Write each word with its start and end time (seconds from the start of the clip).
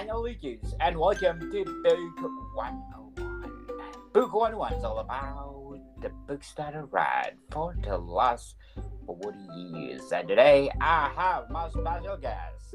Daniel 0.00 0.22
Lucas, 0.22 0.74
and 0.80 0.96
welcome 0.96 1.52
to 1.52 1.62
Book 1.62 2.54
101. 2.54 3.66
Book 4.14 4.32
101 4.32 4.72
is 4.72 4.82
all 4.82 5.00
about 5.00 5.78
the 6.00 6.08
books 6.26 6.54
that 6.54 6.74
I 6.74 6.78
read 6.78 7.36
for 7.50 7.76
the 7.84 7.98
last 7.98 8.56
40 9.04 9.38
years. 9.74 10.10
And 10.10 10.26
today 10.26 10.70
I 10.80 11.12
have 11.14 11.50
my 11.50 11.68
special 11.68 12.16
guest. 12.16 12.74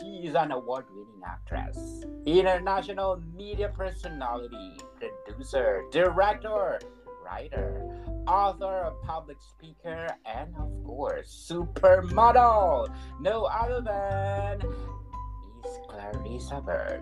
She 0.00 0.26
is 0.26 0.34
an 0.34 0.50
award 0.50 0.86
winning 0.90 1.22
actress, 1.24 2.02
international 2.26 3.22
media 3.36 3.68
personality, 3.68 4.80
producer, 4.98 5.84
director, 5.92 6.80
writer, 7.24 7.88
author, 8.26 8.90
public 9.04 9.36
speaker, 9.40 10.08
and 10.26 10.52
of 10.56 10.72
course, 10.84 11.48
supermodel. 11.48 12.92
No 13.20 13.44
other 13.44 13.80
than 13.80 14.60
Miss 15.64 15.78
Clarissa 15.88 16.60
Burt. 16.60 17.00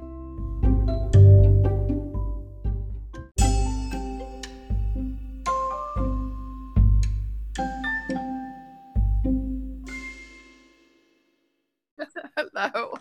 Hello. 12.37 12.95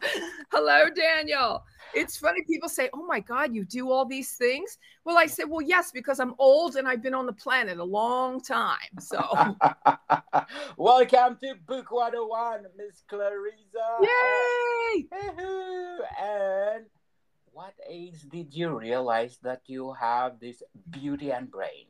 Hello, 0.52 0.90
Daniel. 0.96 1.64
It's 1.94 2.18
funny. 2.18 2.42
People 2.44 2.70
say, 2.70 2.90
Oh 2.94 3.06
my 3.06 3.20
God, 3.20 3.54
you 3.54 3.64
do 3.66 3.92
all 3.92 4.06
these 4.06 4.34
things. 4.34 4.78
Well, 5.06 5.18
I 5.18 5.26
said, 5.26 5.46
Well, 5.50 5.62
yes, 5.62 5.92
because 5.92 6.20
I'm 6.20 6.34
old 6.40 6.76
and 6.76 6.88
I've 6.88 7.02
been 7.02 7.14
on 7.14 7.26
the 7.26 7.34
planet 7.34 7.78
a 7.78 7.84
long 7.84 8.42
time. 8.42 9.00
So, 9.00 9.20
Welcome 10.78 11.38
to 11.44 11.56
Book 11.66 11.92
101, 11.92 12.66
Miss 12.78 13.04
Clarissa. 13.08 13.56
yay. 14.02 15.06
And 16.22 16.86
what 17.52 17.74
age 17.90 18.22
did 18.30 18.54
you 18.54 18.78
realize 18.78 19.38
that 19.44 19.62
you 19.66 19.94
have 19.94 20.40
this 20.40 20.64
beauty 20.90 21.32
and 21.32 21.52
brain? 21.52 21.88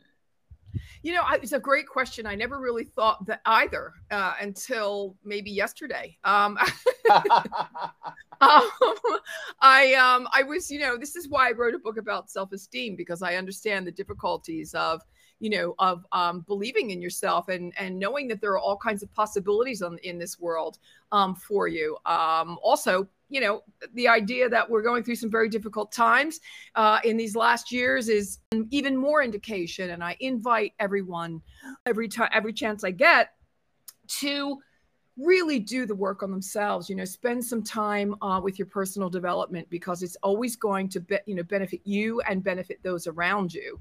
You 1.03 1.13
know, 1.13 1.23
it's 1.33 1.53
a 1.53 1.59
great 1.59 1.87
question. 1.87 2.25
I 2.25 2.35
never 2.35 2.59
really 2.59 2.83
thought 2.83 3.25
that 3.25 3.41
either 3.45 3.93
uh, 4.11 4.33
until 4.39 5.15
maybe 5.23 5.51
yesterday. 5.51 6.17
Um, 6.23 6.57
um, 7.11 8.69
I 9.61 9.93
um, 9.93 10.27
I 10.33 10.43
was, 10.43 10.69
you 10.71 10.79
know, 10.79 10.97
this 10.97 11.15
is 11.15 11.27
why 11.27 11.49
I 11.49 11.52
wrote 11.52 11.75
a 11.75 11.79
book 11.79 11.97
about 11.97 12.29
self-esteem 12.29 12.95
because 12.95 13.21
I 13.21 13.35
understand 13.35 13.87
the 13.87 13.91
difficulties 13.91 14.73
of, 14.73 15.02
you 15.39 15.49
know, 15.49 15.75
of 15.79 16.05
um, 16.11 16.41
believing 16.41 16.91
in 16.91 17.02
yourself 17.02 17.49
and 17.49 17.73
and 17.77 17.97
knowing 17.97 18.27
that 18.29 18.41
there 18.41 18.52
are 18.52 18.59
all 18.59 18.77
kinds 18.77 19.03
of 19.03 19.13
possibilities 19.13 19.81
on, 19.81 19.97
in 19.99 20.17
this 20.19 20.39
world 20.39 20.79
um, 21.11 21.35
for 21.35 21.67
you. 21.67 21.97
Um, 22.05 22.57
also, 22.61 23.07
you 23.31 23.39
know, 23.39 23.63
the 23.93 24.09
idea 24.09 24.49
that 24.49 24.69
we're 24.69 24.81
going 24.81 25.03
through 25.03 25.15
some 25.15 25.31
very 25.31 25.47
difficult 25.47 25.91
times 25.91 26.41
uh, 26.75 26.99
in 27.05 27.15
these 27.15 27.35
last 27.35 27.71
years 27.71 28.09
is 28.09 28.39
even 28.71 28.95
more 28.95 29.23
indication. 29.23 29.91
And 29.91 30.03
I 30.03 30.17
invite 30.19 30.73
everyone, 30.79 31.41
every 31.85 32.09
time, 32.09 32.29
every 32.33 32.52
chance 32.52 32.83
I 32.83 32.91
get, 32.91 33.29
to 34.19 34.59
really 35.17 35.59
do 35.59 35.85
the 35.85 35.93
work 35.93 36.23
on 36.23 36.31
themselves 36.31 36.89
you 36.89 36.95
know 36.95 37.03
spend 37.03 37.43
some 37.43 37.61
time 37.61 38.15
uh, 38.21 38.39
with 38.41 38.57
your 38.57 38.65
personal 38.65 39.09
development 39.09 39.69
because 39.69 40.03
it's 40.03 40.15
always 40.23 40.55
going 40.55 40.87
to 40.87 41.02
be, 41.02 41.17
you 41.25 41.35
know 41.35 41.43
benefit 41.43 41.81
you 41.83 42.21
and 42.21 42.43
benefit 42.43 42.79
those 42.81 43.07
around 43.07 43.53
you 43.53 43.77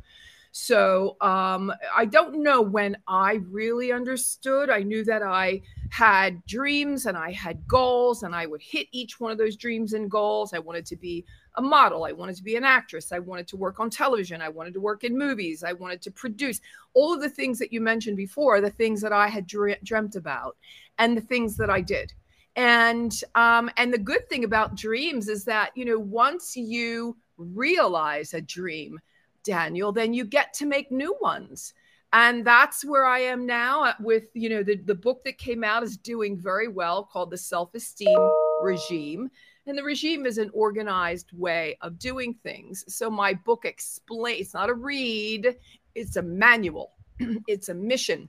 so 0.52 1.16
um, 1.20 1.72
i 1.94 2.04
don't 2.04 2.42
know 2.42 2.60
when 2.60 2.96
i 3.06 3.40
really 3.50 3.92
understood. 3.92 4.70
I 4.70 4.82
knew 4.82 5.04
that 5.04 5.22
i 5.22 5.60
had 5.90 6.44
dreams 6.46 7.06
and 7.06 7.16
i 7.16 7.32
had 7.32 7.66
goals 7.66 8.22
and 8.22 8.34
i 8.34 8.46
would 8.46 8.62
hit 8.62 8.86
each 8.92 9.20
one 9.20 9.32
of 9.32 9.38
those 9.38 9.56
dreams 9.56 9.92
and 9.92 10.10
goals. 10.10 10.52
I 10.52 10.58
wanted 10.58 10.86
to 10.86 10.96
be 10.96 11.24
a 11.56 11.62
model. 11.62 12.04
I 12.04 12.12
wanted 12.12 12.36
to 12.36 12.44
be 12.44 12.56
an 12.56 12.64
actress. 12.64 13.12
I 13.12 13.18
wanted 13.18 13.48
to 13.48 13.56
work 13.56 13.80
on 13.80 13.90
television. 13.90 14.40
I 14.40 14.48
wanted 14.48 14.72
to 14.74 14.80
work 14.80 15.02
in 15.02 15.18
movies. 15.18 15.64
I 15.64 15.72
wanted 15.72 16.00
to 16.02 16.10
produce. 16.12 16.60
All 16.94 17.12
of 17.12 17.20
the 17.20 17.28
things 17.28 17.58
that 17.58 17.72
you 17.72 17.80
mentioned 17.80 18.16
before 18.16 18.60
the 18.60 18.70
things 18.70 19.00
that 19.00 19.12
i 19.12 19.28
had 19.28 19.46
dre- 19.46 19.78
dreamt 19.82 20.16
about 20.16 20.56
and 20.98 21.16
the 21.16 21.20
things 21.22 21.56
that 21.56 21.70
I 21.70 21.80
did. 21.80 22.12
And 22.56 23.12
um, 23.34 23.70
and 23.76 23.92
the 23.92 23.98
good 23.98 24.28
thing 24.28 24.44
about 24.44 24.76
dreams 24.76 25.28
is 25.28 25.44
that 25.44 25.70
you 25.74 25.84
know 25.84 25.98
once 25.98 26.56
you 26.56 27.16
realize 27.36 28.34
a 28.34 28.40
dream, 28.40 28.98
Daniel, 29.44 29.92
then 29.92 30.12
you 30.12 30.24
get 30.24 30.52
to 30.54 30.66
make 30.66 30.90
new 30.90 31.16
ones. 31.20 31.74
And 32.12 32.44
that's 32.44 32.84
where 32.84 33.04
I 33.04 33.20
am 33.20 33.46
now 33.46 33.94
with 34.00 34.24
you 34.34 34.48
know 34.48 34.64
the 34.64 34.76
the 34.76 34.94
book 34.94 35.22
that 35.24 35.38
came 35.38 35.62
out 35.62 35.84
is 35.84 35.96
doing 35.96 36.36
very 36.36 36.66
well 36.66 37.04
called 37.04 37.30
the 37.30 37.38
Self 37.38 37.74
Esteem 37.74 38.18
Regime. 38.62 39.30
And 39.66 39.78
the 39.78 39.84
regime 39.84 40.26
is 40.26 40.38
an 40.38 40.50
organized 40.52 41.30
way 41.32 41.76
of 41.82 41.98
doing 41.98 42.34
things. 42.42 42.84
So 42.88 43.08
my 43.10 43.34
book 43.34 43.64
explains, 43.64 44.40
it's 44.40 44.54
not 44.54 44.70
a 44.70 44.74
read, 44.74 45.54
it's 45.94 46.16
a 46.16 46.22
manual, 46.22 46.92
it's 47.46 47.68
a 47.68 47.74
mission, 47.74 48.28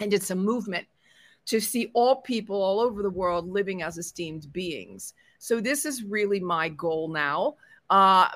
and 0.00 0.14
it's 0.14 0.30
a 0.30 0.34
movement 0.34 0.86
to 1.46 1.60
see 1.60 1.90
all 1.92 2.22
people 2.22 2.62
all 2.62 2.80
over 2.80 3.02
the 3.02 3.10
world 3.10 3.48
living 3.48 3.82
as 3.82 3.98
esteemed 3.98 4.50
beings. 4.52 5.12
So 5.38 5.60
this 5.60 5.84
is 5.84 6.02
really 6.02 6.40
my 6.40 6.70
goal 6.70 7.08
now, 7.08 7.56
uh, 7.90 8.28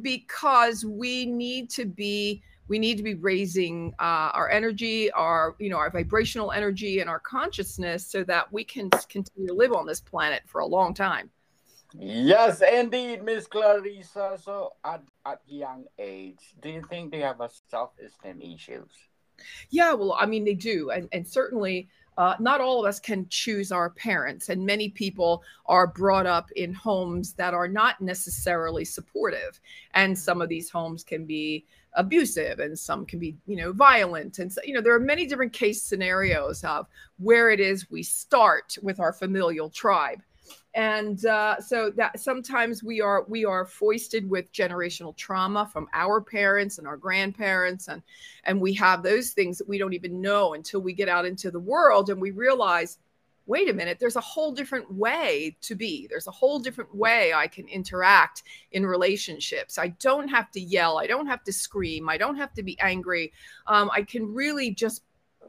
because 0.00 0.84
we 0.84 1.26
need 1.26 1.70
to 1.70 1.84
be 1.84 2.42
we 2.68 2.78
need 2.80 2.96
to 2.96 3.04
be 3.04 3.14
raising 3.14 3.94
uh, 4.00 4.30
our 4.34 4.50
energy, 4.50 5.10
our 5.12 5.54
you 5.58 5.70
know 5.70 5.76
our 5.76 5.90
vibrational 5.90 6.52
energy 6.52 7.00
and 7.00 7.08
our 7.08 7.20
consciousness, 7.20 8.06
so 8.06 8.24
that 8.24 8.52
we 8.52 8.64
can 8.64 8.90
continue 9.08 9.48
to 9.48 9.54
live 9.54 9.72
on 9.72 9.86
this 9.86 10.00
planet 10.00 10.42
for 10.46 10.60
a 10.60 10.66
long 10.66 10.94
time. 10.94 11.30
Yes, 11.98 12.62
indeed, 12.62 13.22
Miss 13.22 13.46
Clarissa. 13.46 14.38
So, 14.42 14.74
at 14.84 15.02
at 15.24 15.40
young 15.46 15.84
age, 15.98 16.54
do 16.60 16.68
you 16.68 16.82
think 16.90 17.12
they 17.12 17.20
have 17.20 17.40
a 17.40 17.48
self-esteem 17.70 18.40
issues? 18.42 18.90
Yeah, 19.70 19.92
well, 19.92 20.16
I 20.18 20.26
mean, 20.26 20.44
they 20.44 20.54
do, 20.54 20.90
and 20.90 21.08
and 21.12 21.26
certainly 21.26 21.88
uh, 22.18 22.34
not 22.40 22.60
all 22.60 22.80
of 22.80 22.88
us 22.88 22.98
can 22.98 23.26
choose 23.28 23.70
our 23.70 23.90
parents, 23.90 24.48
and 24.48 24.64
many 24.64 24.88
people 24.88 25.42
are 25.66 25.86
brought 25.86 26.26
up 26.26 26.50
in 26.52 26.72
homes 26.72 27.34
that 27.34 27.54
are 27.54 27.68
not 27.68 28.00
necessarily 28.00 28.84
supportive. 28.84 29.60
And 29.94 30.18
some 30.18 30.40
of 30.40 30.48
these 30.48 30.70
homes 30.70 31.04
can 31.04 31.26
be 31.26 31.66
abusive, 31.94 32.60
and 32.60 32.78
some 32.78 33.06
can 33.06 33.18
be, 33.18 33.36
you 33.46 33.56
know, 33.56 33.72
violent. 33.72 34.38
And 34.38 34.52
so, 34.52 34.60
you 34.64 34.74
know, 34.74 34.80
there 34.80 34.94
are 34.94 35.00
many 35.00 35.26
different 35.26 35.52
case 35.52 35.82
scenarios 35.82 36.62
of 36.64 36.86
where 37.18 37.50
it 37.50 37.60
is 37.60 37.90
we 37.90 38.02
start 38.02 38.76
with 38.82 39.00
our 39.00 39.12
familial 39.12 39.70
tribe 39.70 40.22
and 40.76 41.24
uh, 41.24 41.58
so 41.58 41.90
that 41.96 42.20
sometimes 42.20 42.84
we 42.84 43.00
are 43.00 43.24
we 43.28 43.46
are 43.46 43.64
foisted 43.64 44.28
with 44.28 44.52
generational 44.52 45.16
trauma 45.16 45.68
from 45.72 45.88
our 45.94 46.20
parents 46.20 46.76
and 46.76 46.86
our 46.86 46.98
grandparents 46.98 47.88
and 47.88 48.02
and 48.44 48.60
we 48.60 48.74
have 48.74 49.02
those 49.02 49.30
things 49.30 49.56
that 49.56 49.66
we 49.66 49.78
don't 49.78 49.94
even 49.94 50.20
know 50.20 50.52
until 50.52 50.80
we 50.80 50.92
get 50.92 51.08
out 51.08 51.24
into 51.24 51.50
the 51.50 51.58
world 51.58 52.10
and 52.10 52.20
we 52.20 52.30
realize 52.30 52.98
wait 53.46 53.70
a 53.70 53.72
minute 53.72 53.98
there's 53.98 54.16
a 54.16 54.20
whole 54.20 54.52
different 54.52 54.92
way 54.92 55.56
to 55.62 55.74
be. 55.74 56.06
There's 56.08 56.26
a 56.26 56.32
whole 56.32 56.58
different 56.58 56.94
way 56.94 57.32
i 57.32 57.46
can 57.46 57.66
interact 57.68 58.42
in 58.72 58.84
relationships. 58.84 59.78
I 59.78 59.88
don't 59.88 60.28
have 60.28 60.50
to 60.50 60.60
yell. 60.60 60.98
I 60.98 61.06
don't 61.06 61.26
have 61.26 61.42
to 61.44 61.52
scream. 61.52 62.08
I 62.08 62.18
don't 62.18 62.36
have 62.36 62.52
to 62.52 62.62
be 62.62 62.78
angry. 62.80 63.32
Um, 63.66 63.90
i 63.94 64.02
can 64.02 64.32
really 64.34 64.72
just 64.72 65.02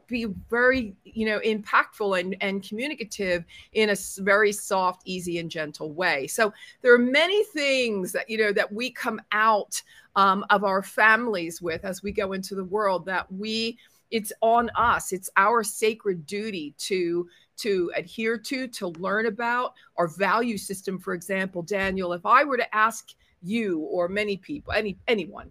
be 0.08 0.26
very 0.50 0.96
you 1.04 1.26
know 1.26 1.40
impactful 1.40 2.18
and, 2.18 2.36
and 2.40 2.66
communicative 2.66 3.44
in 3.72 3.90
a 3.90 3.96
very 4.18 4.52
soft 4.52 5.02
easy 5.04 5.38
and 5.38 5.50
gentle 5.50 5.92
way. 5.92 6.26
So 6.26 6.52
there 6.82 6.92
are 6.92 6.98
many 6.98 7.44
things 7.44 8.12
that 8.12 8.28
you 8.28 8.38
know 8.38 8.52
that 8.52 8.72
we 8.72 8.90
come 8.90 9.20
out 9.32 9.80
um, 10.16 10.44
of 10.50 10.64
our 10.64 10.82
families 10.82 11.62
with 11.62 11.84
as 11.84 12.02
we 12.02 12.10
go 12.10 12.32
into 12.32 12.54
the 12.54 12.64
world 12.64 13.06
that 13.06 13.30
we 13.32 13.78
it's 14.10 14.32
on 14.40 14.70
us. 14.70 15.12
It's 15.12 15.28
our 15.36 15.62
sacred 15.62 16.26
duty 16.26 16.74
to 16.78 17.28
to 17.58 17.92
adhere 17.94 18.38
to 18.38 18.68
to 18.68 18.88
learn 18.88 19.26
about 19.26 19.74
our 19.96 20.08
value 20.08 20.56
system. 20.56 20.98
For 20.98 21.14
example 21.14 21.62
daniel 21.62 22.12
if 22.12 22.24
i 22.24 22.44
were 22.44 22.56
to 22.56 22.74
ask 22.74 23.14
you 23.42 23.80
or 23.80 24.08
many 24.08 24.36
people 24.36 24.72
any 24.72 24.98
anyone 25.06 25.50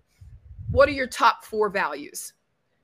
what 0.71 0.89
are 0.89 0.93
your 0.93 1.07
top 1.07 1.45
four 1.45 1.69
values 1.69 2.33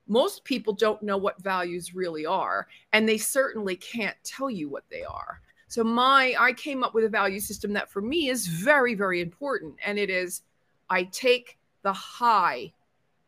most 0.08 0.44
people 0.44 0.74
don't 0.74 1.02
know 1.02 1.18
what 1.18 1.42
values 1.42 1.96
really 1.96 2.26
are 2.26 2.68
and 2.92 3.08
they 3.08 3.18
certainly 3.18 3.76
can't 3.76 4.18
tell 4.24 4.50
you 4.50 4.70
what 4.70 4.84
they 4.90 5.04
are. 5.04 5.42
So 5.68 5.84
my 5.84 6.36
i 6.40 6.54
came 6.54 6.84
up 6.84 6.94
with 6.94 7.04
a 7.06 7.10
value 7.10 7.40
system 7.40 7.74
that 7.74 7.90
for 7.90 8.02
me 8.02 8.30
is 8.30 8.46
very 8.48 8.94
very 8.94 9.22
important 9.22 9.76
and 9.84 9.98
it 9.98 10.10
is 10.10 10.44
i 10.90 11.04
take 11.06 11.58
the 11.82 11.94
high 11.94 12.72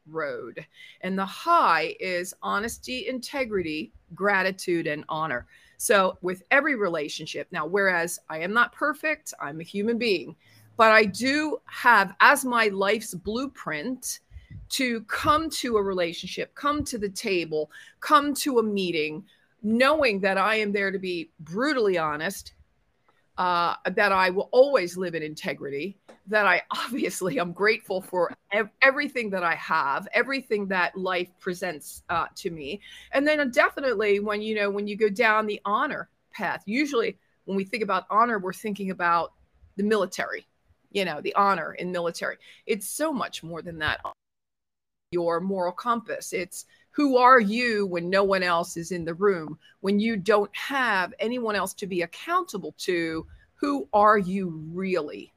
road 0.07 0.63
and 1.01 1.17
the 1.17 1.25
high 1.25 1.95
is 1.99 2.35
honesty 2.43 3.07
integrity 3.07 3.91
gratitude 4.13 4.85
and 4.85 5.03
honor. 5.09 5.47
So 5.77 6.17
with 6.21 6.43
every 6.51 6.75
relationship 6.75 7.47
now 7.51 7.65
whereas 7.65 8.19
i 8.29 8.37
am 8.39 8.53
not 8.53 8.73
perfect 8.73 9.33
i'm 9.41 9.59
a 9.59 9.63
human 9.63 9.97
being 9.97 10.35
but 10.77 10.91
i 10.91 11.03
do 11.03 11.57
have 11.65 12.15
as 12.19 12.45
my 12.45 12.67
life's 12.67 13.13
blueprint 13.13 14.19
to 14.69 15.01
come 15.03 15.49
to 15.49 15.77
a 15.77 15.81
relationship, 15.81 16.53
come 16.55 16.83
to 16.85 16.97
the 16.97 17.09
table, 17.09 17.71
come 17.99 18.33
to 18.35 18.59
a 18.59 18.63
meeting, 18.63 19.23
knowing 19.61 20.19
that 20.21 20.37
I 20.37 20.55
am 20.55 20.71
there 20.71 20.91
to 20.91 20.99
be 20.99 21.29
brutally 21.39 21.97
honest, 21.97 22.53
uh, 23.37 23.75
that 23.95 24.11
I 24.11 24.29
will 24.29 24.49
always 24.51 24.97
live 24.97 25.15
in 25.15 25.23
integrity, 25.23 25.97
that 26.27 26.45
I 26.45 26.61
obviously 26.71 27.39
am 27.39 27.51
grateful 27.51 28.01
for 28.01 28.31
ev- 28.51 28.69
everything 28.81 29.29
that 29.31 29.43
I 29.43 29.55
have, 29.55 30.07
everything 30.13 30.67
that 30.67 30.97
life 30.97 31.29
presents 31.39 32.03
uh, 32.09 32.27
to 32.35 32.49
me. 32.49 32.81
And 33.11 33.27
then 33.27 33.51
definitely 33.51 34.19
when, 34.19 34.41
you 34.41 34.55
know, 34.55 34.69
when 34.69 34.87
you 34.87 34.95
go 34.95 35.09
down 35.09 35.45
the 35.45 35.61
honor 35.65 36.09
path, 36.31 36.63
usually 36.65 37.17
when 37.45 37.57
we 37.57 37.63
think 37.63 37.83
about 37.83 38.05
honor, 38.09 38.39
we're 38.39 38.53
thinking 38.53 38.91
about 38.91 39.33
the 39.77 39.83
military, 39.83 40.47
you 40.91 41.05
know, 41.05 41.21
the 41.21 41.35
honor 41.35 41.73
in 41.73 41.91
military. 41.91 42.37
It's 42.65 42.89
so 42.89 43.11
much 43.11 43.43
more 43.43 43.61
than 43.61 43.79
that. 43.79 44.01
Your 45.15 45.39
moral 45.39 45.71
compass. 45.71 46.33
It's 46.33 46.65
who 46.91 47.15
are 47.15 47.39
you 47.39 47.87
when 47.87 48.09
no 48.09 48.25
one 48.25 48.43
else 48.43 48.75
is 48.75 48.91
in 48.91 49.05
the 49.05 49.13
room? 49.13 49.57
When 49.79 49.97
you 49.97 50.17
don't 50.17 50.53
have 50.53 51.13
anyone 51.19 51.55
else 51.55 51.73
to 51.75 51.87
be 51.87 52.01
accountable 52.01 52.73
to, 52.79 53.25
who 53.53 53.87
are 53.93 54.17
you 54.17 54.61
really? 54.73 55.31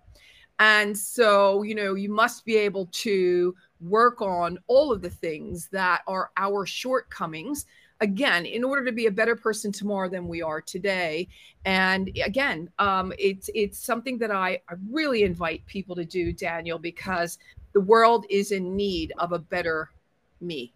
And 0.58 0.98
so, 0.98 1.62
you 1.62 1.76
know, 1.76 1.94
you 1.94 2.10
must 2.10 2.44
be 2.44 2.56
able 2.56 2.86
to 2.86 3.54
work 3.80 4.20
on 4.20 4.58
all 4.66 4.90
of 4.90 5.00
the 5.00 5.10
things 5.10 5.69
that 5.69 6.00
are 6.08 6.32
our 6.36 6.66
shortcomings 6.66 7.64
again 8.00 8.47
in 8.47 8.62
order 8.65 8.85
to 8.85 8.93
be 8.93 9.06
a 9.06 9.11
better 9.11 9.35
person 9.35 9.73
tomorrow 9.73 10.09
than 10.09 10.29
we 10.29 10.41
are 10.43 10.61
today 10.61 11.29
and 11.65 12.11
again 12.25 12.71
um, 12.79 13.12
it's 13.19 13.50
it's 13.55 13.79
something 13.79 14.19
that 14.19 14.31
I, 14.31 14.61
I 14.69 14.75
really 14.91 15.25
invite 15.25 15.65
people 15.67 15.95
to 15.97 16.05
do 16.05 16.33
daniel 16.33 16.79
because 16.79 17.39
the 17.73 17.81
world 17.81 18.27
is 18.31 18.53
in 18.53 18.77
need 18.77 19.12
of 19.19 19.33
a 19.33 19.39
better 19.39 19.91
me 20.41 20.73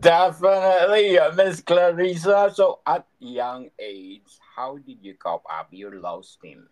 Definitely, 0.00 1.18
uh, 1.18 1.32
Miss 1.32 1.60
Clarissa. 1.62 2.52
So, 2.54 2.80
at 2.86 3.06
young 3.18 3.70
age, 3.78 4.38
how 4.54 4.76
did 4.76 4.98
you 5.00 5.14
cope 5.14 5.44
up 5.50 5.68
your 5.70 5.98
low 5.98 6.20
steam? 6.20 6.68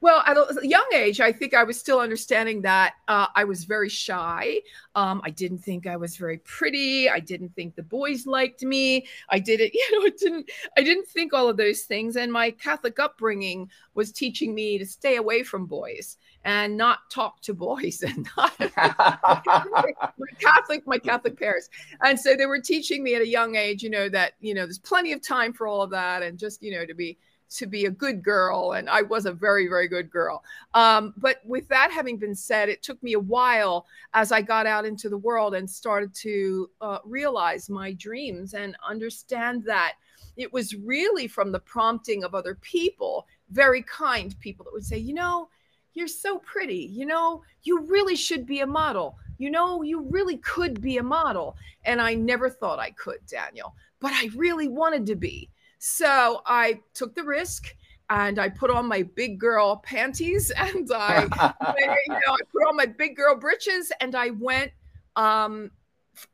Well, 0.00 0.22
at 0.26 0.36
a 0.36 0.66
young 0.66 0.86
age, 0.94 1.20
I 1.20 1.32
think 1.32 1.54
I 1.54 1.64
was 1.64 1.78
still 1.78 2.00
understanding 2.00 2.62
that 2.62 2.94
uh, 3.08 3.26
I 3.34 3.44
was 3.44 3.64
very 3.64 3.88
shy. 3.88 4.60
Um, 4.94 5.22
I 5.24 5.30
didn't 5.30 5.58
think 5.58 5.86
I 5.86 5.96
was 5.96 6.16
very 6.16 6.38
pretty. 6.38 7.08
I 7.08 7.20
didn't 7.20 7.54
think 7.54 7.74
the 7.74 7.82
boys 7.82 8.26
liked 8.26 8.62
me. 8.62 9.06
I 9.28 9.38
didn't, 9.38 9.72
you 9.74 9.98
know, 9.98 10.06
it 10.06 10.18
didn't. 10.18 10.50
I 10.76 10.82
didn't 10.82 11.08
think 11.08 11.32
all 11.32 11.48
of 11.48 11.56
those 11.56 11.82
things. 11.82 12.16
And 12.16 12.32
my 12.32 12.50
Catholic 12.50 12.98
upbringing 12.98 13.70
was 13.94 14.12
teaching 14.12 14.54
me 14.54 14.78
to 14.78 14.86
stay 14.86 15.16
away 15.16 15.42
from 15.42 15.66
boys 15.66 16.16
and 16.44 16.76
not 16.76 16.98
talk 17.10 17.40
to 17.40 17.54
boys 17.54 18.02
and 18.06 18.28
not 18.36 18.52
my 18.76 20.28
Catholic, 20.38 20.86
my 20.86 20.98
Catholic 20.98 21.38
parents. 21.38 21.70
And 22.02 22.18
so 22.18 22.36
they 22.36 22.46
were 22.46 22.60
teaching 22.60 23.02
me 23.02 23.14
at 23.14 23.22
a 23.22 23.26
young 23.26 23.56
age, 23.56 23.82
you 23.82 23.90
know, 23.90 24.08
that 24.10 24.34
you 24.40 24.54
know 24.54 24.62
there's 24.62 24.78
plenty 24.78 25.12
of 25.12 25.22
time 25.22 25.52
for 25.52 25.66
all 25.66 25.82
of 25.82 25.90
that, 25.90 26.22
and 26.22 26.38
just 26.38 26.62
you 26.62 26.72
know 26.72 26.84
to 26.86 26.94
be 26.94 27.18
to 27.50 27.66
be 27.66 27.84
a 27.84 27.90
good 27.90 28.22
girl 28.22 28.72
and 28.72 28.88
i 28.88 29.02
was 29.02 29.26
a 29.26 29.32
very 29.32 29.68
very 29.68 29.88
good 29.88 30.10
girl. 30.10 30.42
Um, 30.74 31.14
but 31.16 31.40
with 31.44 31.68
that 31.68 31.90
having 31.90 32.16
been 32.16 32.34
said 32.34 32.68
it 32.68 32.82
took 32.82 33.02
me 33.02 33.12
a 33.14 33.20
while 33.20 33.86
as 34.12 34.32
i 34.32 34.40
got 34.40 34.66
out 34.66 34.84
into 34.84 35.08
the 35.08 35.18
world 35.18 35.54
and 35.54 35.68
started 35.68 36.14
to 36.16 36.70
uh, 36.80 36.98
realize 37.04 37.70
my 37.70 37.92
dreams 37.92 38.54
and 38.54 38.76
understand 38.86 39.64
that 39.64 39.94
it 40.36 40.52
was 40.52 40.74
really 40.74 41.28
from 41.28 41.52
the 41.52 41.60
prompting 41.60 42.24
of 42.24 42.34
other 42.34 42.56
people 42.56 43.26
very 43.50 43.82
kind 43.82 44.38
people 44.40 44.64
that 44.64 44.72
would 44.72 44.84
say 44.84 44.98
you 44.98 45.14
know 45.14 45.48
you're 45.94 46.08
so 46.08 46.38
pretty. 46.38 46.90
You 46.92 47.06
know 47.06 47.42
you 47.62 47.80
really 47.82 48.16
should 48.16 48.44
be 48.44 48.60
a 48.60 48.66
model. 48.66 49.16
You 49.38 49.50
know 49.50 49.82
you 49.82 50.02
really 50.02 50.38
could 50.38 50.80
be 50.80 50.98
a 50.98 51.02
model. 51.02 51.56
And 51.84 52.00
i 52.00 52.14
never 52.14 52.48
thought 52.48 52.78
i 52.78 52.90
could 52.90 53.18
daniel 53.26 53.74
but 54.00 54.12
i 54.14 54.30
really 54.34 54.68
wanted 54.68 55.06
to 55.06 55.16
be 55.16 55.50
so 55.86 56.40
I 56.46 56.80
took 56.94 57.14
the 57.14 57.24
risk 57.24 57.76
and 58.08 58.38
I 58.38 58.48
put 58.48 58.70
on 58.70 58.88
my 58.88 59.02
big 59.02 59.38
girl 59.38 59.76
panties 59.84 60.50
and 60.56 60.90
I, 60.90 61.24
you 61.78 62.14
know, 62.14 62.32
I 62.32 62.38
put 62.50 62.66
on 62.66 62.74
my 62.74 62.86
big 62.86 63.14
girl 63.14 63.36
breeches 63.36 63.92
and 64.00 64.16
I 64.16 64.30
went 64.30 64.72
um, 65.14 65.70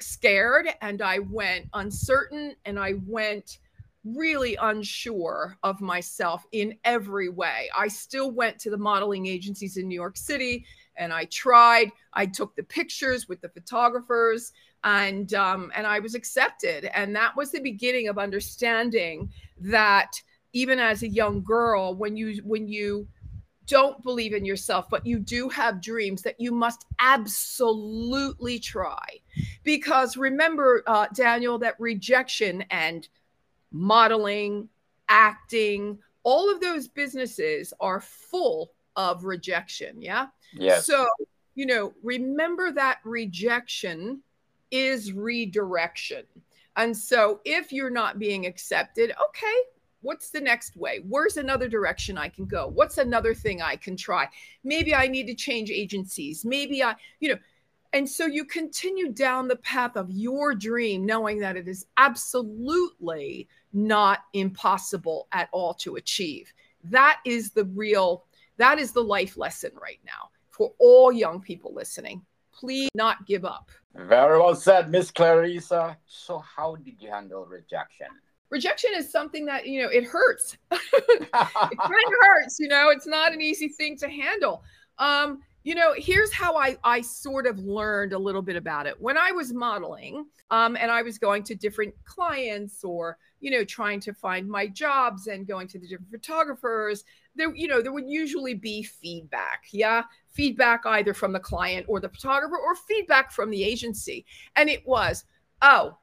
scared 0.00 0.68
and 0.82 1.02
I 1.02 1.18
went 1.18 1.66
uncertain 1.74 2.54
and 2.64 2.78
I 2.78 2.94
went 3.08 3.58
really 4.04 4.54
unsure 4.54 5.58
of 5.64 5.80
myself 5.80 6.46
in 6.52 6.78
every 6.84 7.28
way. 7.28 7.68
I 7.76 7.88
still 7.88 8.30
went 8.30 8.60
to 8.60 8.70
the 8.70 8.78
modeling 8.78 9.26
agencies 9.26 9.76
in 9.78 9.88
New 9.88 9.96
York 9.96 10.16
City 10.16 10.64
and 10.94 11.12
I 11.12 11.24
tried. 11.24 11.90
I 12.12 12.26
took 12.26 12.54
the 12.54 12.62
pictures 12.62 13.28
with 13.28 13.40
the 13.40 13.48
photographers 13.48 14.52
and 14.84 15.32
um, 15.34 15.70
and 15.74 15.86
I 15.86 15.98
was 15.98 16.14
accepted. 16.14 16.90
And 16.94 17.14
that 17.16 17.36
was 17.36 17.50
the 17.50 17.60
beginning 17.60 18.08
of 18.08 18.18
understanding 18.18 19.30
that 19.60 20.12
even 20.52 20.78
as 20.78 21.02
a 21.02 21.08
young 21.08 21.42
girl, 21.42 21.94
when 21.94 22.16
you 22.16 22.40
when 22.44 22.68
you 22.68 23.06
don't 23.66 24.02
believe 24.02 24.32
in 24.32 24.44
yourself, 24.44 24.88
but 24.90 25.06
you 25.06 25.18
do 25.20 25.48
have 25.48 25.80
dreams 25.80 26.22
that 26.22 26.40
you 26.40 26.50
must 26.50 26.86
absolutely 26.98 28.58
try. 28.58 29.06
Because 29.62 30.16
remember, 30.16 30.82
uh, 30.88 31.06
Daniel, 31.14 31.56
that 31.58 31.78
rejection 31.78 32.64
and 32.70 33.06
modeling, 33.70 34.68
acting, 35.08 35.98
all 36.24 36.52
of 36.52 36.60
those 36.60 36.88
businesses 36.88 37.72
are 37.80 38.00
full 38.00 38.72
of 38.96 39.24
rejection. 39.24 40.02
Yeah. 40.02 40.26
Yeah. 40.52 40.80
So, 40.80 41.06
you 41.54 41.66
know, 41.66 41.94
remember 42.02 42.72
that 42.72 42.98
rejection 43.04 44.20
is 44.70 45.12
redirection. 45.12 46.24
And 46.76 46.96
so 46.96 47.40
if 47.44 47.72
you're 47.72 47.90
not 47.90 48.18
being 48.18 48.46
accepted, 48.46 49.12
okay, 49.28 49.56
what's 50.02 50.30
the 50.30 50.40
next 50.40 50.76
way? 50.76 51.00
Where's 51.08 51.36
another 51.36 51.68
direction 51.68 52.16
I 52.16 52.28
can 52.28 52.46
go? 52.46 52.68
What's 52.68 52.98
another 52.98 53.34
thing 53.34 53.60
I 53.60 53.76
can 53.76 53.96
try? 53.96 54.28
Maybe 54.64 54.94
I 54.94 55.06
need 55.08 55.26
to 55.26 55.34
change 55.34 55.70
agencies. 55.70 56.44
Maybe 56.44 56.82
I, 56.82 56.94
you 57.18 57.30
know, 57.30 57.38
and 57.92 58.08
so 58.08 58.26
you 58.26 58.44
continue 58.44 59.10
down 59.10 59.48
the 59.48 59.56
path 59.56 59.96
of 59.96 60.10
your 60.10 60.54
dream, 60.54 61.04
knowing 61.04 61.40
that 61.40 61.56
it 61.56 61.66
is 61.66 61.86
absolutely 61.96 63.48
not 63.72 64.20
impossible 64.32 65.26
at 65.32 65.48
all 65.52 65.74
to 65.74 65.96
achieve. 65.96 66.52
That 66.84 67.18
is 67.26 67.50
the 67.50 67.64
real, 67.64 68.24
that 68.58 68.78
is 68.78 68.92
the 68.92 69.02
life 69.02 69.36
lesson 69.36 69.72
right 69.80 69.98
now 70.06 70.30
for 70.50 70.72
all 70.78 71.10
young 71.10 71.40
people 71.40 71.74
listening. 71.74 72.22
Please 72.60 72.90
not 72.94 73.26
give 73.26 73.46
up. 73.46 73.70
Very 73.94 74.38
well 74.38 74.54
said, 74.54 74.90
Miss 74.90 75.10
Clarissa. 75.10 75.96
So, 76.06 76.38
how 76.38 76.76
did 76.76 77.00
you 77.00 77.10
handle 77.10 77.46
rejection? 77.46 78.08
Rejection 78.50 78.90
is 78.94 79.10
something 79.10 79.46
that, 79.46 79.66
you 79.66 79.82
know, 79.82 79.88
it 79.88 80.04
hurts. 80.04 80.58
it 80.70 81.32
kind 81.32 81.52
of 81.72 82.12
hurts, 82.20 82.58
you 82.58 82.68
know, 82.68 82.90
it's 82.90 83.06
not 83.06 83.32
an 83.32 83.40
easy 83.40 83.68
thing 83.68 83.96
to 83.96 84.08
handle. 84.08 84.62
Um, 84.98 85.40
you 85.62 85.74
know, 85.74 85.94
here's 85.96 86.32
how 86.32 86.56
I, 86.56 86.76
I 86.84 87.00
sort 87.00 87.46
of 87.46 87.58
learned 87.58 88.12
a 88.12 88.18
little 88.18 88.42
bit 88.42 88.56
about 88.56 88.86
it. 88.86 89.00
When 89.00 89.18
I 89.18 89.30
was 89.32 89.52
modeling 89.52 90.26
um, 90.50 90.76
and 90.76 90.90
I 90.90 91.02
was 91.02 91.18
going 91.18 91.42
to 91.44 91.54
different 91.54 91.94
clients 92.04 92.82
or, 92.82 93.18
you 93.40 93.50
know, 93.50 93.64
trying 93.64 94.00
to 94.00 94.14
find 94.14 94.48
my 94.48 94.66
jobs 94.66 95.26
and 95.26 95.46
going 95.46 95.68
to 95.68 95.78
the 95.78 95.86
different 95.86 96.10
photographers, 96.10 97.04
there, 97.36 97.54
you 97.54 97.68
know, 97.68 97.82
there 97.82 97.92
would 97.92 98.08
usually 98.08 98.54
be 98.54 98.82
feedback. 98.82 99.64
Yeah. 99.70 100.04
Feedback 100.30 100.82
either 100.86 101.14
from 101.14 101.32
the 101.32 101.40
client 101.40 101.86
or 101.88 102.00
the 102.00 102.08
photographer 102.08 102.56
or 102.56 102.74
feedback 102.74 103.32
from 103.32 103.50
the 103.50 103.64
agency. 103.64 104.24
And 104.56 104.68
it 104.68 104.86
was, 104.86 105.24
oh, 105.62 105.96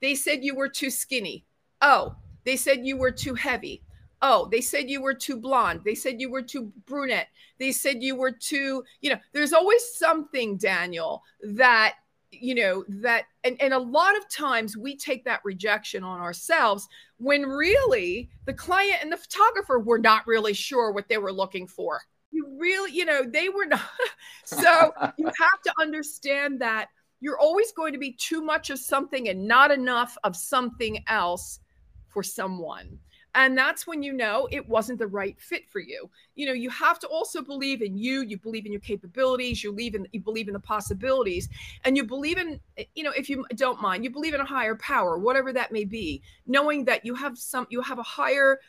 they 0.00 0.14
said 0.14 0.44
you 0.44 0.54
were 0.54 0.68
too 0.68 0.90
skinny. 0.90 1.44
Oh, 1.80 2.16
they 2.44 2.56
said 2.56 2.84
you 2.84 2.96
were 2.96 3.12
too 3.12 3.34
heavy. 3.34 3.82
Oh, 4.20 4.48
they 4.50 4.60
said 4.60 4.90
you 4.90 5.00
were 5.00 5.14
too 5.14 5.36
blonde. 5.36 5.82
They 5.84 5.94
said 5.94 6.20
you 6.20 6.30
were 6.30 6.42
too 6.42 6.72
brunette. 6.86 7.28
They 7.58 7.70
said 7.70 8.02
you 8.02 8.16
were 8.16 8.32
too, 8.32 8.82
you 9.00 9.10
know, 9.10 9.18
there's 9.32 9.52
always 9.52 9.84
something, 9.94 10.56
Daniel, 10.56 11.22
that 11.42 11.94
you 12.30 12.54
know 12.54 12.84
that 12.88 13.24
and, 13.44 13.56
and 13.60 13.72
a 13.72 13.78
lot 13.78 14.16
of 14.16 14.28
times 14.28 14.76
we 14.76 14.94
take 14.94 15.24
that 15.24 15.40
rejection 15.44 16.04
on 16.04 16.20
ourselves 16.20 16.86
when 17.16 17.42
really 17.42 18.28
the 18.44 18.52
client 18.52 18.98
and 19.00 19.10
the 19.10 19.16
photographer 19.16 19.78
were 19.78 19.98
not 19.98 20.26
really 20.26 20.52
sure 20.52 20.92
what 20.92 21.08
they 21.08 21.16
were 21.16 21.32
looking 21.32 21.66
for 21.66 22.02
you 22.30 22.56
really 22.58 22.92
you 22.92 23.04
know 23.04 23.24
they 23.24 23.48
were 23.48 23.66
not 23.66 23.80
so 24.44 24.92
you 25.16 25.26
have 25.38 25.62
to 25.64 25.72
understand 25.80 26.60
that 26.60 26.88
you're 27.20 27.38
always 27.38 27.72
going 27.72 27.92
to 27.92 27.98
be 27.98 28.12
too 28.12 28.42
much 28.42 28.70
of 28.70 28.78
something 28.78 29.28
and 29.28 29.46
not 29.46 29.70
enough 29.70 30.16
of 30.24 30.36
something 30.36 31.02
else 31.08 31.60
for 32.08 32.22
someone. 32.22 32.98
And 33.34 33.56
that's 33.56 33.86
when 33.86 34.02
you 34.02 34.12
know 34.14 34.48
it 34.50 34.66
wasn't 34.68 34.98
the 34.98 35.06
right 35.06 35.38
fit 35.38 35.68
for 35.68 35.80
you. 35.80 36.10
You 36.34 36.46
know 36.46 36.52
you 36.52 36.70
have 36.70 36.98
to 37.00 37.06
also 37.06 37.42
believe 37.42 37.82
in 37.82 37.96
you 37.96 38.22
you 38.22 38.38
believe 38.38 38.66
in 38.66 38.72
your 38.72 38.80
capabilities 38.80 39.62
you 39.62 39.70
believe 39.70 39.94
in 39.94 40.08
you 40.12 40.20
believe 40.20 40.48
in 40.48 40.54
the 40.54 40.60
possibilities 40.60 41.48
and 41.84 41.96
you 41.96 42.04
believe 42.04 42.38
in 42.38 42.58
you 42.94 43.04
know 43.04 43.12
if 43.16 43.28
you 43.28 43.44
don't 43.54 43.82
mind 43.82 44.02
you 44.02 44.10
believe 44.10 44.34
in 44.34 44.40
a 44.40 44.44
higher 44.44 44.76
power 44.76 45.18
whatever 45.18 45.52
that 45.52 45.72
may 45.72 45.84
be 45.84 46.22
knowing 46.46 46.84
that 46.86 47.04
you 47.04 47.14
have 47.14 47.36
some 47.36 47.66
you 47.70 47.82
have 47.82 47.98
a 47.98 48.02
higher 48.02 48.60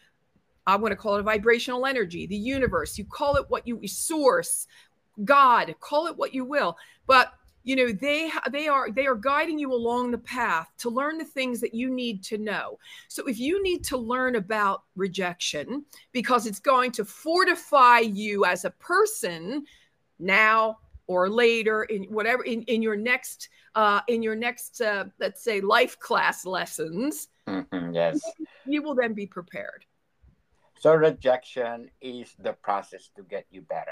i'm 0.74 0.80
going 0.80 0.92
to 0.92 0.96
call 0.96 1.16
it 1.16 1.22
a 1.22 1.24
vibrational 1.24 1.86
energy 1.86 2.26
the 2.28 2.36
universe. 2.36 2.98
You 2.98 3.06
call 3.06 3.36
it 3.36 3.46
what 3.50 3.68
you 3.68 3.86
source 3.88 4.68
god 5.26 5.76
call 5.80 6.08
it 6.08 6.18
what 6.18 6.34
you 6.34 6.46
will. 6.46 6.78
But 7.08 7.34
you 7.64 7.76
know 7.76 7.92
they 7.92 8.32
they 8.52 8.68
are 8.68 8.90
they 8.90 9.06
are 9.06 9.16
guiding 9.16 9.60
you 9.60 9.74
along 9.74 10.12
the 10.12 10.18
path 10.18 10.72
to 10.80 10.90
learn 10.90 11.18
the 11.18 11.26
things 11.26 11.60
that 11.60 11.74
you 11.74 11.90
need 11.90 12.24
to 12.24 12.38
know. 12.38 12.80
So 13.10 13.28
if 13.28 13.38
you 13.38 13.62
need 13.62 13.84
to 13.86 13.98
learn 13.98 14.36
about 14.38 14.84
rejection 14.96 15.86
because 16.12 16.46
it's 16.46 16.60
going 16.60 16.92
to 16.94 17.06
fortify 17.06 18.00
you 18.00 18.46
as 18.46 18.66
a 18.66 18.72
person 18.72 19.66
now 20.20 20.80
or 21.08 21.30
later 21.30 21.84
in 21.84 22.04
whatever 22.04 22.44
in, 22.44 22.62
in 22.64 22.82
your 22.82 22.96
next 22.96 23.50
uh 23.76 24.02
in 24.08 24.24
your 24.24 24.36
next 24.36 24.82
uh 24.82 25.06
let's 25.20 25.44
say 25.44 25.60
life 25.62 26.00
class 26.00 26.46
lessons 26.46 27.28
Mhm, 27.48 27.94
yes. 27.94 28.22
you 28.66 28.82
will 28.82 28.96
then 28.96 29.14
be 29.14 29.26
prepared 29.26 29.86
So 30.80 30.96
rejection 30.96 31.92
is 32.00 32.34
the 32.40 32.54
process 32.54 33.10
to 33.18 33.24
get 33.24 33.46
you 33.52 33.62
better. 33.62 33.92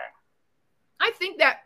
I 1.01 1.11
think 1.19 1.37
that 1.39 1.59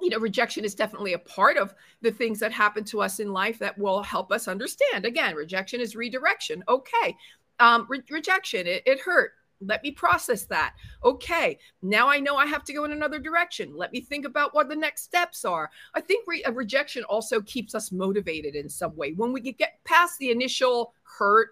you 0.00 0.08
know 0.08 0.18
rejection 0.18 0.64
is 0.64 0.74
definitely 0.74 1.12
a 1.12 1.18
part 1.18 1.58
of 1.58 1.74
the 2.00 2.10
things 2.10 2.40
that 2.40 2.50
happen 2.50 2.82
to 2.84 3.02
us 3.02 3.20
in 3.20 3.34
life 3.34 3.58
that 3.58 3.78
will 3.78 4.02
help 4.02 4.32
us 4.32 4.48
understand. 4.48 5.04
Again, 5.04 5.34
rejection 5.34 5.80
is 5.80 5.94
redirection. 5.94 6.64
Okay, 6.68 7.16
um, 7.60 7.86
re- 7.90 8.02
rejection 8.10 8.66
it, 8.66 8.82
it 8.86 9.00
hurt. 9.00 9.32
Let 9.60 9.82
me 9.82 9.90
process 9.90 10.44
that. 10.44 10.74
Okay, 11.04 11.58
now 11.82 12.08
I 12.08 12.18
know 12.18 12.36
I 12.36 12.46
have 12.46 12.64
to 12.64 12.72
go 12.72 12.84
in 12.84 12.92
another 12.92 13.18
direction. 13.18 13.76
Let 13.76 13.92
me 13.92 14.00
think 14.00 14.24
about 14.24 14.54
what 14.54 14.70
the 14.70 14.74
next 14.76 15.02
steps 15.02 15.44
are. 15.44 15.70
I 15.94 16.00
think 16.00 16.26
re- 16.26 16.42
rejection 16.50 17.04
also 17.04 17.42
keeps 17.42 17.74
us 17.74 17.92
motivated 17.92 18.54
in 18.54 18.70
some 18.70 18.96
way. 18.96 19.12
When 19.12 19.34
we 19.34 19.40
get 19.42 19.80
past 19.84 20.18
the 20.18 20.30
initial 20.30 20.94
hurt, 21.02 21.50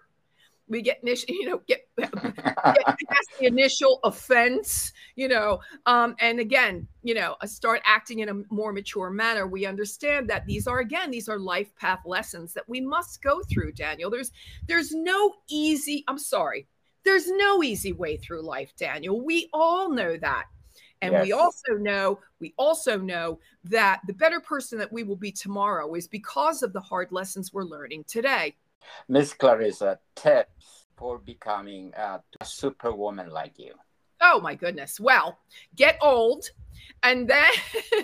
we 0.69 0.81
get 0.81 0.99
you 1.03 1.49
know, 1.49 1.61
get 1.67 1.81
get 1.97 2.11
past 2.13 3.29
the 3.39 3.45
initial 3.47 3.99
offense, 4.03 4.93
you 5.15 5.27
know, 5.27 5.59
um, 5.85 6.15
and 6.19 6.39
again, 6.39 6.87
you 7.03 7.13
know, 7.13 7.35
uh, 7.41 7.47
start 7.47 7.81
acting 7.85 8.19
in 8.19 8.29
a 8.29 8.53
more 8.53 8.71
mature 8.71 9.09
manner. 9.09 9.47
We 9.47 9.65
understand 9.65 10.29
that 10.29 10.45
these 10.45 10.67
are 10.67 10.79
again, 10.79 11.11
these 11.11 11.27
are 11.27 11.39
life 11.39 11.75
path 11.75 12.01
lessons 12.05 12.53
that 12.53 12.69
we 12.69 12.81
must 12.81 13.21
go 13.21 13.41
through. 13.51 13.73
Daniel, 13.73 14.09
there's 14.09 14.31
there's 14.67 14.93
no 14.93 15.33
easy. 15.49 16.03
I'm 16.07 16.19
sorry, 16.19 16.67
there's 17.03 17.27
no 17.27 17.63
easy 17.63 17.91
way 17.91 18.17
through 18.17 18.43
life, 18.43 18.71
Daniel. 18.77 19.19
We 19.19 19.49
all 19.53 19.89
know 19.89 20.17
that. 20.17 20.45
And 21.01 21.21
we 21.21 21.31
also 21.31 21.75
know, 21.79 22.19
we 22.41 22.53
also 22.57 22.97
know 22.97 23.39
that 23.63 24.01
the 24.05 24.13
better 24.13 24.41
person 24.41 24.77
that 24.79 24.91
we 24.91 25.03
will 25.03 25.15
be 25.15 25.31
tomorrow 25.31 25.93
is 25.95 26.09
because 26.09 26.61
of 26.61 26.73
the 26.73 26.81
hard 26.81 27.13
lessons 27.13 27.53
we're 27.53 27.63
learning 27.63 28.03
today. 28.05 28.55
Miss 29.07 29.33
Clarissa, 29.33 29.99
tips 30.15 30.85
for 30.95 31.17
becoming 31.17 31.93
a 31.95 32.21
superwoman 32.43 33.29
like 33.29 33.57
you. 33.57 33.73
Oh 34.21 34.39
my 34.41 34.55
goodness. 34.55 34.99
Well, 34.99 35.39
get 35.75 35.97
old 36.01 36.49
and 37.03 37.29
then 37.29 37.49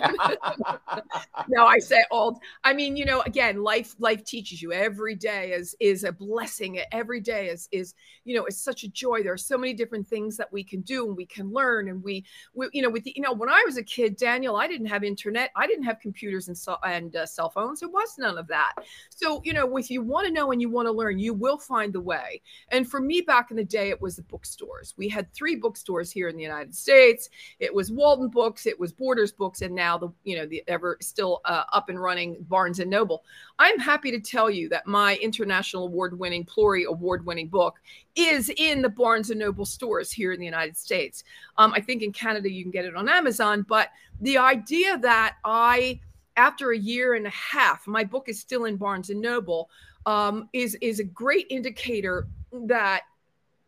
no 1.48 1.66
i 1.66 1.78
say 1.78 2.04
old. 2.10 2.38
I 2.64 2.72
mean 2.72 2.96
you 2.96 3.04
know 3.04 3.20
again 3.22 3.62
life 3.62 3.94
life 3.98 4.24
teaches 4.24 4.62
you 4.62 4.72
every 4.72 5.14
day 5.14 5.52
is 5.52 5.74
is 5.80 6.04
a 6.04 6.12
blessing. 6.12 6.80
Every 6.92 7.20
day 7.20 7.48
is 7.48 7.68
is 7.72 7.94
you 8.24 8.36
know 8.36 8.44
it's 8.46 8.60
such 8.60 8.84
a 8.84 8.88
joy. 8.88 9.22
There 9.22 9.32
are 9.32 9.38
so 9.38 9.58
many 9.58 9.74
different 9.74 10.06
things 10.06 10.36
that 10.36 10.52
we 10.52 10.64
can 10.64 10.80
do 10.82 11.06
and 11.06 11.16
we 11.16 11.26
can 11.26 11.52
learn 11.52 11.88
and 11.88 12.02
we, 12.02 12.24
we 12.54 12.68
you 12.72 12.82
know 12.82 12.90
with 12.90 13.04
the 13.04 13.12
you 13.16 13.22
know 13.22 13.32
when 13.32 13.48
i 13.48 13.62
was 13.66 13.76
a 13.76 13.82
kid 13.82 14.16
daniel 14.16 14.56
i 14.56 14.66
didn't 14.66 14.86
have 14.86 15.04
internet. 15.04 15.50
I 15.56 15.66
didn't 15.66 15.84
have 15.84 16.00
computers 16.00 16.48
and 16.48 16.56
so 16.56 16.76
and 16.84 17.14
uh, 17.16 17.26
cell 17.26 17.50
phones. 17.50 17.80
There 17.80 17.88
was 17.88 18.16
none 18.18 18.38
of 18.38 18.46
that. 18.48 18.74
So 19.10 19.40
you 19.44 19.52
know 19.52 19.76
if 19.76 19.90
you 19.90 20.02
want 20.02 20.26
to 20.26 20.32
know 20.32 20.52
and 20.52 20.60
you 20.60 20.70
want 20.70 20.86
to 20.86 20.92
learn 20.92 21.18
you 21.18 21.34
will 21.34 21.58
find 21.58 21.92
the 21.92 22.00
way. 22.00 22.40
And 22.70 22.88
for 22.88 23.00
me 23.00 23.20
back 23.20 23.50
in 23.50 23.56
the 23.56 23.64
day 23.64 23.90
it 23.90 24.00
was 24.00 24.16
the 24.16 24.22
bookstores. 24.22 24.94
We 24.96 25.08
had 25.08 25.32
three 25.32 25.56
bookstores 25.56 26.05
here 26.10 26.28
in 26.28 26.36
the 26.36 26.42
united 26.42 26.74
states. 26.74 27.30
It 27.58 27.74
was 27.74 27.90
walden 27.90 28.28
books 28.28 28.66
it 28.66 28.78
was 28.78 28.92
borders 28.92 29.32
books 29.32 29.62
and 29.62 29.74
now 29.74 29.98
the 29.98 30.10
you 30.24 30.36
know 30.36 30.46
the 30.46 30.62
ever 30.68 30.98
still 31.00 31.40
uh, 31.44 31.64
up 31.72 31.88
and 31.88 32.00
running 32.00 32.36
barnes 32.48 32.80
and 32.80 32.90
noble. 32.90 33.24
I'm 33.58 33.78
happy 33.78 34.10
to 34.10 34.20
tell 34.20 34.50
you 34.50 34.68
that 34.70 34.86
my 34.86 35.16
international 35.16 35.86
award 35.86 36.18
winning 36.18 36.44
Pluri 36.44 36.84
award 36.84 37.24
winning 37.24 37.48
book 37.48 37.76
is 38.14 38.50
in 38.56 38.82
the 38.82 38.88
barnes 38.88 39.30
and 39.30 39.40
noble 39.40 39.64
stores 39.64 40.10
here 40.10 40.32
in 40.32 40.40
the 40.40 40.46
united 40.46 40.76
states. 40.76 41.24
Um, 41.58 41.72
i 41.72 41.80
think 41.80 42.02
in 42.02 42.12
canada 42.12 42.50
you 42.50 42.62
can 42.62 42.70
get 42.70 42.84
it 42.84 42.94
on 42.94 43.08
amazon 43.08 43.64
but 43.68 43.90
the 44.20 44.38
idea 44.38 44.98
that 44.98 45.36
i 45.44 46.00
after 46.36 46.72
a 46.72 46.78
year 46.78 47.14
and 47.14 47.26
a 47.26 47.30
half 47.30 47.86
my 47.86 48.04
book 48.04 48.28
is 48.28 48.38
still 48.38 48.66
in 48.66 48.76
barnes 48.76 49.10
and 49.10 49.20
noble 49.20 49.70
um, 50.06 50.48
is 50.52 50.76
is 50.80 51.00
a 51.00 51.04
great 51.04 51.46
indicator 51.50 52.28
that 52.52 53.02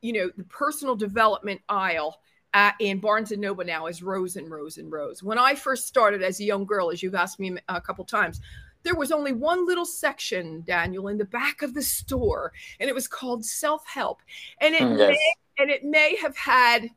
you 0.00 0.12
know 0.12 0.30
the 0.36 0.44
personal 0.44 0.94
development 0.94 1.60
aisle 1.68 2.20
at, 2.54 2.74
in 2.80 2.98
Barnes 3.00 3.32
and 3.32 3.40
Noble 3.40 3.64
now 3.64 3.86
is 3.86 4.02
rows 4.02 4.36
and 4.36 4.50
rows 4.50 4.78
and 4.78 4.90
rows. 4.90 5.22
When 5.22 5.38
I 5.38 5.54
first 5.54 5.86
started 5.86 6.22
as 6.22 6.40
a 6.40 6.44
young 6.44 6.64
girl, 6.64 6.90
as 6.90 7.02
you've 7.02 7.14
asked 7.14 7.38
me 7.40 7.56
a 7.68 7.80
couple 7.80 8.04
times, 8.04 8.40
there 8.84 8.94
was 8.94 9.10
only 9.12 9.32
one 9.32 9.66
little 9.66 9.84
section, 9.84 10.62
Daniel, 10.66 11.08
in 11.08 11.18
the 11.18 11.24
back 11.24 11.62
of 11.62 11.74
the 11.74 11.82
store, 11.82 12.52
and 12.80 12.88
it 12.88 12.94
was 12.94 13.08
called 13.08 13.44
self 13.44 13.84
help, 13.86 14.20
and 14.60 14.74
it 14.74 14.82
Mm, 14.82 14.98
yes. 14.98 15.08
may, 15.10 15.62
and 15.62 15.70
it 15.70 15.84
may 15.84 16.16
have 16.16 16.36
had 16.36 16.88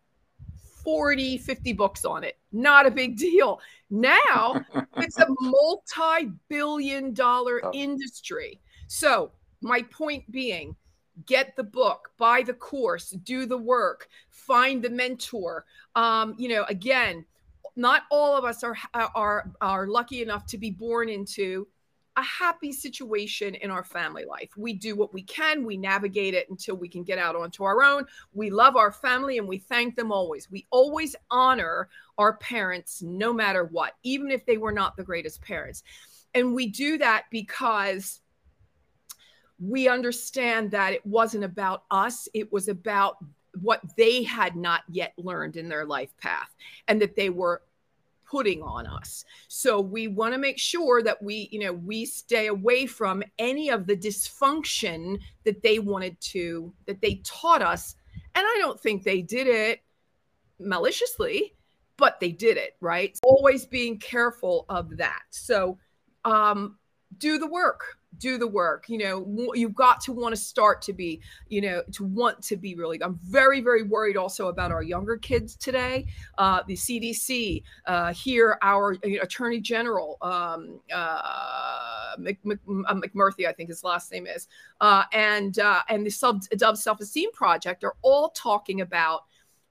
40, 0.84 1.38
50 1.39 1.74
books 1.74 2.05
on 2.05 2.24
it. 2.24 2.38
Not 2.51 2.86
a 2.86 2.91
big 2.91 3.17
deal. 3.17 3.60
Now 3.89 4.63
it's 4.98 5.17
a 5.20 5.27
multi-billion 5.39 7.13
dollar 7.13 7.62
Oh. 7.65 7.72
industry. 7.74 8.60
So 8.88 9.31
my 9.62 9.81
point 9.84 10.29
being, 10.31 10.75
get 11.25 11.55
the 11.55 11.63
book, 11.63 12.11
buy 12.17 12.43
the 12.43 12.53
course, 12.53 13.09
do 13.09 13.45
the 13.45 13.57
work, 13.57 14.07
find 14.29 14.83
the 14.83 14.89
mentor. 14.89 15.65
Um, 15.95 16.35
you 16.37 16.49
know, 16.49 16.63
again, 16.69 17.25
not 17.75 18.03
all 18.11 18.35
of 18.37 18.43
us 18.43 18.63
are 18.63 18.77
are 18.93 19.51
are 19.61 19.87
lucky 19.87 20.21
enough 20.21 20.45
to 20.47 20.57
be 20.57 20.71
born 20.71 21.09
into 21.09 21.67
a 22.17 22.21
happy 22.23 22.73
situation 22.73 23.55
in 23.55 23.71
our 23.71 23.83
family 23.83 24.25
life. 24.25 24.49
We 24.57 24.73
do 24.73 24.95
what 24.95 25.13
we 25.13 25.23
can, 25.23 25.65
we 25.65 25.77
navigate 25.77 26.33
it 26.33 26.49
until 26.49 26.75
we 26.75 26.89
can 26.89 27.03
get 27.03 27.17
out 27.17 27.35
onto 27.35 27.63
our 27.63 27.81
own. 27.81 28.05
We 28.33 28.49
love 28.49 28.75
our 28.75 28.91
family 28.91 29.37
and 29.37 29.47
we 29.47 29.59
thank 29.59 29.95
them 29.95 30.11
always. 30.11 30.51
We 30.51 30.67
always 30.71 31.15
honor 31.29 31.87
our 32.17 32.37
parents 32.37 33.01
no 33.01 33.31
matter 33.31 33.65
what, 33.65 33.93
even 34.03 34.29
if 34.29 34.45
they 34.45 34.57
were 34.57 34.73
not 34.73 34.97
the 34.97 35.03
greatest 35.03 35.41
parents. 35.41 35.83
And 36.33 36.53
we 36.53 36.67
do 36.67 36.97
that 36.97 37.25
because 37.31 38.20
we 39.61 39.87
understand 39.87 40.71
that 40.71 40.93
it 40.93 41.05
wasn't 41.05 41.43
about 41.43 41.83
us, 41.91 42.27
it 42.33 42.51
was 42.51 42.67
about 42.67 43.17
what 43.61 43.81
they 43.95 44.23
had 44.23 44.55
not 44.55 44.81
yet 44.89 45.13
learned 45.17 45.55
in 45.55 45.69
their 45.69 45.85
life 45.85 46.13
path 46.17 46.49
and 46.87 47.01
that 47.01 47.15
they 47.15 47.29
were 47.29 47.61
putting 48.25 48.63
on 48.63 48.87
us. 48.87 49.25
So 49.49 49.81
we 49.81 50.07
want 50.07 50.33
to 50.33 50.37
make 50.37 50.57
sure 50.57 51.03
that 51.03 51.21
we, 51.21 51.49
you 51.51 51.59
know, 51.59 51.73
we 51.73 52.05
stay 52.05 52.47
away 52.47 52.85
from 52.85 53.21
any 53.37 53.69
of 53.69 53.85
the 53.85 53.95
dysfunction 53.95 55.19
that 55.43 55.61
they 55.61 55.79
wanted 55.79 56.19
to 56.21 56.73
that 56.85 57.01
they 57.01 57.15
taught 57.25 57.61
us. 57.61 57.95
And 58.33 58.45
I 58.45 58.55
don't 58.59 58.79
think 58.79 59.03
they 59.03 59.21
did 59.21 59.47
it 59.47 59.81
maliciously, 60.59 61.53
but 61.97 62.21
they 62.21 62.31
did 62.31 62.55
it, 62.55 62.77
right? 62.79 63.19
Always 63.23 63.65
being 63.65 63.99
careful 63.99 64.65
of 64.69 64.97
that. 64.97 65.23
So 65.29 65.77
um 66.23 66.77
do 67.17 67.37
the 67.37 67.47
work 67.47 67.97
do 68.17 68.37
the 68.37 68.47
work 68.47 68.89
you 68.89 68.97
know 68.97 69.53
you've 69.53 69.73
got 69.73 70.01
to 70.01 70.11
want 70.11 70.33
to 70.33 70.39
start 70.39 70.81
to 70.81 70.93
be 70.93 71.21
you 71.47 71.61
know 71.61 71.81
to 71.91 72.03
want 72.03 72.41
to 72.41 72.57
be 72.57 72.75
really 72.75 73.01
i'm 73.01 73.19
very 73.23 73.61
very 73.61 73.83
worried 73.83 74.17
also 74.17 74.47
about 74.47 74.71
our 74.71 74.83
younger 74.83 75.17
kids 75.17 75.55
today. 75.55 76.05
Uh, 76.37 76.61
the 76.67 76.75
cdc 76.75 77.63
uh, 77.87 78.13
here 78.13 78.57
our 78.61 78.95
uh, 79.05 79.21
attorney 79.21 79.59
general 79.59 80.17
um, 80.21 80.79
uh, 80.93 82.15
Mc, 82.19 82.37
Mc, 82.43 82.59
uh, 82.87 82.93
mcmurthy 82.95 83.47
i 83.47 83.53
think 83.53 83.69
his 83.69 83.83
last 83.83 84.11
name 84.11 84.27
is 84.27 84.47
uh, 84.81 85.03
and 85.13 85.59
uh, 85.59 85.81
and 85.89 86.05
the 86.05 86.09
sub 86.09 86.41
dove 86.57 86.77
self-esteem 86.77 87.31
project 87.31 87.83
are 87.83 87.95
all 88.01 88.29
talking 88.29 88.81
about 88.81 89.21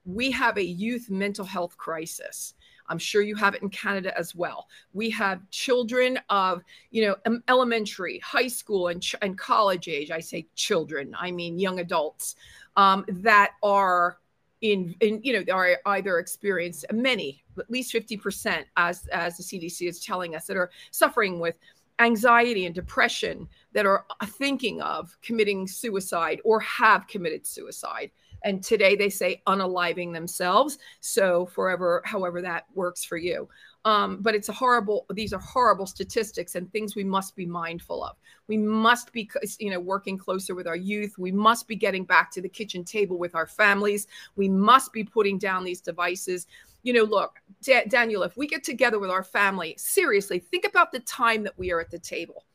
we 0.03 0.31
have 0.31 0.57
a 0.57 0.65
youth 0.65 1.09
mental 1.09 1.45
health 1.45 1.77
crisis 1.77 2.55
I'm 2.91 2.99
sure 2.99 3.21
you 3.21 3.35
have 3.35 3.55
it 3.55 3.61
in 3.61 3.69
Canada 3.69 4.15
as 4.19 4.35
well. 4.35 4.67
We 4.93 5.09
have 5.11 5.49
children 5.49 6.19
of, 6.29 6.61
you 6.91 7.07
know, 7.07 7.39
elementary, 7.47 8.19
high 8.19 8.49
school, 8.49 8.89
and, 8.89 9.01
ch- 9.01 9.15
and 9.21 9.37
college 9.37 9.87
age. 9.87 10.11
I 10.11 10.19
say 10.19 10.45
children, 10.55 11.15
I 11.17 11.31
mean 11.31 11.57
young 11.57 11.79
adults 11.79 12.35
um, 12.75 13.05
that 13.07 13.53
are 13.63 14.17
in, 14.59 14.93
in, 14.99 15.21
you 15.23 15.33
know, 15.33 15.53
are 15.53 15.77
either 15.85 16.19
experienced 16.19 16.85
many, 16.91 17.43
at 17.57 17.71
least 17.71 17.93
50%, 17.93 18.65
as 18.75 19.07
as 19.07 19.37
the 19.37 19.43
CDC 19.43 19.87
is 19.87 20.03
telling 20.03 20.35
us, 20.35 20.45
that 20.47 20.57
are 20.57 20.69
suffering 20.91 21.39
with 21.39 21.57
anxiety 21.99 22.65
and 22.65 22.75
depression, 22.75 23.47
that 23.71 23.85
are 23.85 24.05
thinking 24.25 24.81
of 24.81 25.15
committing 25.21 25.65
suicide 25.65 26.41
or 26.43 26.59
have 26.59 27.07
committed 27.07 27.47
suicide 27.47 28.11
and 28.43 28.63
today 28.63 28.95
they 28.95 29.09
say 29.09 29.41
unaliving 29.47 30.13
themselves. 30.13 30.77
So 30.99 31.45
forever 31.47 32.01
however 32.05 32.41
that 32.41 32.65
works 32.73 33.03
for 33.03 33.17
you. 33.17 33.47
Um, 33.83 34.21
but 34.21 34.35
it's 34.35 34.49
a 34.49 34.53
horrible 34.53 35.05
these 35.13 35.33
are 35.33 35.39
horrible 35.39 35.87
statistics 35.87 36.55
and 36.55 36.71
things 36.71 36.95
we 36.95 37.03
must 37.03 37.35
be 37.35 37.45
mindful 37.45 38.03
of. 38.03 38.17
We 38.47 38.57
must 38.57 39.11
be 39.11 39.29
you 39.59 39.71
know 39.71 39.79
working 39.79 40.17
closer 40.17 40.55
with 40.55 40.67
our 40.67 40.75
youth. 40.75 41.17
We 41.17 41.31
must 41.31 41.67
be 41.67 41.75
getting 41.75 42.05
back 42.05 42.31
to 42.31 42.41
the 42.41 42.49
kitchen 42.49 42.83
table 42.83 43.17
with 43.17 43.35
our 43.35 43.47
families. 43.47 44.07
We 44.35 44.49
must 44.49 44.93
be 44.93 45.03
putting 45.03 45.37
down 45.37 45.63
these 45.63 45.81
devices. 45.81 46.47
You 46.83 46.93
know, 46.93 47.03
look, 47.03 47.39
da- 47.61 47.85
Daniel, 47.85 48.23
if 48.23 48.37
we 48.37 48.47
get 48.47 48.63
together 48.63 48.97
with 48.97 49.11
our 49.11 49.23
family, 49.23 49.75
seriously, 49.77 50.39
think 50.39 50.65
about 50.65 50.91
the 50.91 50.99
time 51.01 51.43
that 51.43 51.57
we 51.57 51.71
are 51.71 51.79
at 51.79 51.91
the 51.91 51.99
table. 51.99 52.45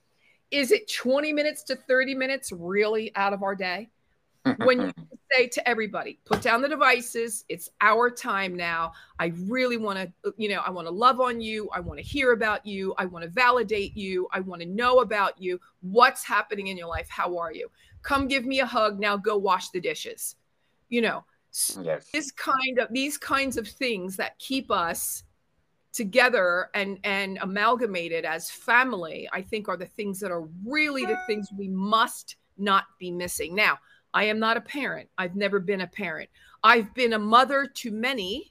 Is 0.51 0.71
it 0.73 0.91
20 0.93 1.33
minutes 1.33 1.63
to 1.65 1.77
30 1.77 2.15
minutes 2.15 2.53
really 2.53 3.15
out 3.15 3.33
of 3.33 3.43
our 3.43 3.55
day? 3.55 3.89
when 4.59 4.83
you 4.87 4.93
say 5.33 5.49
to 5.49 5.69
everybody, 5.69 6.19
put 6.25 6.43
down 6.43 6.63
the 6.63 6.69
devices, 6.69 7.45
it's 7.49 7.71
our 7.81 8.11
time 8.11 8.55
now. 8.55 8.93
I 9.19 9.33
really 9.47 9.77
want 9.77 9.99
to, 9.99 10.35
you 10.37 10.49
know, 10.49 10.61
I 10.65 10.71
want 10.71 10.87
to 10.87 10.93
love 10.93 11.21
on 11.21 11.41
you. 11.41 11.69
I 11.73 11.81
want 11.81 11.99
to 11.99 12.05
hear 12.05 12.33
about 12.33 12.65
you. 12.67 12.95
I 12.99 13.07
want 13.07 13.25
to 13.25 13.31
validate 13.31 13.97
you. 13.97 14.29
I 14.33 14.41
want 14.41 14.63
to 14.63 14.69
know 14.69 15.01
about 15.01 15.41
you. 15.41 15.61
What's 15.81 16.25
happening 16.25 16.69
in 16.69 16.77
your 16.77 16.89
life? 16.89 17.09
How 17.09 17.37
are 17.39 17.53
you? 17.53 17.71
Come 18.03 18.29
give 18.29 18.45
me 18.45 18.61
a 18.61 18.67
hug. 18.67 19.01
Now 19.01 19.17
go 19.17 19.37
wash 19.37 19.71
the 19.71 19.81
dishes. 19.81 20.37
You 20.89 21.03
know, 21.03 21.25
yes. 21.83 22.09
this 22.13 22.31
kind 22.31 22.79
of 22.79 22.89
these 22.93 23.19
kinds 23.19 23.57
of 23.57 23.67
things 23.67 24.17
that 24.17 24.39
keep 24.39 24.71
us 24.71 25.25
together 25.93 26.69
and 26.75 26.99
and 27.03 27.39
amalgamated 27.41 28.25
as 28.25 28.51
family, 28.51 29.29
I 29.33 29.43
think 29.43 29.69
are 29.69 29.77
the 29.77 29.87
things 29.87 30.21
that 30.21 30.31
are 30.31 30.47
really 30.65 31.05
the 31.05 31.19
things 31.27 31.49
we 31.57 31.69
must 31.69 32.37
not 32.59 32.85
be 32.99 33.11
missing. 33.11 33.55
Now, 33.55 33.79
I 34.17 34.25
am 34.25 34.39
not 34.39 34.57
a 34.57 34.63
parent. 34.63 35.11
I've 35.19 35.37
never 35.37 35.61
been 35.61 35.83
a 35.83 35.87
parent. 35.87 36.31
I've 36.65 36.95
been 36.95 37.13
a 37.13 37.19
mother 37.19 37.67
to 37.67 37.91
many. 37.91 38.51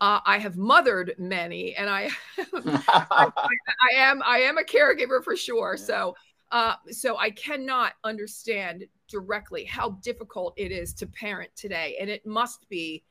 Uh, 0.00 0.20
I 0.24 0.38
have 0.38 0.56
mothered 0.56 1.16
many, 1.18 1.74
and 1.74 1.90
I, 1.90 2.10
I, 2.54 3.32
I, 3.36 3.96
am 3.96 4.22
I 4.24 4.38
am 4.38 4.58
a 4.58 4.62
caregiver 4.62 5.22
for 5.24 5.36
sure. 5.36 5.76
So, 5.76 6.14
uh, 6.52 6.74
so 6.92 7.18
I 7.18 7.30
cannot 7.30 7.94
understand 8.04 8.84
directly 9.08 9.64
how 9.64 9.98
difficult 10.00 10.54
it 10.56 10.70
is 10.70 10.94
to 10.94 11.08
parent 11.08 11.50
today, 11.56 11.96
and 12.00 12.08
it 12.08 12.24
must 12.24 12.68
be 12.68 13.02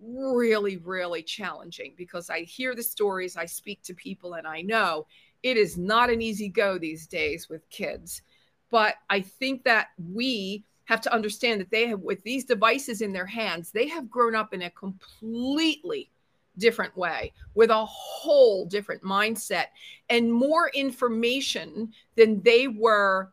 really, 0.00 0.78
really 0.78 1.22
challenging 1.22 1.92
because 1.98 2.30
I 2.30 2.44
hear 2.44 2.74
the 2.74 2.82
stories, 2.82 3.36
I 3.36 3.44
speak 3.44 3.82
to 3.82 3.94
people, 3.94 4.34
and 4.34 4.46
I 4.46 4.62
know 4.62 5.06
it 5.42 5.58
is 5.58 5.76
not 5.76 6.08
an 6.08 6.22
easy 6.22 6.48
go 6.48 6.78
these 6.78 7.06
days 7.06 7.50
with 7.50 7.68
kids. 7.68 8.22
But 8.70 8.94
I 9.10 9.20
think 9.20 9.62
that 9.64 9.88
we 9.98 10.64
have 10.86 11.00
to 11.02 11.12
understand 11.12 11.60
that 11.60 11.70
they 11.70 11.86
have, 11.88 12.00
with 12.00 12.22
these 12.22 12.44
devices 12.44 13.02
in 13.02 13.12
their 13.12 13.26
hands, 13.26 13.70
they 13.70 13.86
have 13.88 14.10
grown 14.10 14.34
up 14.34 14.54
in 14.54 14.62
a 14.62 14.70
completely 14.70 16.10
different 16.58 16.96
way 16.96 17.32
with 17.54 17.70
a 17.70 17.84
whole 17.84 18.64
different 18.64 19.02
mindset 19.02 19.66
and 20.08 20.32
more 20.32 20.70
information 20.74 21.92
than 22.16 22.40
they 22.42 22.66
were 22.66 23.30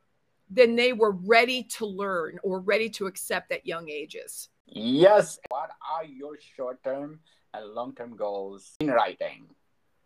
than 0.49 0.75
they 0.75 0.93
were 0.93 1.11
ready 1.11 1.63
to 1.63 1.85
learn 1.85 2.37
or 2.43 2.59
ready 2.59 2.87
to 2.87 3.07
accept 3.07 3.51
at 3.51 3.65
young 3.65 3.89
ages. 3.89 4.49
Yes. 4.67 5.39
What 5.49 5.71
are 5.89 6.05
your 6.05 6.37
short-term 6.55 7.19
and 7.53 7.65
long-term 7.73 8.15
goals 8.15 8.75
in 8.79 8.87
writing? 8.87 9.47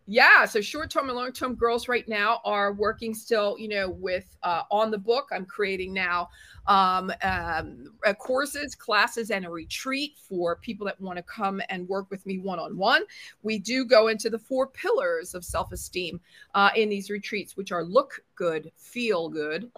Yeah 0.07 0.45
so 0.45 0.61
short 0.61 0.89
term 0.89 1.09
and 1.09 1.17
long 1.17 1.33
term 1.33 1.53
girls 1.53 1.89
right 1.89 2.07
now 2.07 2.39
are 2.45 2.71
working 2.71 3.13
still 3.13 3.57
you 3.59 3.67
know 3.67 3.89
with 3.89 4.35
uh, 4.43 4.63
on 4.71 4.89
the 4.89 4.97
book. 4.97 5.27
I'm 5.31 5.45
creating 5.45 5.93
now 5.93 6.29
um, 6.67 7.11
um, 7.21 7.93
uh, 8.05 8.13
courses 8.13 8.73
classes 8.75 9.31
and 9.31 9.45
a 9.45 9.49
retreat 9.49 10.17
for 10.17 10.55
people 10.55 10.85
that 10.85 10.99
want 11.01 11.17
to 11.17 11.23
come 11.23 11.61
and 11.69 11.87
work 11.89 12.09
with 12.09 12.25
me 12.25 12.39
one 12.39 12.59
on 12.59 12.77
one 12.77 13.03
we 13.43 13.59
do 13.59 13.83
go 13.83 14.07
into 14.07 14.29
the 14.29 14.39
four 14.39 14.67
pillars 14.67 15.35
of 15.35 15.43
self 15.43 15.71
esteem 15.73 16.19
uh, 16.55 16.69
in 16.75 16.87
these 16.87 17.09
retreats 17.09 17.57
which 17.57 17.71
are 17.73 17.83
look 17.83 18.21
good 18.35 18.71
feel 18.77 19.27
good 19.27 19.69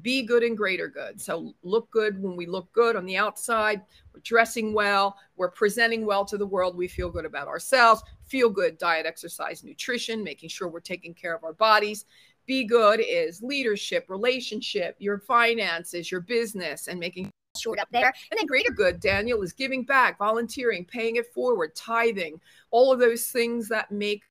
be 0.00 0.22
good 0.22 0.42
and 0.42 0.56
greater 0.56 0.88
good. 0.88 1.20
So 1.20 1.54
look 1.62 1.90
good 1.90 2.22
when 2.22 2.34
we 2.34 2.46
look 2.46 2.72
good 2.72 2.96
on 2.96 3.04
the 3.04 3.16
outside, 3.16 3.82
we're 4.14 4.20
dressing 4.20 4.72
well, 4.72 5.16
we're 5.36 5.50
presenting 5.50 6.06
well 6.06 6.24
to 6.24 6.38
the 6.38 6.46
world, 6.46 6.76
we 6.76 6.88
feel 6.88 7.10
good 7.10 7.26
about 7.26 7.48
ourselves, 7.48 8.02
feel 8.24 8.48
good 8.48 8.78
diet, 8.78 9.04
exercise, 9.04 9.62
nutrition, 9.62 10.24
making 10.24 10.48
sure 10.48 10.68
we're 10.68 10.80
taking 10.80 11.12
care 11.12 11.34
of 11.34 11.44
our 11.44 11.52
bodies. 11.52 12.06
Be 12.46 12.64
good 12.64 13.00
is 13.00 13.42
leadership, 13.42 14.06
relationship, 14.08 14.96
your 14.98 15.18
finances, 15.18 16.10
your 16.10 16.22
business, 16.22 16.88
and 16.88 16.98
making 16.98 17.30
sure 17.56 17.78
up 17.78 17.88
there. 17.92 18.12
And 18.30 18.38
then 18.38 18.46
greater 18.46 18.72
good, 18.72 18.98
Daniel, 18.98 19.42
is 19.42 19.52
giving 19.52 19.84
back, 19.84 20.18
volunteering, 20.18 20.84
paying 20.84 21.16
it 21.16 21.32
forward, 21.32 21.74
tithing, 21.76 22.40
all 22.70 22.92
of 22.92 22.98
those 22.98 23.26
things 23.26 23.68
that 23.68 23.92
make 23.92 24.22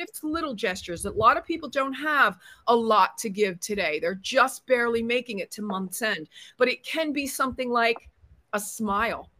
if 0.00 0.08
it's 0.08 0.24
little 0.24 0.54
gestures. 0.54 1.02
That 1.02 1.14
a 1.14 1.18
lot 1.18 1.36
of 1.36 1.44
people 1.44 1.68
don't 1.68 1.92
have 1.92 2.38
a 2.66 2.74
lot 2.76 3.18
to 3.18 3.30
give 3.30 3.60
today. 3.60 3.98
They're 4.00 4.14
just 4.14 4.66
barely 4.66 5.02
making 5.02 5.40
it 5.40 5.50
to 5.52 5.62
month's 5.62 6.02
end. 6.02 6.28
But 6.58 6.68
it 6.68 6.84
can 6.84 7.12
be 7.12 7.26
something 7.26 7.70
like 7.70 8.08
a 8.52 8.60
smile. 8.60 9.30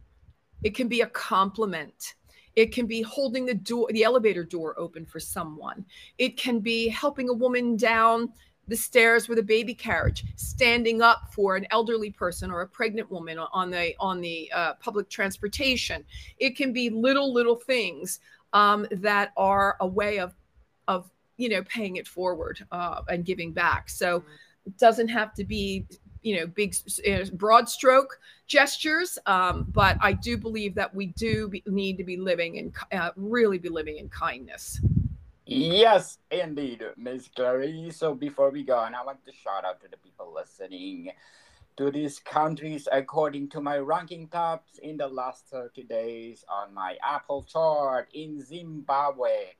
It 0.63 0.75
can 0.75 0.87
be 0.87 1.01
a 1.01 1.07
compliment. 1.07 2.15
It 2.55 2.73
can 2.73 2.87
be 2.87 3.03
holding 3.03 3.45
the 3.45 3.53
door, 3.53 3.87
the 3.91 4.03
elevator 4.03 4.43
door 4.43 4.73
open 4.79 5.05
for 5.05 5.19
someone. 5.19 5.85
It 6.17 6.37
can 6.37 6.59
be 6.59 6.87
helping 6.87 7.29
a 7.29 7.33
woman 7.33 7.77
down 7.77 8.33
the 8.67 8.75
stairs 8.75 9.29
with 9.29 9.39
a 9.39 9.43
baby 9.43 9.73
carriage, 9.73 10.25
standing 10.35 11.01
up 11.01 11.31
for 11.31 11.55
an 11.55 11.65
elderly 11.71 12.11
person 12.11 12.51
or 12.51 12.61
a 12.61 12.67
pregnant 12.67 13.09
woman 13.09 13.37
on 13.37 13.71
the 13.71 13.93
on 13.99 14.21
the 14.21 14.51
uh, 14.53 14.73
public 14.75 15.09
transportation. 15.09 16.03
It 16.37 16.57
can 16.57 16.73
be 16.73 16.89
little 16.89 17.33
little 17.33 17.55
things 17.55 18.19
um, 18.53 18.87
that 18.91 19.31
are 19.37 19.77
a 19.79 19.87
way 19.87 20.19
of 20.19 20.35
of 20.87 21.09
you 21.37 21.49
know 21.49 21.63
paying 21.63 21.95
it 21.97 22.07
forward 22.07 22.65
uh, 22.71 23.01
and 23.07 23.25
giving 23.25 23.51
back. 23.51 23.89
So 23.89 24.23
it 24.65 24.77
doesn't 24.77 25.07
have 25.09 25.33
to 25.35 25.43
be 25.43 25.85
you 26.21 26.35
know 26.35 26.47
big 26.47 26.75
broad 27.33 27.69
stroke 27.69 28.19
gestures 28.47 29.17
um, 29.27 29.65
but 29.71 29.97
i 30.01 30.11
do 30.11 30.37
believe 30.37 30.75
that 30.75 30.93
we 30.93 31.07
do 31.07 31.47
be, 31.47 31.63
need 31.67 31.97
to 31.97 32.03
be 32.03 32.17
living 32.17 32.55
in 32.55 32.73
uh, 32.91 33.11
really 33.15 33.57
be 33.57 33.69
living 33.69 33.97
in 33.97 34.09
kindness. 34.09 34.81
Yes 35.45 36.17
indeed 36.31 36.83
ms 36.97 37.29
clarice. 37.33 37.95
So 37.95 38.13
before 38.13 38.49
we 38.49 38.63
go 38.63 38.83
and 38.83 38.95
i 38.95 39.03
want 39.03 39.23
to 39.25 39.31
shout 39.31 39.63
out 39.63 39.79
to 39.81 39.87
the 39.87 39.97
people 39.97 40.33
listening 40.33 41.11
to 41.77 41.91
these 41.91 42.19
countries. 42.19 42.87
According 42.91 43.49
to 43.49 43.61
my 43.61 43.77
ranking 43.77 44.27
tops 44.27 44.79
in 44.79 44.97
the 44.97 45.07
last 45.07 45.45
30 45.51 45.83
days 45.83 46.43
on 46.49 46.73
my 46.73 46.97
apple 47.03 47.43
chart 47.43 48.09
in 48.13 48.41
zimbabwe 48.43 49.53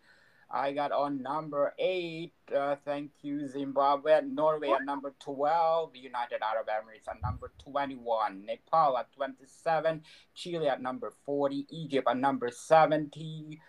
I 0.49 0.71
got 0.71 0.91
on 0.91 1.21
number 1.21 1.73
eight. 1.77 2.33
Uh, 2.55 2.77
thank 2.85 3.11
you, 3.21 3.47
Zimbabwe. 3.47 4.21
Norway 4.23 4.69
at 4.69 4.85
number 4.85 5.13
12. 5.19 5.95
United 5.95 6.39
Arab 6.41 6.67
Emirates 6.67 7.09
at 7.09 7.21
number 7.21 7.51
21. 7.63 8.45
Nepal 8.45 8.97
at 8.97 9.11
27. 9.13 10.01
Chile 10.33 10.69
at 10.69 10.81
number 10.81 11.11
40. 11.25 11.67
Egypt 11.69 12.07
at 12.09 12.17
number 12.17 12.49
70. 12.49 13.59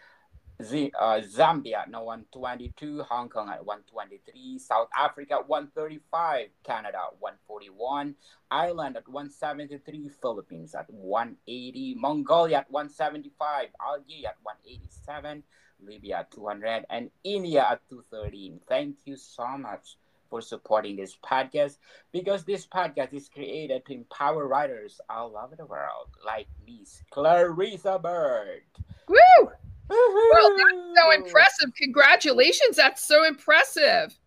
Z- 0.62 0.93
uh, 0.99 1.21
Zambia 1.21 1.79
at 1.79 1.91
122. 1.91 3.03
Hong 3.03 3.29
Kong 3.29 3.49
at 3.49 3.64
123. 3.64 4.59
South 4.61 4.88
Africa 4.97 5.35
at 5.35 5.49
135. 5.49 6.49
Canada 6.64 6.99
at 6.99 7.21
141. 7.21 8.14
Ireland 8.53 8.97
at 8.97 9.09
173. 9.09 10.11
Philippines 10.21 10.77
at 10.77 10.87
180. 10.91 11.97
Mongolia 11.99 12.59
at 12.59 12.71
175. 12.71 13.69
Algeria 13.85 14.29
at 14.29 14.37
187. 14.43 15.43
Libya 15.85 16.19
at 16.19 16.31
200, 16.31 16.85
and 16.91 17.11
India 17.25 17.67
at 17.71 17.81
213. 17.88 18.61
Thank 18.69 18.97
you 19.05 19.17
so 19.17 19.47
much 19.57 19.97
for 20.29 20.41
supporting 20.41 20.97
this 20.97 21.17
podcast 21.25 21.79
because 22.12 22.45
this 22.45 22.67
podcast 22.67 23.12
is 23.12 23.29
created 23.29 23.85
to 23.87 23.95
empower 23.95 24.47
writers 24.47 25.01
all 25.09 25.37
over 25.37 25.57
the 25.57 25.67
world, 25.67 26.09
like 26.25 26.47
Miss 26.67 27.03
Clarissa 27.11 27.99
Burt. 27.99 28.64
Woo! 29.09 29.51
Well, 29.91 30.57
that's 30.57 31.01
so 31.01 31.11
impressive. 31.12 31.75
Congratulations. 31.77 32.77
That's 32.77 33.07
so 33.07 33.25
impressive. 33.25 34.19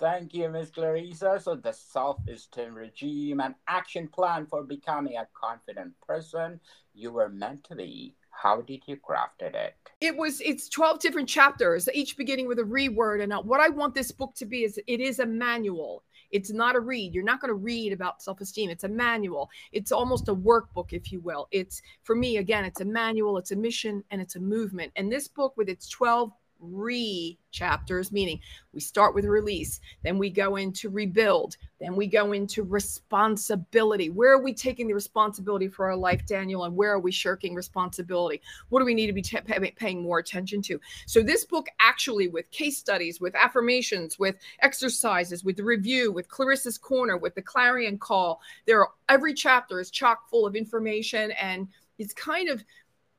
Thank 0.00 0.34
you, 0.34 0.48
Miss 0.48 0.70
Clarissa. 0.70 1.38
So, 1.40 1.54
the 1.54 1.72
self 1.72 2.18
esteem 2.28 2.74
regime 2.74 3.40
and 3.40 3.54
action 3.68 4.08
plan 4.08 4.46
for 4.46 4.64
becoming 4.64 5.16
a 5.16 5.28
confident 5.40 5.92
person 6.04 6.58
you 6.94 7.12
were 7.12 7.28
meant 7.28 7.62
to 7.64 7.76
be. 7.76 8.14
How 8.34 8.60
did 8.60 8.82
you 8.86 8.96
crafted 8.96 9.54
it? 9.54 9.74
It 10.00 10.16
was 10.16 10.40
it's 10.40 10.68
12 10.68 11.00
different 11.00 11.28
chapters, 11.28 11.88
each 11.94 12.16
beginning 12.16 12.46
with 12.46 12.58
a 12.58 12.62
reword. 12.62 13.22
And 13.22 13.32
uh, 13.32 13.42
what 13.42 13.60
I 13.60 13.68
want 13.68 13.94
this 13.94 14.12
book 14.12 14.34
to 14.36 14.46
be 14.46 14.64
is 14.64 14.78
it 14.86 15.00
is 15.00 15.18
a 15.18 15.26
manual. 15.26 16.02
It's 16.30 16.52
not 16.52 16.74
a 16.74 16.80
read. 16.80 17.14
You're 17.14 17.24
not 17.24 17.40
going 17.40 17.50
to 17.50 17.54
read 17.54 17.92
about 17.92 18.20
self-esteem. 18.20 18.68
It's 18.68 18.84
a 18.84 18.88
manual. 18.88 19.48
It's 19.72 19.92
almost 19.92 20.28
a 20.28 20.34
workbook, 20.34 20.92
if 20.92 21.12
you 21.12 21.20
will. 21.20 21.46
It's 21.52 21.80
for 22.02 22.16
me, 22.16 22.38
again, 22.38 22.64
it's 22.64 22.80
a 22.80 22.84
manual, 22.84 23.38
it's 23.38 23.52
a 23.52 23.56
mission, 23.56 24.02
and 24.10 24.20
it's 24.20 24.34
a 24.34 24.40
movement. 24.40 24.92
And 24.96 25.12
this 25.12 25.28
book 25.28 25.54
with 25.56 25.68
its 25.68 25.88
12 25.88 26.32
re 26.60 27.38
chapters, 27.50 28.10
meaning 28.10 28.40
we 28.72 28.80
start 28.80 29.14
with 29.14 29.24
release, 29.24 29.80
then 30.02 30.18
we 30.18 30.28
go 30.30 30.56
into 30.56 30.88
rebuild, 30.90 31.56
then 31.80 31.94
we 31.94 32.06
go 32.06 32.32
into 32.32 32.62
responsibility. 32.62 34.10
Where 34.10 34.32
are 34.32 34.42
we 34.42 34.52
taking 34.52 34.88
the 34.88 34.94
responsibility 34.94 35.68
for 35.68 35.86
our 35.86 35.96
life, 35.96 36.26
Daniel, 36.26 36.64
and 36.64 36.74
where 36.74 36.92
are 36.92 37.00
we 37.00 37.12
shirking 37.12 37.54
responsibility? 37.54 38.40
What 38.68 38.80
do 38.80 38.86
we 38.86 38.94
need 38.94 39.06
to 39.06 39.12
be 39.12 39.22
t- 39.22 39.38
paying 39.76 40.02
more 40.02 40.18
attention 40.18 40.62
to? 40.62 40.80
So, 41.06 41.22
this 41.22 41.44
book 41.44 41.68
actually, 41.80 42.28
with 42.28 42.50
case 42.50 42.78
studies, 42.78 43.20
with 43.20 43.34
affirmations, 43.34 44.18
with 44.18 44.36
exercises, 44.60 45.44
with 45.44 45.56
the 45.56 45.64
review, 45.64 46.12
with 46.12 46.28
Clarissa's 46.28 46.78
Corner, 46.78 47.16
with 47.16 47.34
the 47.34 47.42
Clarion 47.42 47.98
Call, 47.98 48.40
there 48.66 48.80
are 48.80 48.90
every 49.08 49.34
chapter 49.34 49.80
is 49.80 49.90
chock 49.90 50.28
full 50.28 50.46
of 50.46 50.56
information 50.56 51.30
and 51.32 51.68
it's 51.98 52.14
kind 52.14 52.48
of 52.48 52.64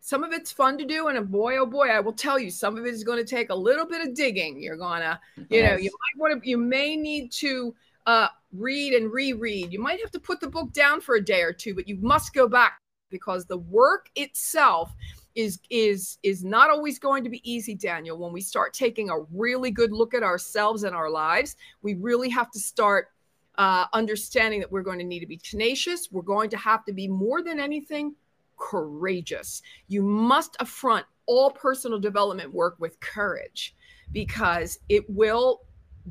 some 0.06 0.24
of 0.24 0.32
it's 0.32 0.52
fun 0.52 0.78
to 0.78 0.86
do, 0.86 1.08
and 1.08 1.32
boy, 1.32 1.58
oh 1.58 1.66
boy, 1.66 1.88
I 1.88 2.00
will 2.00 2.14
tell 2.14 2.38
you, 2.38 2.52
some 2.52 2.78
of 2.78 2.86
it 2.86 2.94
is 2.94 3.04
going 3.04 3.18
to 3.18 3.26
take 3.26 3.50
a 3.50 3.56
little 3.56 3.88
bit 3.88 4.08
of 4.08 4.14
digging. 4.14 4.62
You're 4.62 4.78
gonna, 4.78 5.20
you 5.36 5.46
yes. 5.50 5.72
know, 5.72 5.78
you 5.78 5.90
might 5.90 6.22
want 6.22 6.44
to, 6.44 6.48
you 6.48 6.60
may 6.60 6.96
need 6.96 7.32
to 7.32 7.74
uh, 8.06 8.28
read 8.54 8.94
and 8.94 9.12
reread. 9.12 9.74
You 9.74 9.80
might 9.80 10.00
have 10.02 10.12
to 10.12 10.20
put 10.20 10.40
the 10.40 10.48
book 10.48 10.72
down 10.74 11.02
for 11.02 11.16
a 11.16 11.26
day 11.26 11.42
or 11.42 11.52
two, 11.52 11.74
but 11.74 11.88
you 11.88 11.98
must 12.02 12.36
go 12.36 12.48
back 12.48 12.80
because 13.10 13.48
the 13.48 13.58
work 13.58 14.12
itself 14.16 14.94
is 15.34 15.60
is 15.72 16.20
is 16.22 16.44
not 16.44 16.70
always 16.70 17.00
going 17.00 17.22
to 17.22 17.30
be 17.30 17.42
easy 17.44 17.76
daniel 17.76 18.18
when 18.18 18.32
we 18.32 18.40
start 18.40 18.74
taking 18.74 19.10
a 19.10 19.20
really 19.34 19.70
good 19.70 19.92
look 19.92 20.14
at 20.14 20.24
ourselves 20.24 20.84
and 20.84 20.96
our 20.96 21.10
lives 21.10 21.58
we 21.82 21.94
really 21.96 22.30
have 22.30 22.50
to 22.50 22.60
start 22.60 23.10
uh, 23.58 23.86
understanding 23.92 24.62
that 24.62 24.72
we're 24.72 24.82
going 24.82 24.98
to 24.98 25.04
need 25.04 25.20
to 25.20 25.28
be 25.28 25.36
tenacious 25.36 26.10
we're 26.10 26.22
going 26.22 26.50
to 26.50 26.58
have 26.58 26.86
to 26.86 26.94
be 26.94 27.06
more 27.06 27.44
than 27.44 27.60
anything 27.60 28.16
courageous. 28.58 29.62
You 29.88 30.02
must 30.02 30.56
affront 30.60 31.06
all 31.26 31.52
personal 31.52 32.00
development 32.00 32.54
work 32.54 32.76
with 32.80 33.00
courage 33.00 33.76
because 34.12 34.80
it 34.90 35.10
will 35.10 35.62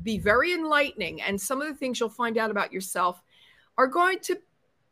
be 0.03 0.17
very 0.17 0.53
enlightening 0.53 1.21
and 1.21 1.39
some 1.39 1.61
of 1.61 1.67
the 1.67 1.73
things 1.73 1.99
you'll 1.99 2.09
find 2.09 2.37
out 2.37 2.51
about 2.51 2.73
yourself 2.73 3.21
are 3.77 3.87
going 3.87 4.19
to 4.19 4.37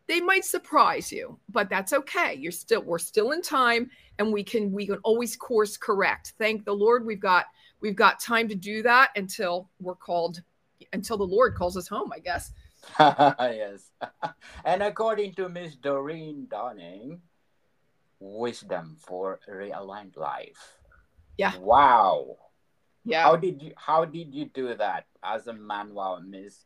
they 0.08 0.20
might 0.20 0.46
surprise 0.46 1.12
you 1.12 1.38
but 1.50 1.70
that's 1.70 1.94
okay. 1.94 2.36
You're 2.36 2.52
still 2.52 2.82
we're 2.82 3.00
still 3.00 3.32
in 3.32 3.42
time 3.42 3.90
and 4.20 4.32
we 4.32 4.44
can 4.44 4.72
we 4.72 4.86
can 4.86 5.00
always 5.04 5.36
course 5.36 5.76
correct. 5.78 6.34
Thank 6.38 6.66
the 6.66 6.74
lord 6.74 7.06
we've 7.06 7.20
got 7.20 7.46
we've 7.82 7.96
got 7.96 8.20
time 8.20 8.48
to 8.48 8.56
do 8.56 8.82
that 8.84 9.10
until 9.16 9.70
we're 9.80 9.96
called 9.96 10.42
until 10.94 11.18
the 11.18 11.24
lord 11.24 11.56
calls 11.56 11.78
us 11.78 11.88
home 11.88 12.12
i 12.14 12.20
guess. 12.20 12.52
Yes. 13.00 13.92
And 14.66 14.84
according 14.84 15.34
to 15.36 15.50
miss 15.50 15.76
doreen 15.76 16.48
donning 16.50 17.22
wisdom 18.24 18.96
for 19.00 19.40
realigned 19.52 20.16
life 20.16 20.80
yeah 21.38 21.52
wow 21.58 22.38
yeah 23.04 23.24
how 23.24 23.36
did 23.36 23.62
you 23.62 23.74
how 23.76 24.06
did 24.06 24.34
you 24.34 24.46
do 24.46 24.74
that 24.74 25.06
as 25.24 25.48
a 25.48 25.54
manual 25.54 26.22
miss 26.26 26.66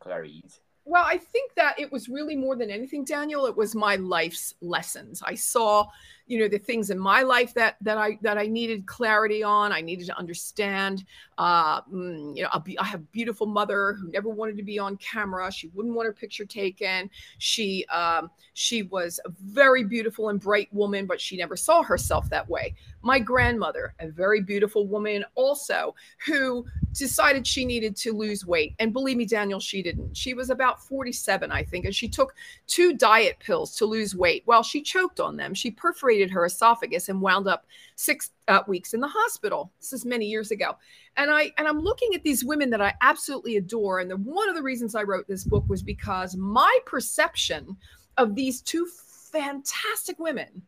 clarice 0.00 0.60
well, 0.88 1.04
I 1.04 1.18
think 1.18 1.52
that 1.56 1.80
it 1.80 1.90
was 1.90 2.08
really 2.08 2.36
more 2.36 2.54
than 2.54 2.70
anything, 2.70 3.04
Daniel. 3.04 3.46
It 3.46 3.56
was 3.56 3.74
my 3.74 3.96
life's 3.96 4.54
lessons. 4.60 5.20
I 5.20 5.34
saw, 5.34 5.88
you 6.26 6.40
know, 6.40 6.48
the 6.48 6.58
things 6.58 6.90
in 6.90 6.98
my 6.98 7.22
life 7.22 7.54
that 7.54 7.76
that 7.80 7.98
I 7.98 8.18
that 8.22 8.36
I 8.36 8.46
needed 8.46 8.86
clarity 8.86 9.42
on. 9.42 9.72
I 9.72 9.80
needed 9.80 10.06
to 10.06 10.18
understand. 10.18 11.04
Uh, 11.38 11.82
mm, 11.82 12.36
you 12.36 12.42
know, 12.42 12.48
I 12.52 12.84
have 12.84 13.00
a 13.00 13.04
beautiful 13.04 13.46
mother 13.46 13.92
who 13.92 14.10
never 14.10 14.28
wanted 14.28 14.56
to 14.56 14.62
be 14.64 14.78
on 14.78 14.96
camera. 14.96 15.52
She 15.52 15.68
wouldn't 15.68 15.94
want 15.94 16.06
her 16.06 16.12
picture 16.12 16.44
taken. 16.44 17.10
She 17.38 17.86
um, 17.86 18.30
she 18.54 18.82
was 18.84 19.20
a 19.24 19.30
very 19.40 19.84
beautiful 19.84 20.30
and 20.30 20.40
bright 20.40 20.68
woman, 20.72 21.06
but 21.06 21.20
she 21.20 21.36
never 21.36 21.56
saw 21.56 21.82
herself 21.82 22.28
that 22.30 22.48
way. 22.48 22.74
My 23.02 23.20
grandmother, 23.20 23.94
a 24.00 24.08
very 24.08 24.40
beautiful 24.40 24.86
woman, 24.88 25.24
also 25.36 25.94
who 26.26 26.66
decided 26.92 27.46
she 27.46 27.64
needed 27.64 27.94
to 27.96 28.12
lose 28.12 28.44
weight. 28.44 28.74
And 28.80 28.92
believe 28.92 29.16
me, 29.16 29.26
Daniel, 29.26 29.60
she 29.60 29.82
didn't. 29.82 30.16
She 30.16 30.34
was 30.34 30.50
about 30.50 30.82
47, 30.82 31.52
I 31.52 31.62
think, 31.62 31.84
and 31.84 31.94
she 31.94 32.08
took 32.08 32.34
two 32.66 32.94
diet 32.94 33.38
pills 33.38 33.76
to 33.76 33.84
lose 33.84 34.16
weight. 34.16 34.42
Well, 34.46 34.62
she 34.62 34.82
choked 34.82 35.20
on 35.20 35.36
them. 35.36 35.54
She 35.54 35.70
perforated 35.70 36.15
her 36.30 36.44
esophagus 36.44 37.08
and 37.08 37.20
wound 37.20 37.48
up 37.48 37.66
six 37.94 38.30
uh, 38.48 38.62
weeks 38.66 38.94
in 38.94 39.00
the 39.00 39.08
hospital. 39.08 39.72
This 39.80 39.92
is 39.92 40.04
many 40.04 40.26
years 40.26 40.50
ago. 40.50 40.76
And 41.16 41.30
I 41.30 41.52
and 41.58 41.66
I'm 41.66 41.80
looking 41.80 42.14
at 42.14 42.22
these 42.22 42.44
women 42.44 42.70
that 42.70 42.80
I 42.80 42.94
absolutely 43.02 43.56
adore. 43.56 44.00
And 44.00 44.10
the, 44.10 44.16
one 44.16 44.48
of 44.48 44.54
the 44.54 44.62
reasons 44.62 44.94
I 44.94 45.02
wrote 45.02 45.26
this 45.26 45.44
book 45.44 45.64
was 45.68 45.82
because 45.82 46.36
my 46.36 46.78
perception 46.84 47.76
of 48.16 48.34
these 48.34 48.60
two 48.62 48.86
fantastic 49.32 50.18
women 50.18 50.62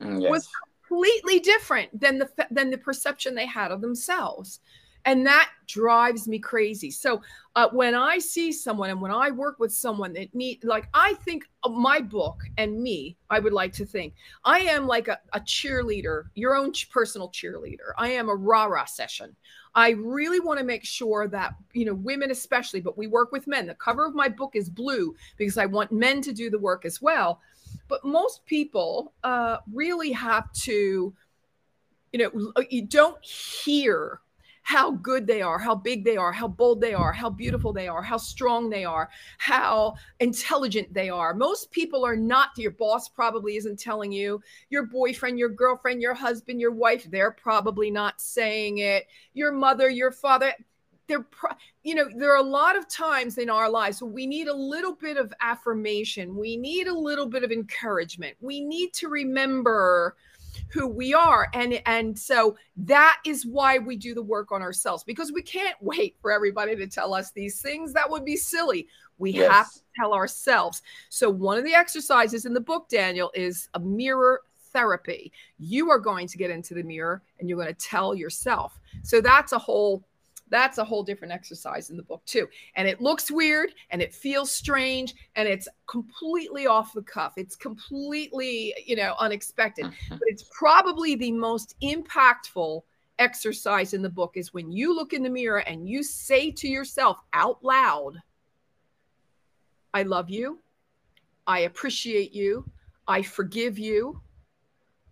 mm, 0.00 0.22
yes. 0.22 0.30
was 0.30 0.48
completely 0.86 1.40
different 1.40 1.98
than 1.98 2.18
the 2.18 2.28
than 2.50 2.70
the 2.70 2.78
perception 2.78 3.34
they 3.34 3.46
had 3.46 3.70
of 3.70 3.80
themselves 3.80 4.60
and 5.04 5.26
that 5.26 5.50
drives 5.66 6.26
me 6.28 6.38
crazy. 6.38 6.90
So 6.90 7.20
uh, 7.56 7.68
when 7.70 7.94
i 7.94 8.18
see 8.18 8.50
someone 8.52 8.90
and 8.90 9.00
when 9.00 9.10
i 9.10 9.30
work 9.30 9.58
with 9.58 9.72
someone 9.72 10.12
that 10.12 10.34
need 10.34 10.62
like 10.64 10.88
i 10.94 11.14
think 11.14 11.44
my 11.68 12.00
book 12.00 12.40
and 12.58 12.80
me 12.82 13.16
i 13.30 13.38
would 13.38 13.52
like 13.52 13.72
to 13.72 13.84
think 13.84 14.14
i 14.44 14.58
am 14.60 14.86
like 14.86 15.08
a, 15.08 15.18
a 15.32 15.40
cheerleader 15.40 16.24
your 16.34 16.54
own 16.54 16.72
personal 16.90 17.30
cheerleader. 17.30 17.92
I 17.96 18.08
am 18.10 18.28
a 18.28 18.34
rah-rah 18.34 18.86
session. 18.86 19.34
I 19.76 19.90
really 19.90 20.40
want 20.40 20.58
to 20.58 20.64
make 20.64 20.84
sure 20.84 21.28
that 21.28 21.54
you 21.72 21.84
know 21.84 21.94
women 21.94 22.30
especially 22.30 22.80
but 22.80 22.98
we 22.98 23.06
work 23.06 23.32
with 23.32 23.46
men. 23.46 23.66
The 23.66 23.74
cover 23.74 24.04
of 24.06 24.14
my 24.14 24.28
book 24.28 24.52
is 24.54 24.68
blue 24.68 25.14
because 25.36 25.58
i 25.58 25.66
want 25.66 25.92
men 25.92 26.20
to 26.22 26.32
do 26.32 26.50
the 26.50 26.58
work 26.58 26.84
as 26.84 27.00
well. 27.00 27.40
But 27.88 28.04
most 28.04 28.44
people 28.46 29.12
uh, 29.22 29.58
really 29.72 30.12
have 30.12 30.52
to 30.64 31.14
you 32.12 32.18
know 32.18 32.52
you 32.70 32.86
don't 32.86 33.24
hear 33.24 34.20
how 34.64 34.90
good 34.90 35.26
they 35.26 35.42
are, 35.42 35.58
how 35.58 35.74
big 35.74 36.04
they 36.04 36.16
are, 36.16 36.32
how 36.32 36.48
bold 36.48 36.80
they 36.80 36.94
are, 36.94 37.12
how 37.12 37.28
beautiful 37.28 37.72
they 37.72 37.86
are, 37.86 38.02
how 38.02 38.16
strong 38.16 38.70
they 38.70 38.82
are, 38.82 39.10
how 39.36 39.94
intelligent 40.20 40.92
they 40.92 41.10
are. 41.10 41.34
Most 41.34 41.70
people 41.70 42.04
are 42.04 42.16
not, 42.16 42.48
your 42.56 42.70
boss 42.70 43.08
probably 43.08 43.56
isn't 43.56 43.78
telling 43.78 44.10
you, 44.10 44.40
your 44.70 44.86
boyfriend, 44.86 45.38
your 45.38 45.50
girlfriend, 45.50 46.00
your 46.00 46.14
husband, 46.14 46.62
your 46.62 46.72
wife, 46.72 47.06
they're 47.10 47.30
probably 47.30 47.90
not 47.90 48.20
saying 48.22 48.78
it, 48.78 49.06
your 49.34 49.52
mother, 49.52 49.90
your 49.90 50.10
father. 50.10 50.52
They're, 51.06 51.26
you 51.82 51.94
know, 51.94 52.08
there 52.16 52.32
are 52.32 52.38
a 52.38 52.42
lot 52.42 52.74
of 52.74 52.88
times 52.88 53.36
in 53.36 53.50
our 53.50 53.68
lives 53.68 54.02
we 54.02 54.26
need 54.26 54.48
a 54.48 54.56
little 54.56 54.94
bit 54.94 55.18
of 55.18 55.30
affirmation. 55.42 56.34
We 56.34 56.56
need 56.56 56.86
a 56.86 56.98
little 56.98 57.26
bit 57.26 57.44
of 57.44 57.52
encouragement. 57.52 58.34
We 58.40 58.64
need 58.64 58.94
to 58.94 59.08
remember 59.08 60.16
who 60.68 60.86
we 60.86 61.14
are. 61.14 61.48
And 61.54 61.80
and 61.86 62.18
so 62.18 62.56
that 62.76 63.20
is 63.24 63.46
why 63.46 63.78
we 63.78 63.96
do 63.96 64.14
the 64.14 64.22
work 64.22 64.52
on 64.52 64.62
ourselves 64.62 65.04
because 65.04 65.32
we 65.32 65.42
can't 65.42 65.76
wait 65.80 66.16
for 66.20 66.32
everybody 66.32 66.76
to 66.76 66.86
tell 66.86 67.14
us 67.14 67.30
these 67.30 67.60
things. 67.60 67.92
That 67.92 68.10
would 68.10 68.24
be 68.24 68.36
silly. 68.36 68.88
We 69.18 69.32
yes. 69.32 69.52
have 69.52 69.72
to 69.72 69.80
tell 69.98 70.12
ourselves. 70.12 70.82
So 71.08 71.30
one 71.30 71.58
of 71.58 71.64
the 71.64 71.74
exercises 71.74 72.46
in 72.46 72.54
the 72.54 72.60
book 72.60 72.88
daniel 72.88 73.30
is 73.34 73.68
a 73.74 73.80
mirror 73.80 74.42
therapy. 74.72 75.32
You 75.58 75.90
are 75.90 76.00
going 76.00 76.26
to 76.28 76.36
get 76.36 76.50
into 76.50 76.74
the 76.74 76.82
mirror 76.82 77.22
and 77.38 77.48
you're 77.48 77.58
going 77.58 77.72
to 77.72 77.86
tell 77.86 78.14
yourself. 78.14 78.78
So 79.02 79.20
that's 79.20 79.52
a 79.52 79.58
whole 79.58 80.04
that's 80.50 80.78
a 80.78 80.84
whole 80.84 81.02
different 81.02 81.32
exercise 81.32 81.90
in 81.90 81.96
the 81.96 82.02
book 82.02 82.24
too. 82.26 82.48
And 82.76 82.86
it 82.86 83.00
looks 83.00 83.30
weird 83.30 83.74
and 83.90 84.02
it 84.02 84.14
feels 84.14 84.50
strange 84.50 85.14
and 85.36 85.48
it's 85.48 85.68
completely 85.86 86.66
off 86.66 86.92
the 86.92 87.02
cuff. 87.02 87.34
It's 87.36 87.56
completely 87.56 88.74
you 88.84 88.96
know 88.96 89.14
unexpected. 89.18 89.86
Mm-hmm. 89.86 90.16
but 90.16 90.22
it's 90.26 90.44
probably 90.50 91.14
the 91.14 91.32
most 91.32 91.74
impactful 91.82 92.82
exercise 93.18 93.94
in 93.94 94.02
the 94.02 94.10
book 94.10 94.32
is 94.34 94.52
when 94.52 94.72
you 94.72 94.94
look 94.94 95.12
in 95.12 95.22
the 95.22 95.30
mirror 95.30 95.60
and 95.60 95.88
you 95.88 96.02
say 96.02 96.50
to 96.50 96.66
yourself 96.66 97.20
out 97.32 97.62
loud 97.62 98.20
i 99.94 100.02
love 100.02 100.28
you. 100.28 100.58
I 101.46 101.60
appreciate 101.60 102.32
you. 102.32 102.64
I 103.06 103.22
forgive 103.22 103.78
you. 103.78 104.20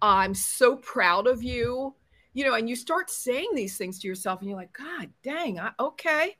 I'm 0.01 0.35
so 0.35 0.77
proud 0.77 1.27
of 1.27 1.43
you 1.43 1.95
you 2.33 2.45
know, 2.45 2.55
and 2.55 2.69
you 2.69 2.77
start 2.77 3.11
saying 3.11 3.51
these 3.55 3.77
things 3.77 3.99
to 4.01 4.09
yourself 4.09 4.41
and 4.41 4.49
you're 4.49 4.59
like, 4.59 4.73
God 4.73 5.11
dang, 5.23 5.61
I, 5.61 5.73
okay, 5.79 6.37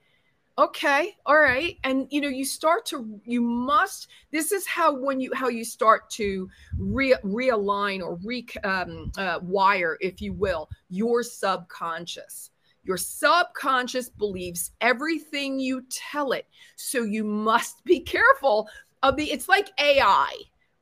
okay, 0.59 1.17
all 1.27 1.39
right. 1.39 1.77
And, 1.85 2.07
you 2.11 2.21
know, 2.21 2.29
you 2.29 2.45
start 2.45 2.87
to, 2.87 3.21
you 3.25 3.41
must, 3.41 4.09
this 4.31 4.53
is 4.53 4.67
how, 4.67 4.95
when 4.95 5.21
you, 5.21 5.33
how 5.35 5.49
you 5.49 5.65
start 5.65 6.09
to 6.11 6.49
re, 6.79 7.15
realign 7.25 8.01
or 8.01 8.19
re 8.25 8.47
um, 8.65 9.13
uh, 9.17 9.41
wire, 9.43 9.99
if 10.01 10.21
you 10.21 10.33
will, 10.33 10.69
your 10.89 11.23
subconscious. 11.23 12.51
Your 12.85 12.97
subconscious 12.97 14.09
believes 14.09 14.73
everything 14.81 15.61
you 15.61 15.85
tell 15.89 16.33
it. 16.33 16.49
So 16.77 17.05
you 17.05 17.23
must 17.23 17.85
be 17.85 18.01
careful 18.01 18.69
of 19.03 19.17
the, 19.17 19.31
it's 19.31 19.49
like 19.49 19.71
AI 19.79 20.33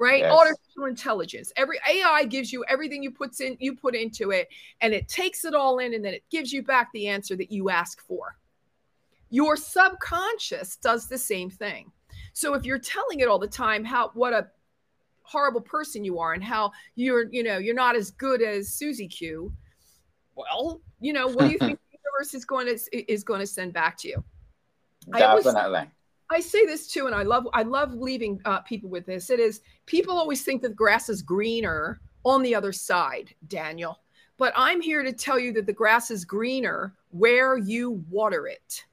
right? 0.01 0.21
Yes. 0.21 0.33
Artificial 0.33 0.87
intelligence. 0.87 1.53
Every 1.57 1.79
AI 1.89 2.25
gives 2.25 2.53
you 2.53 2.65
everything 2.67 3.03
you 3.03 3.11
puts 3.11 3.41
in 3.41 3.57
you 3.61 3.77
put 3.77 3.95
into 3.95 4.31
it 4.31 4.49
and 4.81 4.95
it 4.95 5.07
takes 5.07 5.45
it 5.45 5.55
all 5.55 5.79
in 5.79 5.95
and 5.95 6.05
then 6.05 6.15
it 6.15 6.25
gives 6.31 6.53
you 6.53 6.63
back 6.63 6.89
the 6.93 7.07
answer 7.07 7.37
that 7.37 7.53
you 7.53 7.69
ask 7.69 8.01
for. 8.01 8.35
Your 9.29 9.57
subconscious 9.57 10.77
does 10.77 11.07
the 11.07 11.19
same 11.19 11.51
thing. 11.51 11.93
So 12.33 12.55
if 12.55 12.65
you're 12.65 12.79
telling 12.79 13.21
it 13.21 13.29
all 13.29 13.39
the 13.39 13.47
time 13.47 13.85
how 13.85 14.11
what 14.15 14.33
a 14.33 14.49
horrible 15.23 15.61
person 15.61 16.03
you 16.03 16.19
are 16.19 16.33
and 16.33 16.43
how 16.43 16.73
you're, 16.97 17.31
you 17.31 17.43
know, 17.43 17.59
you're 17.59 17.75
not 17.75 17.95
as 17.95 18.11
good 18.11 18.43
as 18.43 18.71
Susie 18.71 19.07
Q, 19.07 19.53
well, 20.35 20.81
you 21.01 21.13
know, 21.13 21.29
what 21.29 21.41
do 21.41 21.51
you 21.51 21.59
think 21.59 21.79
the 21.93 21.99
universe 22.03 22.35
is 22.35 22.47
going 22.47 22.67
to 22.67 23.13
is 23.13 23.23
going 23.23 23.41
to 23.41 23.47
send 23.47 23.75
back 23.75 23.99
to 23.99 24.09
you? 24.09 24.25
Definitely. 25.13 25.79
I 25.79 25.91
say 26.39 26.65
this 26.65 26.87
too, 26.87 27.07
and 27.07 27.15
I 27.15 27.25
love 27.25 27.49
I 27.53 27.65
love 27.65 27.93
leaving 27.93 28.41
uh, 28.45 28.61
people 28.61 28.89
with 28.89 29.05
this. 29.05 29.31
It 29.31 29.41
is 29.41 29.63
people 29.87 30.17
always 30.17 30.43
think 30.45 30.63
that 30.63 30.77
grass 30.77 31.09
is 31.09 31.23
greener 31.23 32.01
on 32.25 32.43
the 32.43 32.55
other 32.55 32.73
side, 32.73 33.35
Daniel. 33.49 33.99
But 34.39 34.53
I'm 34.57 34.81
here 34.81 35.03
to 35.03 35.13
tell 35.13 35.39
you 35.39 35.53
that 35.55 35.67
the 35.67 35.73
grass 35.73 36.11
is 36.11 36.25
greener 36.25 36.95
where 37.11 37.59
you 37.59 38.05
water 38.09 38.47
it. 38.47 38.85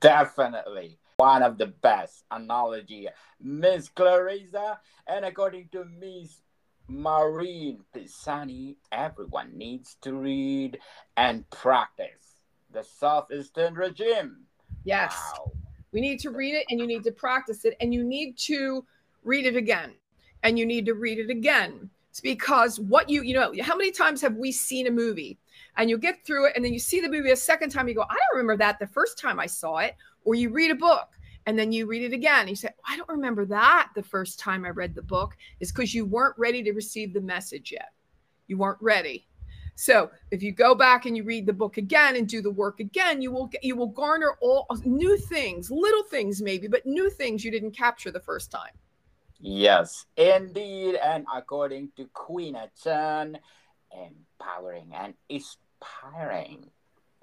Definitely. 0.00 0.98
One 1.18 1.42
of 1.42 1.58
the 1.58 1.66
best 1.66 2.24
analogy, 2.30 3.08
Miss 3.40 3.88
Clarissa. 3.90 4.80
And 5.06 5.24
according 5.24 5.68
to 5.72 5.84
Miss 5.84 6.40
Marine 6.88 7.84
Pisani, 7.92 8.76
everyone 8.90 9.56
needs 9.56 9.96
to 10.02 10.14
read 10.14 10.78
and 11.16 11.48
practice 11.50 12.40
the 12.72 12.82
Self-Esteem 12.82 13.74
regime. 13.74 14.46
Yes. 14.84 15.14
Wow. 15.38 15.52
We 15.94 16.00
need 16.00 16.18
to 16.20 16.30
read 16.30 16.56
it 16.56 16.66
and 16.68 16.80
you 16.80 16.88
need 16.88 17.04
to 17.04 17.12
practice 17.12 17.64
it 17.64 17.76
and 17.80 17.94
you 17.94 18.02
need 18.02 18.36
to 18.38 18.84
read 19.22 19.46
it 19.46 19.54
again 19.54 19.94
and 20.42 20.58
you 20.58 20.66
need 20.66 20.84
to 20.86 20.94
read 20.94 21.20
it 21.20 21.30
again. 21.30 21.88
It's 22.10 22.20
because 22.20 22.80
what 22.80 23.08
you, 23.08 23.22
you 23.22 23.32
know, 23.32 23.54
how 23.62 23.76
many 23.76 23.92
times 23.92 24.20
have 24.20 24.34
we 24.34 24.50
seen 24.50 24.88
a 24.88 24.90
movie 24.90 25.38
and 25.76 25.88
you 25.88 25.96
get 25.96 26.26
through 26.26 26.46
it 26.46 26.52
and 26.56 26.64
then 26.64 26.72
you 26.72 26.80
see 26.80 27.00
the 27.00 27.08
movie 27.08 27.30
a 27.30 27.36
second 27.36 27.70
time, 27.70 27.86
you 27.86 27.94
go, 27.94 28.02
I 28.02 28.14
don't 28.14 28.38
remember 28.38 28.56
that 28.56 28.80
the 28.80 28.88
first 28.88 29.18
time 29.18 29.38
I 29.38 29.46
saw 29.46 29.78
it. 29.78 29.94
Or 30.24 30.34
you 30.34 30.50
read 30.50 30.72
a 30.72 30.74
book 30.74 31.10
and 31.46 31.56
then 31.56 31.70
you 31.70 31.86
read 31.86 32.02
it 32.02 32.12
again. 32.12 32.40
And 32.40 32.50
you 32.50 32.56
say, 32.56 32.70
oh, 32.76 32.82
I 32.92 32.96
don't 32.96 33.08
remember 33.08 33.44
that 33.46 33.90
the 33.94 34.02
first 34.02 34.40
time 34.40 34.64
I 34.64 34.70
read 34.70 34.96
the 34.96 35.02
book. 35.02 35.36
Is 35.60 35.70
because 35.70 35.94
you 35.94 36.04
weren't 36.04 36.36
ready 36.38 36.62
to 36.64 36.72
receive 36.72 37.12
the 37.12 37.20
message 37.20 37.70
yet. 37.70 37.92
You 38.48 38.58
weren't 38.58 38.78
ready. 38.80 39.26
So 39.76 40.10
if 40.30 40.42
you 40.42 40.52
go 40.52 40.74
back 40.74 41.06
and 41.06 41.16
you 41.16 41.24
read 41.24 41.46
the 41.46 41.52
book 41.52 41.76
again 41.76 42.16
and 42.16 42.28
do 42.28 42.40
the 42.40 42.50
work 42.50 42.80
again, 42.80 43.20
you 43.20 43.32
will 43.32 43.50
you 43.62 43.76
will 43.76 43.88
garner 43.88 44.36
all 44.40 44.66
new 44.84 45.16
things, 45.16 45.70
little 45.70 46.04
things 46.04 46.40
maybe, 46.40 46.68
but 46.68 46.86
new 46.86 47.10
things 47.10 47.44
you 47.44 47.50
didn't 47.50 47.72
capture 47.72 48.10
the 48.10 48.20
first 48.20 48.50
time. 48.50 48.72
Yes, 49.40 50.06
indeed. 50.16 50.94
And 50.94 51.26
according 51.34 51.90
to 51.96 52.08
Queen 52.12 52.56
Chan, 52.82 53.38
empowering 53.92 54.92
and 54.94 55.14
inspiring. 55.28 56.70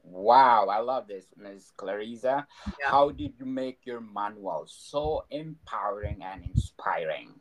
Wow, 0.03 0.67
I 0.67 0.79
love 0.79 1.07
this, 1.07 1.25
Ms. 1.37 1.71
Clarissa. 1.77 2.47
Yeah. 2.79 2.89
How 2.89 3.11
did 3.11 3.33
you 3.39 3.45
make 3.45 3.85
your 3.85 4.01
manual 4.01 4.65
so 4.67 5.25
empowering 5.29 6.23
and 6.23 6.43
inspiring? 6.43 7.33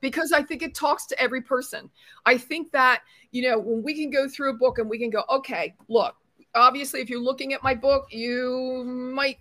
Because 0.00 0.32
I 0.32 0.42
think 0.42 0.62
it 0.62 0.74
talks 0.74 1.06
to 1.06 1.20
every 1.20 1.40
person. 1.40 1.90
I 2.24 2.38
think 2.38 2.72
that, 2.72 3.02
you 3.32 3.48
know, 3.48 3.58
when 3.58 3.82
we 3.82 3.94
can 3.94 4.10
go 4.10 4.28
through 4.28 4.50
a 4.50 4.54
book 4.54 4.78
and 4.78 4.88
we 4.88 4.98
can 4.98 5.10
go, 5.10 5.24
okay, 5.30 5.74
look, 5.88 6.14
obviously, 6.54 7.00
if 7.00 7.10
you're 7.10 7.20
looking 7.20 7.52
at 7.52 7.62
my 7.62 7.74
book, 7.74 8.06
you 8.10 8.84
might 8.86 9.38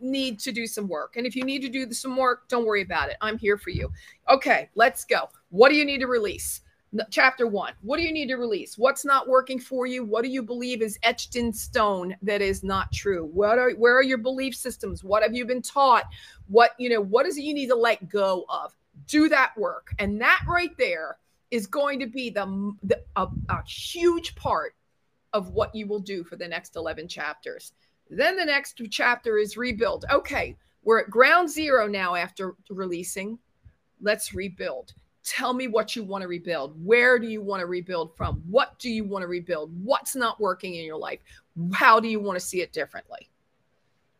need 0.00 0.38
to 0.40 0.52
do 0.52 0.66
some 0.66 0.88
work. 0.88 1.16
And 1.16 1.26
if 1.26 1.36
you 1.36 1.44
need 1.44 1.62
to 1.62 1.68
do 1.68 1.90
some 1.92 2.16
work, 2.16 2.48
don't 2.48 2.66
worry 2.66 2.82
about 2.82 3.08
it. 3.08 3.16
I'm 3.20 3.38
here 3.38 3.56
for 3.56 3.70
you. 3.70 3.90
Okay, 4.28 4.68
let's 4.74 5.04
go. 5.04 5.28
What 5.50 5.68
do 5.68 5.76
you 5.76 5.84
need 5.84 5.98
to 5.98 6.06
release? 6.06 6.60
Chapter 7.10 7.46
one. 7.46 7.72
What 7.80 7.96
do 7.96 8.02
you 8.02 8.12
need 8.12 8.26
to 8.28 8.36
release? 8.36 8.76
What's 8.76 9.02
not 9.02 9.26
working 9.26 9.58
for 9.58 9.86
you? 9.86 10.04
What 10.04 10.24
do 10.24 10.28
you 10.28 10.42
believe 10.42 10.82
is 10.82 10.98
etched 11.02 11.36
in 11.36 11.50
stone 11.50 12.14
that 12.20 12.42
is 12.42 12.62
not 12.62 12.92
true? 12.92 13.30
What 13.32 13.58
are 13.58 13.70
where 13.70 13.96
are 13.96 14.02
your 14.02 14.18
belief 14.18 14.54
systems? 14.54 15.02
What 15.02 15.22
have 15.22 15.34
you 15.34 15.46
been 15.46 15.62
taught? 15.62 16.04
What 16.48 16.72
you 16.78 16.90
know? 16.90 17.00
What 17.00 17.24
is 17.24 17.38
it 17.38 17.44
you 17.44 17.54
need 17.54 17.68
to 17.68 17.74
let 17.74 18.10
go 18.10 18.44
of? 18.50 18.74
Do 19.06 19.28
that 19.28 19.56
work. 19.56 19.94
And 19.98 20.20
that 20.20 20.42
right 20.48 20.76
there 20.78 21.18
is 21.50 21.66
going 21.66 22.00
to 22.00 22.06
be 22.06 22.30
the, 22.30 22.74
the 22.82 23.02
a, 23.16 23.26
a 23.48 23.62
huge 23.64 24.34
part 24.34 24.74
of 25.32 25.50
what 25.50 25.74
you 25.74 25.86
will 25.86 26.00
do 26.00 26.24
for 26.24 26.36
the 26.36 26.48
next 26.48 26.76
11 26.76 27.08
chapters. 27.08 27.72
Then 28.10 28.36
the 28.36 28.44
next 28.44 28.80
chapter 28.90 29.38
is 29.38 29.56
rebuild. 29.56 30.04
Okay, 30.10 30.56
we're 30.82 31.00
at 31.00 31.10
ground 31.10 31.48
zero 31.48 31.86
now 31.86 32.14
after 32.14 32.54
releasing. 32.68 33.38
Let's 34.00 34.34
rebuild. 34.34 34.92
Tell 35.24 35.54
me 35.54 35.68
what 35.68 35.94
you 35.94 36.02
want 36.02 36.22
to 36.22 36.28
rebuild. 36.28 36.74
Where 36.84 37.18
do 37.18 37.28
you 37.28 37.40
want 37.40 37.60
to 37.60 37.66
rebuild 37.66 38.16
from? 38.16 38.42
What 38.48 38.78
do 38.78 38.90
you 38.90 39.04
want 39.04 39.22
to 39.22 39.28
rebuild? 39.28 39.70
What's 39.84 40.16
not 40.16 40.40
working 40.40 40.74
in 40.74 40.84
your 40.84 40.98
life? 40.98 41.20
How 41.72 42.00
do 42.00 42.08
you 42.08 42.18
want 42.18 42.38
to 42.38 42.44
see 42.44 42.60
it 42.60 42.72
differently? 42.72 43.28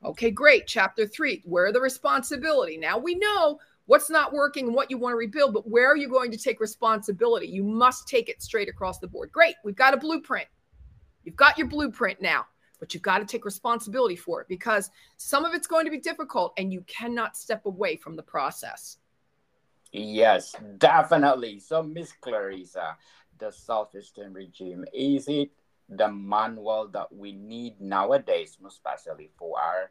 Okay, 0.04 0.30
great. 0.30 0.66
Chapter 0.66 1.06
three, 1.06 1.42
where 1.44 1.72
the 1.72 1.80
responsibility? 1.80 2.76
Now 2.76 2.98
we 2.98 3.14
know 3.16 3.58
what's 3.92 4.08
not 4.08 4.32
working 4.32 4.68
and 4.68 4.74
what 4.74 4.90
you 4.90 4.96
want 4.96 5.12
to 5.12 5.18
rebuild, 5.18 5.52
but 5.52 5.68
where 5.68 5.92
are 5.92 5.98
you 5.98 6.08
going 6.08 6.30
to 6.30 6.38
take 6.38 6.60
responsibility? 6.60 7.46
You 7.46 7.62
must 7.62 8.08
take 8.08 8.30
it 8.30 8.42
straight 8.42 8.70
across 8.70 8.98
the 8.98 9.06
board. 9.06 9.30
Great, 9.30 9.54
we've 9.64 9.76
got 9.76 9.92
a 9.92 9.98
blueprint. 9.98 10.46
You've 11.24 11.36
got 11.36 11.58
your 11.58 11.66
blueprint 11.66 12.22
now, 12.22 12.46
but 12.80 12.94
you've 12.94 13.02
got 13.02 13.18
to 13.18 13.26
take 13.26 13.44
responsibility 13.44 14.16
for 14.16 14.40
it 14.40 14.48
because 14.48 14.90
some 15.18 15.44
of 15.44 15.52
it's 15.52 15.66
going 15.66 15.84
to 15.84 15.90
be 15.90 16.00
difficult 16.00 16.54
and 16.56 16.72
you 16.72 16.82
cannot 16.86 17.36
step 17.36 17.66
away 17.66 17.96
from 17.96 18.16
the 18.16 18.22
process. 18.22 18.96
Yes, 19.92 20.56
definitely. 20.78 21.60
So, 21.60 21.82
Miss 21.82 22.12
Clarissa, 22.18 22.96
the 23.36 23.52
Self-Esteem 23.52 24.32
regime, 24.32 24.86
is 24.94 25.28
it 25.28 25.50
the 25.90 26.08
manual 26.10 26.88
that 26.94 27.14
we 27.14 27.32
need 27.32 27.78
nowadays, 27.78 28.56
especially 28.66 29.28
for 29.36 29.60
our 29.60 29.90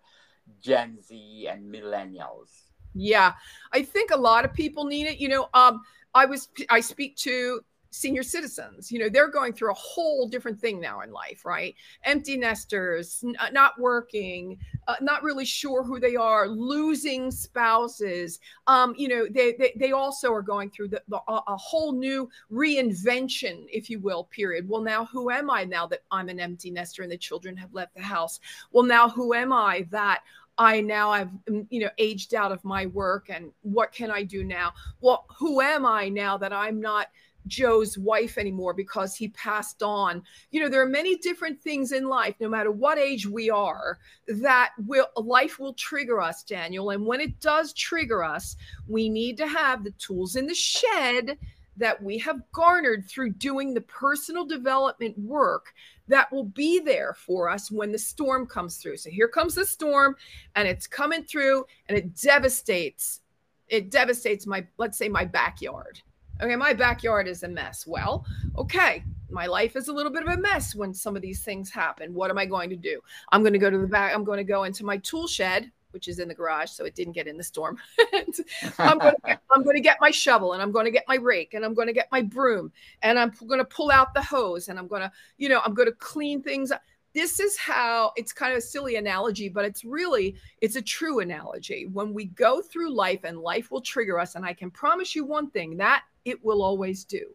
Gen 0.60 1.00
Z 1.04 1.48
and 1.48 1.72
millennials? 1.72 2.71
Yeah, 2.94 3.34
I 3.72 3.84
think 3.84 4.12
a 4.12 4.18
lot 4.18 4.46
of 4.46 4.54
people 4.54 4.86
need 4.86 5.08
it. 5.08 5.20
You 5.20 5.30
know, 5.30 5.50
um, 5.54 5.82
I 6.14 6.26
was 6.26 6.50
I 6.70 6.82
speak 6.82 7.16
to 7.18 7.62
senior 7.94 8.24
citizens 8.24 8.90
you 8.90 8.98
know 8.98 9.10
they're 9.10 9.28
going 9.30 9.52
through 9.52 9.70
a 9.70 9.76
whole 9.76 10.26
different 10.26 10.58
thing 10.58 10.80
now 10.80 11.02
in 11.02 11.12
life 11.12 11.44
right 11.44 11.76
empty 12.06 12.38
nesters 12.38 13.22
n- 13.26 13.36
uh, 13.38 13.50
not 13.52 13.78
working 13.78 14.58
uh, 14.88 14.96
not 15.02 15.22
really 15.24 15.44
sure 15.44 15.84
who 15.84 16.00
they 16.00 16.16
are 16.16 16.48
losing 16.48 17.30
spouses 17.30 18.40
um, 18.68 18.94
you 18.98 19.10
know 19.10 19.28
they, 19.30 19.52
they, 19.60 19.74
they 19.76 19.92
also 19.92 20.32
are 20.32 20.42
going 20.42 20.70
through 20.70 20.88
the, 20.88 21.02
the, 21.10 21.18
a 21.28 21.58
whole 21.58 21.92
new 21.92 22.30
reinvention 22.50 23.66
if 23.70 23.90
you 23.90 24.00
will 24.00 24.24
period 24.24 24.68
well 24.70 24.82
now 24.82 25.04
who 25.04 25.30
am 25.30 25.50
i 25.52 25.66
now 25.66 25.86
that 25.86 26.00
i'm 26.12 26.30
an 26.30 26.40
empty 26.40 26.72
nester 26.72 27.04
and 27.04 27.12
the 27.12 27.18
children 27.18 27.58
have 27.58 27.74
left 27.74 27.94
the 27.94 28.02
house 28.02 28.40
well 28.72 28.86
now 28.86 29.10
who 29.10 29.34
am 29.34 29.52
i 29.52 29.86
that 29.92 30.22
I 30.62 30.80
now 30.80 31.12
have, 31.14 31.32
mm, 31.50 31.66
you 31.72 31.82
know, 31.82 31.90
aged 31.98 32.36
out 32.36 32.52
of 32.52 32.64
my 32.64 32.86
work 32.86 33.32
and 33.32 33.52
what 33.64 33.92
can 33.92 34.12
I 34.12 34.22
do 34.22 34.44
now? 34.44 34.74
Well, 35.02 35.26
who 35.36 35.60
am 35.60 35.88
I 35.88 36.08
now 36.08 36.38
that 36.38 36.54
I'm 36.54 36.80
not 36.80 37.08
Joe's 37.48 37.98
wife 37.98 38.38
anymore 38.38 38.76
because 38.76 39.16
he 39.16 39.30
passed 39.30 39.82
on? 39.82 40.22
You 40.52 40.60
know, 40.60 40.70
there 40.70 40.84
are 40.84 40.88
many 40.88 41.16
different 41.18 41.60
things 41.60 41.94
in 41.94 42.08
life, 42.08 42.36
no 42.40 42.48
matter 42.48 42.70
what 42.70 43.00
age 43.00 43.26
we 43.26 43.50
are, 43.50 43.98
that 44.28 44.74
will 44.86 45.08
life 45.18 45.58
will 45.58 45.74
trigger 45.74 46.22
us, 46.22 46.44
Daniel. 46.44 46.92
And 46.92 47.08
when 47.08 47.22
it 47.22 47.40
does 47.40 47.74
trigger 47.74 48.24
us, 48.24 48.56
we 48.88 49.10
need 49.10 49.38
to 49.38 49.48
have 49.48 49.84
the 49.84 49.92
tools 49.98 50.36
in 50.36 50.46
the 50.46 50.54
shed 50.54 51.40
that 51.78 52.04
we 52.04 52.20
have 52.20 52.40
garnered 52.52 53.10
through 53.10 53.32
doing 53.32 53.74
the 53.74 53.82
personal 53.82 54.46
development 54.46 55.18
work 55.18 55.74
that 56.12 56.32
will 56.32 56.44
be 56.44 56.80
there 56.80 57.14
for 57.14 57.50
us 57.50 57.72
when 57.72 57.92
the 57.92 57.98
storm 57.98 58.46
comes 58.46 58.78
through. 58.78 58.98
So 58.98 59.10
here 59.10 59.28
comes 59.28 59.56
the 59.56 59.66
storm 59.66 60.16
and 60.56 60.68
it's 60.68 60.86
coming 60.86 61.24
through 61.24 61.66
and 61.88 61.98
it 61.98 62.16
devastates 62.16 63.22
it 63.70 63.90
devastates 63.90 64.46
my 64.46 64.66
let's 64.78 64.98
say 64.98 65.10
my 65.10 65.26
backyard. 65.26 66.02
Okay, 66.42 66.56
my 66.56 66.74
backyard 66.74 67.28
is 67.28 67.44
a 67.44 67.48
mess. 67.48 67.88
Well, 67.88 68.26
okay, 68.58 69.04
my 69.30 69.46
life 69.46 69.76
is 69.76 69.88
a 69.88 69.94
little 69.94 70.12
bit 70.12 70.24
of 70.24 70.30
a 70.30 70.42
mess 70.42 70.76
when 70.76 70.94
some 70.94 71.16
of 71.16 71.22
these 71.22 71.44
things 71.44 71.70
happen. 71.70 72.14
What 72.14 72.30
am 72.30 72.38
I 72.38 72.46
going 72.46 72.70
to 72.72 72.76
do? 72.76 73.00
I'm 73.32 73.42
going 73.42 73.54
to 73.54 73.60
go 73.60 73.70
to 73.70 73.78
the 73.78 73.88
back 73.88 74.14
I'm 74.14 74.26
going 74.26 74.38
to 74.38 74.44
go 74.44 74.64
into 74.66 74.84
my 74.84 74.98
tool 74.98 75.28
shed 75.28 75.72
which 75.92 76.08
is 76.08 76.20
in 76.20 76.28
the 76.28 76.34
garage, 76.34 76.70
so 76.70 76.86
it 76.86 76.96
didn't 76.96 77.14
get 77.14 77.28
in 77.28 77.38
the 77.38 77.44
storm. 77.44 77.78
I'm, 78.80 78.98
going 78.98 79.14
to, 79.26 79.40
I'm 79.52 79.64
going 79.64 79.76
to 79.76 79.82
get 79.82 79.98
my 80.02 80.12
shovel 80.12 80.54
and 80.54 80.62
I'm 80.62 80.72
going 80.72 80.86
to 80.86 80.92
get 80.92 81.06
my 81.08 81.16
rake 81.16 81.54
and 81.54 81.64
I'm 81.64 81.74
going 81.74 81.88
to 81.88 81.94
get 81.94 82.12
my 82.12 82.22
broom 82.22 82.72
and 83.02 83.18
I'm 83.18 83.32
going 83.48 83.60
to 83.60 83.66
pull 83.66 83.92
out 83.92 84.14
the 84.14 84.22
hose 84.22 84.68
and 84.68 84.78
I'm 84.78 84.88
going 84.88 85.02
to, 85.02 85.12
you 85.38 85.50
know, 85.50 85.62
I'm 85.64 85.74
going 85.74 85.88
to 85.88 85.96
clean 85.96 86.42
things 86.42 86.72
up. 86.72 86.82
This 87.14 87.42
is 87.42 87.58
how 87.58 88.14
it's 88.16 88.32
kind 88.32 88.54
of 88.54 88.60
a 88.60 88.62
silly 88.62 88.96
analogy, 88.96 89.50
but 89.50 89.66
it's 89.66 89.84
really 89.84 90.36
it's 90.62 90.78
a 90.78 90.82
true 90.82 91.20
analogy. 91.20 91.88
When 91.92 92.14
we 92.14 92.26
go 92.26 92.62
through 92.62 92.94
life 92.94 93.26
and 93.26 93.38
life 93.38 93.70
will 93.70 93.82
trigger 93.82 94.18
us, 94.18 94.36
and 94.36 94.46
I 94.46 94.54
can 94.54 94.72
promise 94.72 95.14
you 95.14 95.26
one 95.26 95.50
thing 95.50 95.76
that 95.78 96.04
it 96.24 96.44
will 96.44 96.64
always 96.64 97.04
do 97.04 97.26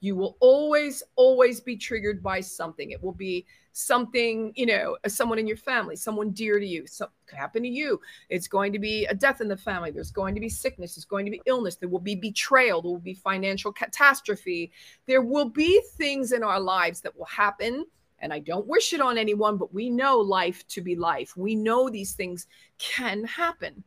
you 0.00 0.16
will 0.16 0.36
always 0.40 1.02
always 1.16 1.60
be 1.60 1.76
triggered 1.76 2.22
by 2.22 2.40
something 2.40 2.90
it 2.90 3.02
will 3.02 3.12
be 3.12 3.46
something 3.72 4.52
you 4.56 4.66
know 4.66 4.96
uh, 5.04 5.08
someone 5.08 5.38
in 5.38 5.46
your 5.46 5.56
family 5.56 5.96
someone 5.96 6.30
dear 6.30 6.58
to 6.58 6.66
you 6.66 6.86
something 6.86 7.14
could 7.30 7.38
happen 7.38 7.62
to 7.62 7.68
you. 7.68 8.00
It's 8.28 8.48
going 8.48 8.72
to 8.72 8.78
be 8.78 9.06
a 9.06 9.14
death 9.14 9.40
in 9.40 9.48
the 9.48 9.56
family. 9.56 9.90
There's 9.90 10.10
going 10.10 10.34
to 10.34 10.40
be 10.40 10.48
sickness. 10.48 10.96
There's 10.96 11.04
going 11.04 11.24
to 11.24 11.30
be 11.30 11.40
illness. 11.46 11.76
There 11.76 11.88
will 11.88 12.00
be 12.00 12.16
betrayal. 12.16 12.82
There 12.82 12.90
will 12.90 12.98
be 12.98 13.14
financial 13.14 13.72
catastrophe. 13.72 14.72
There 15.06 15.22
will 15.22 15.48
be 15.48 15.80
things 15.92 16.32
in 16.32 16.42
our 16.42 16.60
lives 16.60 17.00
that 17.02 17.16
will 17.16 17.26
happen 17.26 17.86
and 18.22 18.32
I 18.32 18.38
don't 18.38 18.66
wish 18.66 18.92
it 18.92 19.00
on 19.00 19.16
anyone, 19.16 19.56
but 19.56 19.72
we 19.72 19.88
know 19.88 20.18
life 20.18 20.66
to 20.68 20.82
be 20.82 20.94
life. 20.94 21.36
We 21.36 21.54
know 21.54 21.88
these 21.88 22.12
things 22.12 22.46
can 22.78 23.24
happen. 23.24 23.82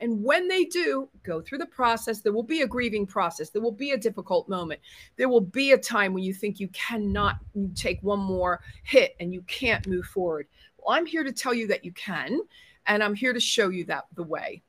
And 0.00 0.24
when 0.24 0.48
they 0.48 0.64
do 0.64 1.08
go 1.22 1.40
through 1.40 1.58
the 1.58 1.66
process, 1.66 2.22
there 2.22 2.32
will 2.32 2.42
be 2.42 2.62
a 2.62 2.66
grieving 2.66 3.06
process. 3.06 3.50
There 3.50 3.60
will 3.60 3.70
be 3.70 3.90
a 3.90 3.98
difficult 3.98 4.48
moment. 4.48 4.80
There 5.16 5.28
will 5.28 5.42
be 5.42 5.72
a 5.72 5.78
time 5.78 6.14
when 6.14 6.22
you 6.22 6.32
think 6.32 6.58
you 6.58 6.68
cannot 6.68 7.36
take 7.74 8.02
one 8.02 8.20
more 8.20 8.62
hit 8.82 9.14
and 9.20 9.32
you 9.32 9.42
can't 9.42 9.86
move 9.86 10.06
forward. 10.06 10.46
Well, 10.78 10.96
I'm 10.96 11.06
here 11.06 11.22
to 11.22 11.32
tell 11.32 11.52
you 11.52 11.66
that 11.68 11.84
you 11.84 11.92
can, 11.92 12.40
and 12.86 13.02
I'm 13.02 13.14
here 13.14 13.34
to 13.34 13.40
show 13.40 13.68
you 13.68 13.84
that 13.84 14.06
the 14.14 14.22
way. 14.22 14.62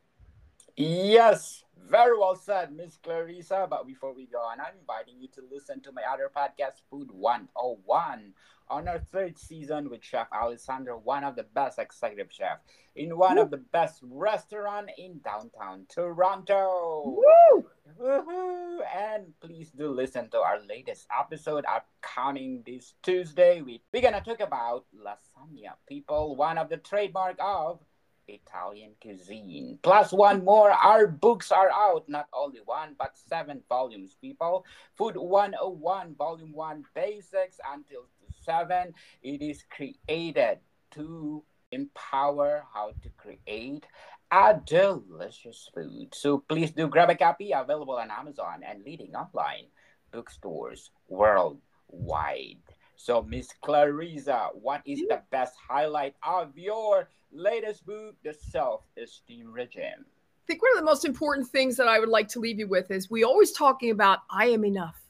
Yes, 0.75 1.63
very 1.89 2.17
well 2.17 2.35
said, 2.35 2.73
Miss 2.73 2.97
Clarissa. 2.97 3.67
But 3.69 3.87
before 3.87 4.13
we 4.13 4.25
go 4.25 4.39
on, 4.39 4.59
I'm 4.59 4.73
inviting 4.79 5.15
you 5.19 5.27
to 5.29 5.41
listen 5.51 5.81
to 5.81 5.91
my 5.91 6.03
other 6.11 6.29
podcast, 6.35 6.81
Food 6.89 7.09
101 7.11 8.33
on 8.71 8.87
our 8.87 8.99
third 8.99 9.37
season 9.37 9.89
with 9.89 10.01
Chef 10.01 10.27
Alessandro, 10.31 10.99
one 11.03 11.25
of 11.25 11.35
the 11.35 11.43
best 11.43 11.77
executive 11.77 12.31
chefs 12.31 12.63
in 12.95 13.17
one 13.17 13.35
Woo! 13.35 13.41
of 13.41 13.51
the 13.51 13.57
best 13.57 13.99
restaurant 14.01 14.89
in 14.97 15.19
downtown 15.19 15.85
Toronto. 15.93 17.17
Woo! 17.17 17.65
Woo-hoo! 17.97 18.81
And 18.95 19.33
please 19.41 19.71
do 19.71 19.89
listen 19.89 20.29
to 20.29 20.39
our 20.39 20.59
latest 20.67 21.05
episode 21.17 21.65
upcoming 21.65 22.63
this 22.65 22.93
Tuesday. 23.03 23.61
We, 23.61 23.81
we're 23.93 24.01
going 24.01 24.13
to 24.13 24.21
talk 24.21 24.39
about 24.39 24.85
lasagna, 24.97 25.73
people, 25.87 26.37
one 26.37 26.57
of 26.57 26.69
the 26.69 26.77
trademark 26.77 27.35
of 27.39 27.81
Italian 28.29 28.91
cuisine. 29.01 29.79
Plus 29.81 30.13
one 30.13 30.45
more, 30.45 30.71
our 30.71 31.07
books 31.07 31.51
are 31.51 31.69
out, 31.69 32.07
not 32.07 32.27
only 32.33 32.61
one, 32.63 32.95
but 32.97 33.17
seven 33.27 33.61
volumes, 33.67 34.15
people. 34.21 34.65
Food 34.95 35.17
101, 35.17 36.15
Volume 36.15 36.53
1, 36.53 36.85
Basics 36.95 37.59
until 37.73 38.05
7. 38.43 38.93
It 39.23 39.41
is 39.41 39.63
created 39.69 40.59
to 40.91 41.43
empower 41.71 42.63
how 42.73 42.93
to 43.01 43.09
create 43.17 43.85
a 44.31 44.59
delicious 44.65 45.69
food. 45.73 46.13
So 46.13 46.39
please 46.39 46.71
do 46.71 46.87
grab 46.87 47.09
a 47.09 47.15
copy 47.15 47.51
available 47.51 47.95
on 47.95 48.11
Amazon 48.11 48.61
and 48.65 48.83
leading 48.83 49.15
online 49.15 49.67
bookstores 50.11 50.91
worldwide. 51.07 52.57
So, 52.95 53.23
Miss 53.23 53.49
Clarissa, 53.61 54.49
what 54.53 54.83
is 54.85 54.99
the 54.99 55.23
best 55.31 55.55
highlight 55.67 56.13
of 56.23 56.55
your 56.55 57.09
latest 57.31 57.83
book, 57.83 58.15
The 58.23 58.33
Self 58.33 58.83
Esteem 58.95 59.51
Regime? 59.51 60.05
I 60.05 60.45
think 60.45 60.61
one 60.61 60.71
of 60.73 60.77
the 60.77 60.85
most 60.85 61.03
important 61.03 61.47
things 61.47 61.77
that 61.77 61.87
I 61.87 61.99
would 61.99 62.09
like 62.09 62.27
to 62.29 62.39
leave 62.39 62.59
you 62.59 62.67
with 62.67 62.91
is 62.91 63.09
we 63.09 63.23
always 63.23 63.53
talking 63.53 63.89
about 63.89 64.19
I 64.29 64.49
am 64.49 64.63
enough. 64.63 65.00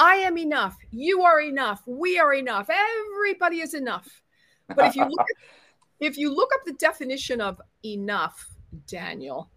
I 0.00 0.14
am 0.14 0.38
enough. 0.38 0.78
You 0.90 1.22
are 1.22 1.42
enough. 1.42 1.82
We 1.86 2.18
are 2.18 2.32
enough. 2.32 2.70
Everybody 2.70 3.60
is 3.60 3.74
enough. 3.74 4.22
But 4.74 4.86
if 4.86 4.96
you 4.96 5.04
look 5.04 5.20
at, 5.20 5.36
if 6.00 6.16
you 6.16 6.34
look 6.34 6.50
up 6.54 6.64
the 6.64 6.72
definition 6.72 7.42
of 7.42 7.60
enough, 7.84 8.48
Daniel, 8.86 9.50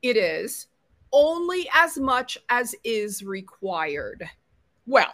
it 0.00 0.16
is 0.16 0.68
only 1.12 1.68
as 1.74 1.98
much 1.98 2.38
as 2.50 2.76
is 2.84 3.24
required. 3.24 4.22
Well, 4.86 5.12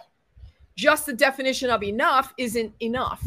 just 0.76 1.06
the 1.06 1.14
definition 1.14 1.70
of 1.70 1.82
enough 1.82 2.34
isn't 2.36 2.74
enough. 2.80 3.24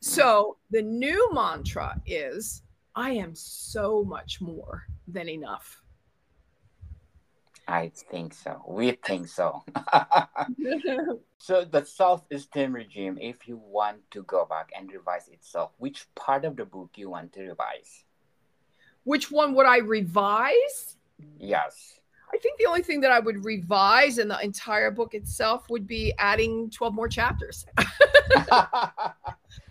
So 0.00 0.58
the 0.70 0.82
new 0.82 1.30
mantra 1.32 1.98
is 2.06 2.62
I 2.94 3.12
am 3.12 3.34
so 3.34 4.04
much 4.04 4.42
more 4.42 4.84
than 5.06 5.30
enough. 5.30 5.80
I 7.68 7.92
think 8.10 8.32
so. 8.32 8.62
We 8.66 8.92
think 8.92 9.28
so. 9.28 9.62
so 11.38 11.64
the 11.64 11.84
self-esteem 11.84 12.72
regime, 12.72 13.18
if 13.20 13.46
you 13.46 13.58
want 13.58 14.10
to 14.12 14.22
go 14.22 14.46
back 14.46 14.70
and 14.76 14.90
revise 14.90 15.28
itself, 15.28 15.72
which 15.76 16.06
part 16.14 16.46
of 16.46 16.56
the 16.56 16.64
book 16.64 16.90
you 16.96 17.10
want 17.10 17.34
to 17.34 17.42
revise? 17.42 18.04
Which 19.04 19.30
one 19.30 19.54
would 19.54 19.66
I 19.66 19.78
revise? 19.78 20.96
Yes. 21.38 22.00
I 22.32 22.38
think 22.38 22.58
the 22.58 22.66
only 22.66 22.82
thing 22.82 23.00
that 23.02 23.10
I 23.10 23.20
would 23.20 23.44
revise 23.44 24.18
in 24.18 24.28
the 24.28 24.38
entire 24.40 24.90
book 24.90 25.14
itself 25.14 25.68
would 25.70 25.86
be 25.86 26.14
adding 26.18 26.70
12 26.70 26.94
more 26.94 27.08
chapters. 27.08 27.66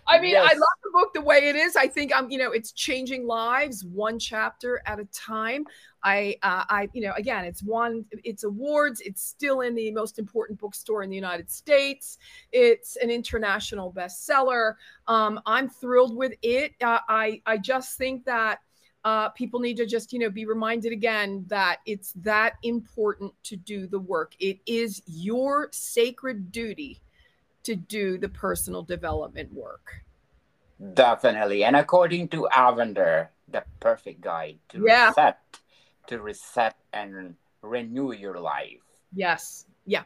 I 0.08 0.18
mean, 0.20 0.32
yes. 0.32 0.50
I 0.50 0.54
love 0.54 0.78
the 0.82 0.90
book 0.92 1.14
the 1.14 1.20
way 1.20 1.48
it 1.48 1.54
is. 1.54 1.76
I 1.76 1.86
think 1.86 2.12
I'm, 2.14 2.30
you 2.30 2.38
know, 2.38 2.50
it's 2.50 2.72
changing 2.72 3.26
lives 3.26 3.84
one 3.84 4.18
chapter 4.18 4.82
at 4.86 4.98
a 4.98 5.04
time. 5.06 5.66
I, 6.08 6.36
uh, 6.42 6.64
I, 6.70 6.88
you 6.94 7.02
know, 7.02 7.12
again, 7.16 7.44
it's 7.44 7.62
one, 7.62 8.06
it's 8.24 8.44
awards. 8.44 9.02
It's 9.02 9.22
still 9.22 9.60
in 9.60 9.74
the 9.74 9.90
most 9.90 10.18
important 10.18 10.58
bookstore 10.58 11.02
in 11.02 11.10
the 11.10 11.16
United 11.16 11.50
States. 11.50 12.18
It's 12.50 12.96
an 12.96 13.10
international 13.10 13.92
bestseller. 13.92 14.74
Um, 15.06 15.38
I'm 15.44 15.68
thrilled 15.68 16.16
with 16.16 16.32
it. 16.40 16.72
Uh, 16.80 17.00
I, 17.08 17.42
I 17.44 17.58
just 17.58 17.98
think 17.98 18.24
that 18.24 18.60
uh, 19.04 19.28
people 19.30 19.60
need 19.60 19.76
to 19.76 19.86
just 19.86 20.12
you 20.12 20.18
know 20.18 20.30
be 20.30 20.44
reminded 20.44 20.92
again 20.92 21.44
that 21.48 21.78
it's 21.86 22.12
that 22.14 22.54
important 22.62 23.32
to 23.44 23.54
do 23.54 23.86
the 23.86 23.98
work 23.98 24.34
it 24.40 24.58
is 24.66 25.00
your 25.06 25.68
sacred 25.70 26.50
duty 26.50 27.00
to 27.62 27.76
do 27.76 28.18
the 28.18 28.28
personal 28.28 28.82
development 28.82 29.50
work 29.52 30.02
definitely 30.94 31.62
and 31.62 31.76
according 31.76 32.26
to 32.26 32.48
avender 32.52 33.28
the 33.46 33.62
perfect 33.78 34.20
guide 34.20 34.58
to 34.68 34.84
yeah. 34.84 35.08
reset 35.08 35.38
to 36.08 36.20
reset 36.20 36.76
and 36.92 37.34
renew 37.62 38.12
your 38.12 38.38
life 38.38 38.82
yes 39.14 39.66
yeah 39.86 40.02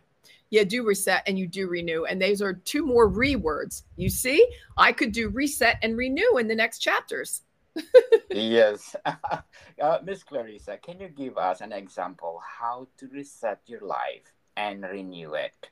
you 0.51 0.65
do 0.65 0.85
reset 0.85 1.23
and 1.27 1.39
you 1.39 1.47
do 1.47 1.69
renew 1.69 2.05
and 2.05 2.21
those 2.21 2.43
are 2.43 2.53
two 2.53 2.85
more 2.87 3.09
re 3.09 3.37
words 3.37 3.85
you 3.97 4.11
see 4.11 4.47
i 4.77 4.93
could 4.93 5.13
do 5.13 5.29
reset 5.31 5.79
and 5.83 5.97
renew 5.97 6.37
in 6.39 6.47
the 6.47 6.55
next 6.55 6.79
chapters 6.79 7.43
yes. 8.31 8.97
uh, 9.05 9.99
Miss 10.05 10.23
Clarissa, 10.23 10.79
can 10.79 11.01
you 11.01 11.09
give 11.09 11.39
us 11.39 11.61
an 11.61 11.73
example 11.73 12.41
how 12.45 12.87
to 12.99 13.09
reset 13.09 13.61
your 13.67 13.81
life 13.81 14.33
and 14.57 14.83
renew 14.83 15.35
it? 15.35 15.71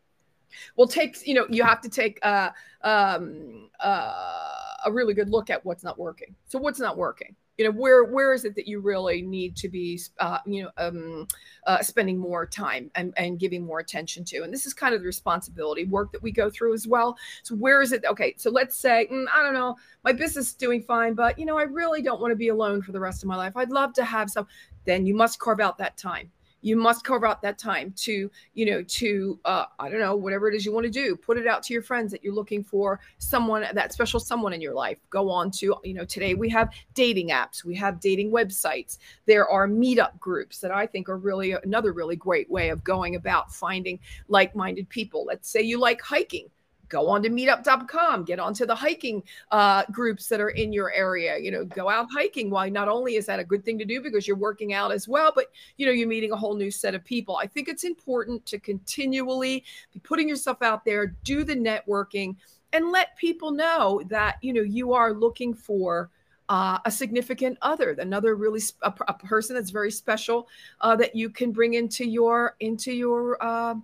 Well, 0.76 0.88
take 0.88 1.24
you 1.26 1.34
know 1.34 1.46
you 1.48 1.62
have 1.62 1.80
to 1.82 1.88
take 1.88 2.18
uh, 2.22 2.50
um, 2.82 3.70
uh, 3.78 4.52
a 4.84 4.90
really 4.90 5.14
good 5.14 5.30
look 5.30 5.48
at 5.48 5.64
what's 5.64 5.84
not 5.84 5.96
working. 5.96 6.34
So 6.46 6.58
what's 6.58 6.80
not 6.80 6.96
working? 6.96 7.36
You 7.60 7.66
know 7.66 7.78
where 7.78 8.04
where 8.04 8.32
is 8.32 8.46
it 8.46 8.54
that 8.54 8.66
you 8.66 8.80
really 8.80 9.20
need 9.20 9.54
to 9.56 9.68
be 9.68 10.00
uh, 10.18 10.38
you 10.46 10.62
know 10.62 10.70
um, 10.78 11.28
uh, 11.66 11.82
spending 11.82 12.16
more 12.16 12.46
time 12.46 12.90
and, 12.94 13.12
and 13.18 13.38
giving 13.38 13.66
more 13.66 13.80
attention 13.80 14.24
to? 14.24 14.44
And 14.44 14.52
this 14.52 14.64
is 14.64 14.72
kind 14.72 14.94
of 14.94 15.02
the 15.02 15.06
responsibility 15.06 15.84
work 15.84 16.10
that 16.12 16.22
we 16.22 16.32
go 16.32 16.48
through 16.48 16.72
as 16.72 16.88
well. 16.88 17.18
So 17.42 17.54
where 17.54 17.82
is 17.82 17.92
it 17.92 18.02
okay 18.06 18.34
so 18.38 18.50
let's 18.50 18.76
say 18.76 19.06
mm, 19.12 19.26
i 19.34 19.42
don't 19.42 19.52
know 19.52 19.76
my 20.04 20.12
business 20.12 20.48
is 20.48 20.54
doing 20.54 20.80
fine 20.82 21.12
but 21.12 21.38
you 21.38 21.44
know 21.44 21.58
i 21.58 21.64
really 21.64 22.00
don't 22.00 22.20
want 22.20 22.32
to 22.32 22.36
be 22.36 22.48
alone 22.48 22.80
for 22.80 22.92
the 22.92 23.00
rest 23.00 23.22
of 23.22 23.28
my 23.28 23.36
life. 23.36 23.56
I'd 23.56 23.70
love 23.70 23.92
to 23.94 24.04
have 24.04 24.30
some 24.30 24.46
then 24.86 25.04
you 25.04 25.14
must 25.14 25.38
carve 25.38 25.60
out 25.60 25.76
that 25.78 25.98
time 25.98 26.30
you 26.62 26.76
must 26.76 27.04
carve 27.04 27.24
out 27.24 27.42
that 27.42 27.58
time 27.58 27.92
to 27.96 28.30
you 28.54 28.66
know 28.66 28.82
to 28.84 29.38
uh, 29.44 29.64
i 29.78 29.88
don't 29.88 30.00
know 30.00 30.16
whatever 30.16 30.48
it 30.48 30.54
is 30.54 30.64
you 30.64 30.72
want 30.72 30.84
to 30.84 30.90
do 30.90 31.16
put 31.16 31.38
it 31.38 31.46
out 31.46 31.62
to 31.62 31.72
your 31.72 31.82
friends 31.82 32.10
that 32.10 32.22
you're 32.22 32.34
looking 32.34 32.62
for 32.62 33.00
someone 33.18 33.64
that 33.72 33.92
special 33.92 34.20
someone 34.20 34.52
in 34.52 34.60
your 34.60 34.74
life. 34.74 34.98
Go 35.10 35.30
on 35.30 35.50
to 35.52 35.74
you 35.84 35.94
know 35.94 36.04
today 36.04 36.34
we 36.34 36.48
have 36.48 36.70
dating 36.94 37.30
apps 37.30 37.64
we 37.64 37.74
have 37.76 38.00
dating 38.00 38.30
websites. 38.30 38.98
There 39.26 39.48
are 39.48 39.66
meetup 39.66 40.18
groups 40.18 40.58
that 40.60 40.70
i 40.70 40.86
think 40.86 41.08
are 41.08 41.18
really 41.18 41.52
another 41.52 41.92
really 41.92 42.16
great 42.16 42.50
way 42.50 42.68
of 42.68 42.84
going 42.84 43.16
about 43.16 43.52
finding 43.52 43.98
like-minded 44.28 44.88
people. 44.88 45.24
Let's 45.24 45.50
say 45.50 45.62
you 45.62 45.78
like 45.78 46.00
hiking 46.00 46.48
go 46.90 47.08
on 47.08 47.22
to 47.22 47.30
meetup.com, 47.30 48.24
get 48.24 48.38
onto 48.38 48.66
the 48.66 48.74
hiking 48.74 49.22
uh, 49.50 49.84
groups 49.90 50.26
that 50.26 50.40
are 50.40 50.50
in 50.50 50.72
your 50.72 50.92
area. 50.92 51.38
You 51.38 51.50
know, 51.50 51.64
go 51.64 51.88
out 51.88 52.08
hiking. 52.12 52.50
Why 52.50 52.68
not 52.68 52.88
only 52.88 53.16
is 53.16 53.24
that 53.26 53.40
a 53.40 53.44
good 53.44 53.64
thing 53.64 53.78
to 53.78 53.84
do 53.86 54.02
because 54.02 54.28
you're 54.28 54.36
working 54.36 54.74
out 54.74 54.92
as 54.92 55.08
well, 55.08 55.32
but 55.34 55.46
you 55.78 55.86
know, 55.86 55.92
you're 55.92 56.08
meeting 56.08 56.32
a 56.32 56.36
whole 56.36 56.54
new 56.54 56.70
set 56.70 56.94
of 56.94 57.04
people. 57.04 57.36
I 57.36 57.46
think 57.46 57.68
it's 57.68 57.84
important 57.84 58.44
to 58.46 58.58
continually 58.58 59.64
be 59.94 60.00
putting 60.00 60.28
yourself 60.28 60.60
out 60.60 60.84
there, 60.84 61.14
do 61.24 61.44
the 61.44 61.56
networking, 61.56 62.36
and 62.72 62.90
let 62.90 63.16
people 63.16 63.52
know 63.52 64.02
that 64.08 64.36
you 64.42 64.52
know 64.52 64.62
you 64.62 64.92
are 64.92 65.14
looking 65.14 65.54
for. 65.54 66.10
Uh, 66.52 66.80
a 66.84 66.90
significant 66.90 67.56
other, 67.62 67.92
another 68.00 68.34
really 68.34 68.60
a, 68.82 68.92
a 69.06 69.14
person 69.14 69.54
that's 69.54 69.70
very 69.70 69.92
special 69.92 70.48
uh, 70.80 70.96
that 70.96 71.14
you 71.14 71.30
can 71.30 71.52
bring 71.52 71.74
into 71.74 72.04
your 72.04 72.56
into 72.58 72.92
your 72.92 73.40
uh, 73.40 73.76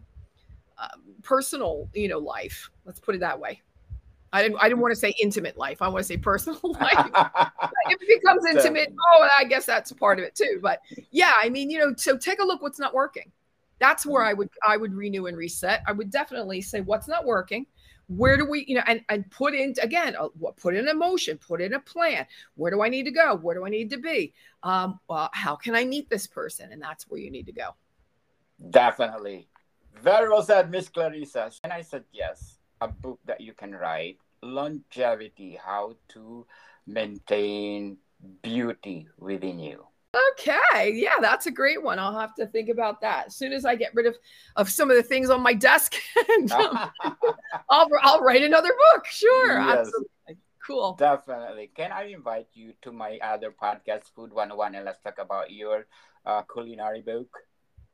personal, 1.26 1.90
you 1.92 2.08
know, 2.08 2.18
life. 2.18 2.70
Let's 2.84 3.00
put 3.00 3.14
it 3.16 3.18
that 3.18 3.38
way. 3.38 3.60
I 4.32 4.42
didn't. 4.42 4.58
I 4.60 4.68
didn't 4.68 4.80
want 4.80 4.92
to 4.92 5.00
say 5.00 5.14
intimate 5.20 5.56
life. 5.56 5.82
I 5.82 5.88
want 5.88 6.00
to 6.00 6.04
say 6.04 6.16
personal 6.16 6.60
life. 6.80 7.10
if 7.88 7.98
it 8.00 8.22
becomes 8.22 8.44
intimate, 8.46 8.94
oh, 9.14 9.28
I 9.38 9.44
guess 9.44 9.66
that's 9.66 9.90
a 9.90 9.94
part 9.94 10.18
of 10.18 10.24
it 10.24 10.34
too. 10.34 10.58
But 10.62 10.80
yeah, 11.10 11.32
I 11.36 11.48
mean, 11.48 11.70
you 11.70 11.78
know, 11.78 11.94
so 11.96 12.16
take 12.16 12.40
a 12.40 12.44
look 12.44 12.62
what's 12.62 12.78
not 12.78 12.94
working. 12.94 13.30
That's 13.78 14.06
where 14.06 14.22
I 14.22 14.32
would 14.32 14.50
I 14.66 14.76
would 14.76 14.94
renew 14.94 15.26
and 15.26 15.36
reset. 15.36 15.82
I 15.86 15.92
would 15.92 16.10
definitely 16.10 16.60
say 16.60 16.80
what's 16.80 17.08
not 17.08 17.24
working. 17.24 17.66
Where 18.08 18.36
do 18.36 18.48
we, 18.48 18.64
you 18.68 18.76
know, 18.76 18.82
and 18.86 19.00
and 19.08 19.28
put 19.30 19.54
in 19.54 19.74
again, 19.82 20.14
uh, 20.18 20.28
put 20.56 20.76
in 20.76 20.88
a 20.88 20.94
motion, 20.94 21.38
put 21.38 21.60
in 21.60 21.74
a 21.74 21.80
plan. 21.80 22.26
Where 22.54 22.70
do 22.70 22.82
I 22.82 22.88
need 22.88 23.04
to 23.04 23.10
go? 23.10 23.36
Where 23.36 23.54
do 23.54 23.64
I 23.64 23.68
need 23.68 23.90
to 23.90 23.98
be? 23.98 24.32
Um, 24.62 25.00
well, 25.08 25.30
how 25.32 25.56
can 25.56 25.74
I 25.74 25.84
meet 25.84 26.08
this 26.08 26.26
person? 26.26 26.72
And 26.72 26.80
that's 26.80 27.08
where 27.08 27.20
you 27.20 27.30
need 27.30 27.46
to 27.46 27.52
go. 27.52 27.70
Definitely. 28.70 29.48
Very 30.02 30.28
well 30.28 30.42
said, 30.42 30.70
Miss 30.70 30.88
Clarissa. 30.88 31.50
And 31.64 31.72
I 31.72 31.82
said 31.82 32.04
yes, 32.12 32.58
a 32.80 32.88
book 32.88 33.18
that 33.24 33.40
you 33.40 33.52
can 33.52 33.74
write, 33.74 34.18
Longevity, 34.42 35.58
How 35.62 35.96
to 36.08 36.46
Maintain 36.86 37.98
Beauty 38.42 39.08
Within 39.18 39.58
You. 39.58 39.86
Okay, 40.32 40.92
yeah, 40.94 41.16
that's 41.20 41.46
a 41.46 41.50
great 41.50 41.82
one. 41.82 41.98
I'll 41.98 42.18
have 42.18 42.34
to 42.36 42.46
think 42.46 42.70
about 42.70 43.02
that 43.02 43.26
as 43.26 43.36
soon 43.36 43.52
as 43.52 43.66
I 43.66 43.74
get 43.74 43.94
rid 43.94 44.06
of 44.06 44.16
of 44.56 44.70
some 44.70 44.90
of 44.90 44.96
the 44.96 45.02
things 45.02 45.28
on 45.28 45.42
my 45.42 45.52
desk. 45.52 45.94
and, 46.30 46.50
um, 46.52 46.90
I'll 47.68 47.88
I'll 48.00 48.20
write 48.20 48.42
another 48.42 48.70
book. 48.70 49.04
Sure, 49.06 49.58
yes, 49.58 49.78
absolutely. 49.78 50.38
Cool. 50.66 50.94
Definitely. 50.94 51.70
Can 51.76 51.92
I 51.92 52.04
invite 52.06 52.48
you 52.54 52.72
to 52.82 52.92
my 52.92 53.18
other 53.22 53.52
podcast, 53.52 54.10
Food 54.16 54.32
101, 54.32 54.74
and 54.74 54.84
let's 54.84 55.00
talk 55.00 55.18
about 55.18 55.52
your 55.52 55.86
uh, 56.24 56.42
culinary 56.52 57.02
book? 57.02 57.28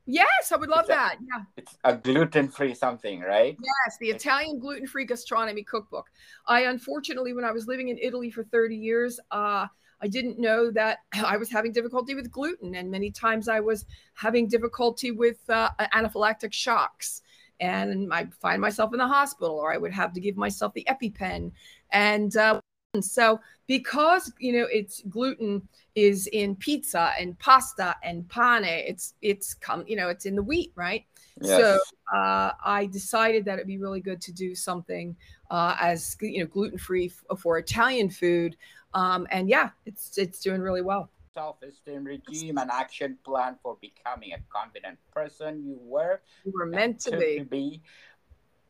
Yes, 0.06 0.50
I 0.52 0.56
would 0.56 0.68
love 0.68 0.86
that. 0.88 1.16
yeah. 1.20 1.42
It's 1.56 1.76
a 1.84 1.94
gluten 1.94 2.48
free 2.48 2.74
something, 2.74 3.20
right? 3.20 3.56
Yes, 3.58 3.96
the 3.98 4.10
Italian 4.10 4.58
gluten 4.58 4.86
free 4.86 5.04
gastronomy 5.04 5.62
cookbook. 5.62 6.10
I 6.46 6.62
unfortunately, 6.62 7.32
when 7.32 7.44
I 7.44 7.52
was 7.52 7.66
living 7.66 7.88
in 7.88 7.98
Italy 7.98 8.30
for 8.30 8.42
30 8.44 8.76
years, 8.76 9.20
uh, 9.30 9.66
I 10.02 10.08
didn't 10.08 10.38
know 10.38 10.70
that 10.72 10.98
I 11.24 11.36
was 11.36 11.50
having 11.50 11.72
difficulty 11.72 12.14
with 12.14 12.30
gluten, 12.30 12.74
and 12.74 12.90
many 12.90 13.10
times 13.10 13.48
I 13.48 13.60
was 13.60 13.86
having 14.14 14.48
difficulty 14.48 15.12
with 15.12 15.38
uh, 15.48 15.70
anaphylactic 15.94 16.52
shocks. 16.52 17.22
And 17.60 18.12
I 18.12 18.26
find 18.40 18.60
myself 18.60 18.92
in 18.92 18.98
the 18.98 19.06
hospital, 19.06 19.54
or 19.54 19.72
I 19.72 19.76
would 19.76 19.92
have 19.92 20.12
to 20.14 20.20
give 20.20 20.36
myself 20.36 20.74
the 20.74 20.84
EpiPen. 20.90 21.52
And 21.92 22.36
uh, 22.36 22.60
so, 23.00 23.40
because 23.66 24.30
you 24.38 24.52
know, 24.52 24.66
it's 24.70 25.02
gluten 25.08 25.66
is 25.94 26.26
in 26.26 26.54
pizza 26.56 27.12
and 27.18 27.38
pasta 27.38 27.96
and 28.02 28.28
pane. 28.28 28.64
It's 28.64 29.14
it's 29.22 29.54
come, 29.54 29.84
you 29.86 29.96
know, 29.96 30.10
it's 30.10 30.26
in 30.26 30.36
the 30.36 30.42
wheat, 30.42 30.72
right? 30.74 31.06
Yes. 31.40 31.58
So 31.58 31.78
uh, 32.14 32.52
I 32.62 32.84
decided 32.86 33.46
that 33.46 33.54
it'd 33.54 33.66
be 33.66 33.78
really 33.78 34.00
good 34.00 34.20
to 34.22 34.32
do 34.32 34.54
something 34.54 35.16
uh, 35.50 35.74
as 35.80 36.16
you 36.20 36.40
know 36.40 36.46
gluten 36.46 36.76
free 36.76 37.06
f- 37.06 37.38
for 37.38 37.56
Italian 37.56 38.10
food, 38.10 38.56
um, 38.92 39.26
and 39.30 39.48
yeah, 39.48 39.70
it's 39.86 40.18
it's 40.18 40.40
doing 40.40 40.60
really 40.60 40.82
well. 40.82 41.08
Self-esteem 41.32 42.04
regime 42.04 42.58
and 42.58 42.70
action 42.70 43.16
plan 43.24 43.56
for 43.62 43.78
becoming 43.80 44.34
a 44.34 44.38
confident 44.54 44.98
person 45.14 45.64
you 45.64 45.78
were. 45.80 46.20
You 46.44 46.52
were 46.54 46.66
meant 46.66 47.00
to, 47.00 47.12
to 47.12 47.16
be. 47.16 47.38
be. 47.38 47.82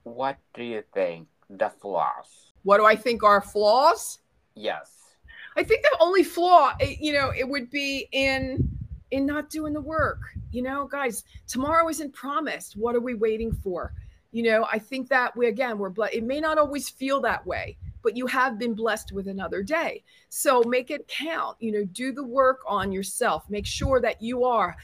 What 0.05 0.39
do 0.55 0.63
you 0.63 0.85
think 0.95 1.27
the 1.51 1.71
flaws? 1.81 2.52
What 2.65 2.79
do 2.79 2.85
I 2.85 2.97
think 2.97 3.23
are 3.23 3.41
flaws? 3.41 4.19
Yes. 4.55 4.93
I 5.57 5.63
think 5.63 5.83
the 5.83 5.97
only 6.01 6.23
flaw, 6.23 6.75
eh, 6.81 6.97
you 7.01 7.13
know, 7.13 7.33
it 7.37 7.49
would 7.49 7.71
be 7.71 8.09
in 8.13 8.69
in 9.11 9.27
not 9.27 9.51
doing 9.51 9.75
the 9.75 9.81
work. 9.81 10.21
You 10.51 10.63
know, 10.63 10.87
guys, 10.87 11.25
tomorrow 11.47 11.89
isn't 11.89 12.13
promised. 12.15 12.77
What 12.77 12.95
are 12.95 13.01
we 13.01 13.15
waiting 13.15 13.53
for? 13.53 13.93
You 14.33 14.45
know, 14.45 14.67
I 14.73 14.79
think 14.79 15.09
that 15.11 15.37
we 15.37 15.49
again 15.49 15.79
we're 15.79 15.91
blessed. 15.91 16.15
It 16.15 16.25
may 16.25 16.41
not 16.41 16.59
always 16.59 16.89
feel 16.89 17.21
that 17.21 17.47
way, 17.47 17.77
but 18.03 18.17
you 18.17 18.27
have 18.27 18.59
been 18.59 18.75
blessed 18.75 19.13
with 19.13 19.29
another 19.29 19.63
day. 19.63 20.03
So 20.31 20.63
make 20.67 20.91
it 20.91 21.07
count. 21.09 21.57
You 21.61 21.73
know, 21.73 21.85
do 21.85 22.13
the 22.13 22.25
work 22.25 22.61
on 22.67 22.91
yourself. 22.91 23.45
Make 23.51 23.67
sure 23.67 24.01
that 24.01 24.23
you 24.23 24.45
are. 24.45 24.77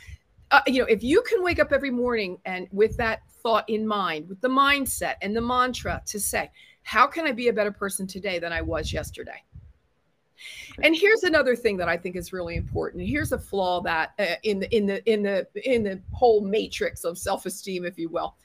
Uh, 0.51 0.61
you 0.67 0.81
know, 0.81 0.87
if 0.87 1.03
you 1.03 1.23
can 1.23 1.43
wake 1.43 1.59
up 1.59 1.73
every 1.73 1.91
morning 1.91 2.39
and 2.47 2.69
with 2.73 2.97
that 2.97 3.21
thought 3.43 3.69
in 3.69 3.87
mind, 3.87 4.29
with 4.29 4.41
the 4.41 4.49
mindset 4.49 5.15
and 5.21 5.37
the 5.37 5.41
mantra 5.41 6.03
to 6.07 6.19
say, 6.19 6.51
how 6.89 7.07
can 7.07 7.27
I 7.27 7.33
be 7.33 7.49
a 7.49 7.53
better 7.53 7.71
person 7.71 8.07
today 8.07 8.39
than 8.39 8.51
I 8.51 8.63
was 8.63 8.95
yesterday? 8.95 9.45
And 10.83 10.97
here's 10.97 11.23
another 11.23 11.55
thing 11.55 11.77
that 11.77 11.89
I 11.89 11.99
think 11.99 12.17
is 12.17 12.33
really 12.33 12.57
important. 12.57 13.07
Here's 13.07 13.33
a 13.33 13.39
flaw 13.39 13.83
that 13.83 14.15
uh, 14.19 14.37
in 14.43 14.61
the 14.61 14.75
in 14.75 14.87
the 14.87 15.13
in 15.13 15.23
the 15.23 15.47
in 15.71 15.83
the 15.83 16.01
whole 16.13 16.41
matrix 16.41 17.05
of 17.05 17.19
self-esteem, 17.19 17.85
if 17.85 17.99
you 17.99 18.09
will. 18.09 18.37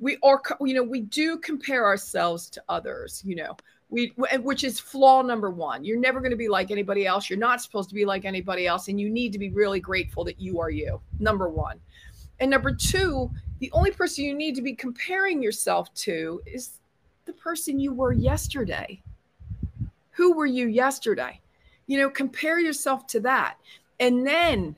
We 0.00 0.18
are, 0.24 0.42
you 0.62 0.74
know, 0.74 0.82
we 0.82 1.02
do 1.02 1.38
compare 1.38 1.84
ourselves 1.84 2.50
to 2.50 2.62
others. 2.68 3.22
You 3.24 3.36
know, 3.36 3.56
we 3.88 4.12
which 4.40 4.64
is 4.64 4.80
flaw 4.80 5.22
number 5.22 5.52
one. 5.52 5.84
You're 5.84 6.00
never 6.00 6.18
going 6.18 6.32
to 6.32 6.36
be 6.36 6.48
like 6.48 6.72
anybody 6.72 7.06
else. 7.06 7.30
You're 7.30 7.38
not 7.38 7.62
supposed 7.62 7.88
to 7.90 7.94
be 7.94 8.04
like 8.04 8.24
anybody 8.24 8.66
else, 8.66 8.88
and 8.88 9.00
you 9.00 9.08
need 9.08 9.32
to 9.32 9.38
be 9.38 9.50
really 9.50 9.78
grateful 9.78 10.24
that 10.24 10.40
you 10.40 10.58
are 10.58 10.70
you. 10.70 11.00
Number 11.20 11.48
one, 11.48 11.78
and 12.40 12.50
number 12.50 12.74
two, 12.74 13.30
the 13.60 13.70
only 13.70 13.92
person 13.92 14.24
you 14.24 14.34
need 14.34 14.56
to 14.56 14.62
be 14.62 14.74
comparing 14.74 15.40
yourself 15.40 15.94
to 15.94 16.40
is 16.46 16.80
the 17.26 17.32
person 17.32 17.78
you 17.78 17.92
were 17.92 18.12
yesterday 18.12 19.02
who 20.16 20.32
were 20.32 20.46
you 20.46 20.66
yesterday? 20.66 21.40
You 21.86 21.98
know, 21.98 22.10
compare 22.10 22.58
yourself 22.58 23.06
to 23.08 23.20
that 23.20 23.58
and 24.00 24.26
then 24.26 24.74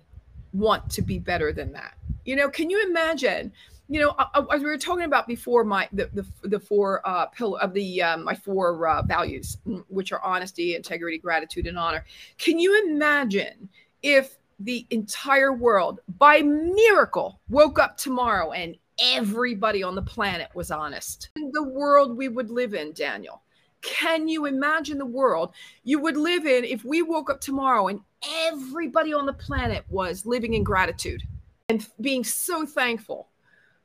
want 0.53 0.90
to 0.90 1.03
be 1.03 1.18
better 1.18 1.53
than 1.53 1.72
that. 1.72 1.96
You 2.24 2.36
know, 2.36 2.51
can 2.51 2.68
you 2.68 2.84
imagine? 2.84 3.53
You 3.88 4.01
know, 4.01 4.16
as 4.53 4.61
we 4.61 4.66
were 4.66 4.76
talking 4.76 5.05
about 5.05 5.26
before, 5.26 5.64
my 5.64 5.88
the 5.92 6.11
the, 6.12 6.26
the 6.49 6.61
four 6.61 7.01
uh, 7.09 7.26
pillar 7.26 7.61
of 7.61 7.72
the 7.72 8.03
um, 8.03 8.24
my 8.24 8.34
four 8.34 8.86
uh, 8.86 9.03
values, 9.03 9.57
mm, 9.66 9.82
which 9.88 10.12
are 10.12 10.22
honesty, 10.22 10.74
integrity, 10.74 11.18
gratitude, 11.18 11.66
and 11.66 11.78
honor. 11.78 12.05
Can 12.36 12.59
you 12.59 12.84
imagine 12.90 13.68
if 14.03 14.36
the 14.61 14.84
entire 14.90 15.53
world, 15.53 16.01
by 16.18 16.42
miracle, 16.42 17.38
woke 17.49 17.78
up 17.78 17.96
tomorrow 17.96 18.51
and 18.51 18.76
everybody 19.01 19.82
on 19.82 19.94
the 19.94 20.03
planet 20.03 20.49
was 20.55 20.70
honest? 20.70 21.30
The 21.34 21.62
world 21.62 22.16
we 22.16 22.28
would 22.28 22.51
live 22.51 22.74
in, 22.74 22.92
Daniel. 22.92 23.42
Can 23.80 24.26
you 24.28 24.46
imagine 24.46 24.99
the 24.99 25.07
world 25.07 25.55
you 25.84 26.01
would 26.01 26.16
live 26.16 26.46
in 26.46 26.64
if 26.64 26.84
we 26.84 27.03
woke 27.03 27.30
up 27.30 27.40
tomorrow 27.40 27.88
and 27.88 28.01
everybody 28.46 29.12
on 29.12 29.26
the 29.26 29.32
planet 29.32 29.84
was 29.88 30.26
living 30.26 30.55
in 30.55 30.64
gratitude 30.64 31.22
and 31.68 31.86
being 32.01 32.24
so 32.24 32.66
thankful 32.66 33.28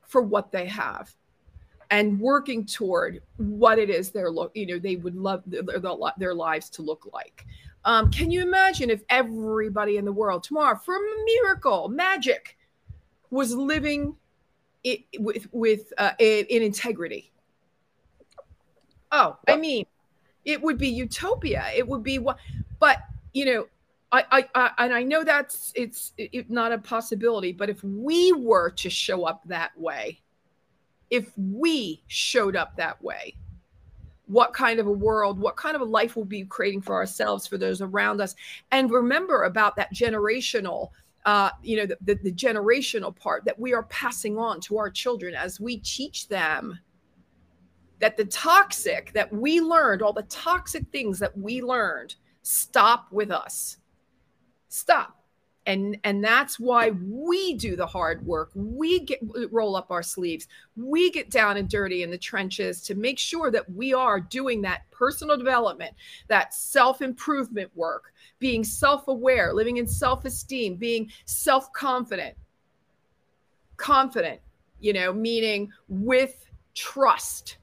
for 0.02 0.22
what 0.22 0.52
they 0.52 0.66
have 0.66 1.14
and 1.92 2.20
working 2.20 2.66
toward 2.66 3.22
what 3.38 3.78
it 3.78 3.90
is 3.90 4.10
they're 4.10 4.32
look 4.32 4.52
you 4.56 4.66
know 4.66 4.80
they 4.80 4.96
would 4.96 5.16
love 5.16 5.44
their, 5.46 5.62
their 6.18 6.34
lives 6.34 6.70
to 6.70 6.82
look 6.82 7.08
like 7.14 7.46
um, 7.86 8.10
can 8.10 8.32
you 8.32 8.42
imagine 8.42 8.90
if 8.90 9.04
everybody 9.10 9.98
in 9.98 10.06
the 10.06 10.12
world 10.12 10.44
tomorrow 10.44 10.76
from 10.76 11.04
a 11.04 11.26
miracle 11.26 11.90
magic 11.90 12.58
was 13.30 13.54
living 13.54 14.16
it 14.84 15.02
with 15.20 15.48
with 15.52 15.94
uh, 15.98 16.12
in 16.20 16.62
integrity 16.62 17.32
Oh, 19.16 19.38
I 19.48 19.58
mean, 19.58 19.86
it 20.44 20.60
would 20.60 20.80
be 20.80 20.90
utopia. 20.90 21.66
It 21.76 21.88
would 21.88 22.02
be 22.02 22.18
what, 22.18 22.38
but 22.80 22.98
you 23.32 23.46
know, 23.46 23.68
I, 24.12 24.26
I, 24.32 24.50
I 24.56 24.72
and 24.80 24.94
I 24.94 25.04
know 25.04 25.24
that's 25.24 25.72
it's 25.76 26.14
it, 26.18 26.50
not 26.50 26.72
a 26.72 26.80
possibility. 26.80 27.52
But 27.52 27.70
if 27.70 27.84
we 27.84 28.34
were 28.34 28.72
to 28.72 28.90
show 28.90 29.26
up 29.26 29.44
that 29.46 29.80
way, 29.80 30.20
if 31.12 31.32
we 31.38 32.02
showed 32.08 32.56
up 32.56 32.76
that 32.78 33.00
way, 33.04 33.36
what 34.26 34.52
kind 34.52 34.80
of 34.80 34.88
a 34.88 34.92
world, 34.92 35.38
what 35.38 35.58
kind 35.58 35.76
of 35.76 35.82
a 35.82 35.86
life 35.86 36.16
we'll 36.16 36.26
be 36.26 36.44
creating 36.46 36.82
for 36.82 36.96
ourselves, 36.96 37.46
for 37.46 37.60
those 37.60 37.82
around 37.82 38.20
us, 38.20 38.34
and 38.72 38.90
remember 38.90 39.44
about 39.44 39.76
that 39.76 39.94
generational 39.94 40.90
uh, 41.26 41.50
you 41.62 41.78
know, 41.78 41.86
the, 41.86 41.98
the, 42.02 42.16
the, 42.16 42.32
generational 42.32 43.16
part 43.16 43.46
that 43.46 43.58
we 43.58 43.74
are 43.74 43.84
passing 43.84 44.38
on 44.38 44.60
to 44.60 44.78
our 44.78 44.90
children 44.90 45.34
as 45.34 45.60
we 45.60 45.78
teach 45.78 46.28
them 46.28 46.78
that 48.00 48.18
the 48.18 48.26
toxic 48.26 49.14
that 49.14 49.32
we 49.32 49.62
learned, 49.62 50.02
all 50.02 50.12
the 50.12 50.24
toxic 50.24 50.86
things 50.92 51.20
that 51.20 51.38
we 51.38 51.62
learned, 51.62 52.16
stop 52.42 53.08
with 53.12 53.32
us. 53.32 53.78
Stop. 54.68 55.24
And 55.66 55.98
and 56.04 56.22
that's 56.22 56.60
why 56.60 56.90
we 56.90 57.54
do 57.54 57.78
the 57.78 57.88
hard 57.88 58.26
work. 58.26 58.52
We 58.54 59.00
get 59.00 59.22
roll 59.50 59.78
up 59.78 59.92
our 59.92 60.04
sleeves. 60.04 60.50
We 60.76 61.10
get 61.12 61.30
down 61.30 61.56
and 61.56 61.70
dirty 61.70 62.04
in 62.04 62.12
the 62.12 62.18
trenches 62.18 62.82
to 62.82 62.96
make 62.96 63.18
sure 63.18 63.50
that 63.52 63.72
we 63.72 63.94
are 63.94 64.20
doing 64.20 64.62
that 64.64 64.82
personal 64.92 65.38
development, 65.38 65.94
that 66.28 66.54
self-improvement 66.54 67.72
work, 67.76 68.13
being 68.44 68.62
self-aware, 68.66 69.54
living 69.54 69.78
in 69.78 69.88
self-esteem, 69.88 70.76
being 70.76 71.10
self-confident. 71.24 72.36
Confident, 73.78 74.42
you 74.82 74.92
know, 74.92 75.14
meaning 75.14 75.72
with 75.88 76.46
trust 76.76 77.56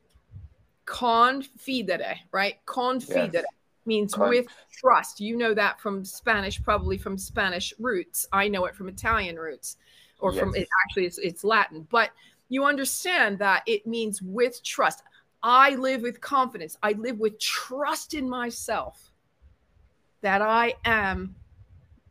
confidere, 0.86 2.14
right? 2.32 2.54
Confidere 2.64 3.34
yes. 3.34 3.44
means 3.84 4.14
Con- 4.14 4.30
with 4.30 4.46
trust. 4.72 5.20
You 5.20 5.36
know 5.36 5.52
that 5.52 5.78
from 5.82 6.02
Spanish, 6.02 6.62
probably 6.62 6.96
from 6.96 7.18
Spanish 7.18 7.74
roots. 7.78 8.26
I 8.32 8.48
know 8.48 8.64
it 8.64 8.74
from 8.74 8.88
Italian 8.88 9.36
roots, 9.36 9.76
or 10.18 10.32
yes. 10.32 10.40
from 10.40 10.54
it, 10.54 10.66
actually 10.86 11.04
it's, 11.04 11.18
it's 11.18 11.44
Latin. 11.44 11.86
But 11.90 12.08
you 12.48 12.64
understand 12.64 13.38
that 13.40 13.64
it 13.66 13.86
means 13.86 14.22
with 14.22 14.62
trust. 14.62 15.02
I 15.42 15.74
live 15.74 16.00
with 16.00 16.22
confidence. 16.22 16.78
I 16.82 16.92
live 16.92 17.18
with 17.18 17.38
trust 17.38 18.14
in 18.14 18.26
myself 18.26 19.09
that 20.22 20.42
I 20.42 20.74
am 20.84 21.34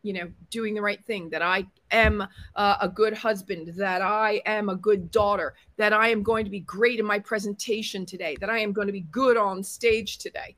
you 0.01 0.14
know 0.14 0.32
doing 0.49 0.74
the 0.74 0.82
right 0.82 1.03
thing 1.05 1.30
that 1.30 1.41
i 1.41 1.66
am 1.91 2.26
uh, 2.55 2.78
a 2.82 2.88
good 2.88 3.14
husband 3.14 3.68
that 3.76 4.01
i 4.01 4.41
am 4.45 4.70
a 4.70 4.76
good 4.76 5.12
daughter 5.12 5.55
that 5.78 5.93
i 5.93 6.07
am 6.07 6.24
going 6.24 6.45
to 6.45 6.51
be 6.51 6.62
great 6.62 6.99
in 6.99 7.05
my 7.05 7.20
presentation 7.20 8.05
today 8.05 8.36
that 8.39 8.49
i 8.49 8.60
am 8.60 8.72
going 8.72 8.88
to 8.88 8.93
be 8.93 9.05
good 9.12 9.38
on 9.38 9.64
stage 9.64 10.18
today. 10.18 10.55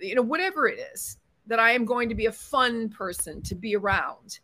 You 0.00 0.14
know 0.14 0.22
whatever 0.22 0.66
it 0.66 0.78
is 0.92 1.18
that 1.46 1.58
i 1.58 1.72
am 1.72 1.84
going 1.84 2.08
to 2.08 2.14
be 2.14 2.26
a 2.26 2.32
fun 2.32 2.88
person 2.88 3.42
to 3.42 3.54
be 3.54 3.74
around. 3.76 4.40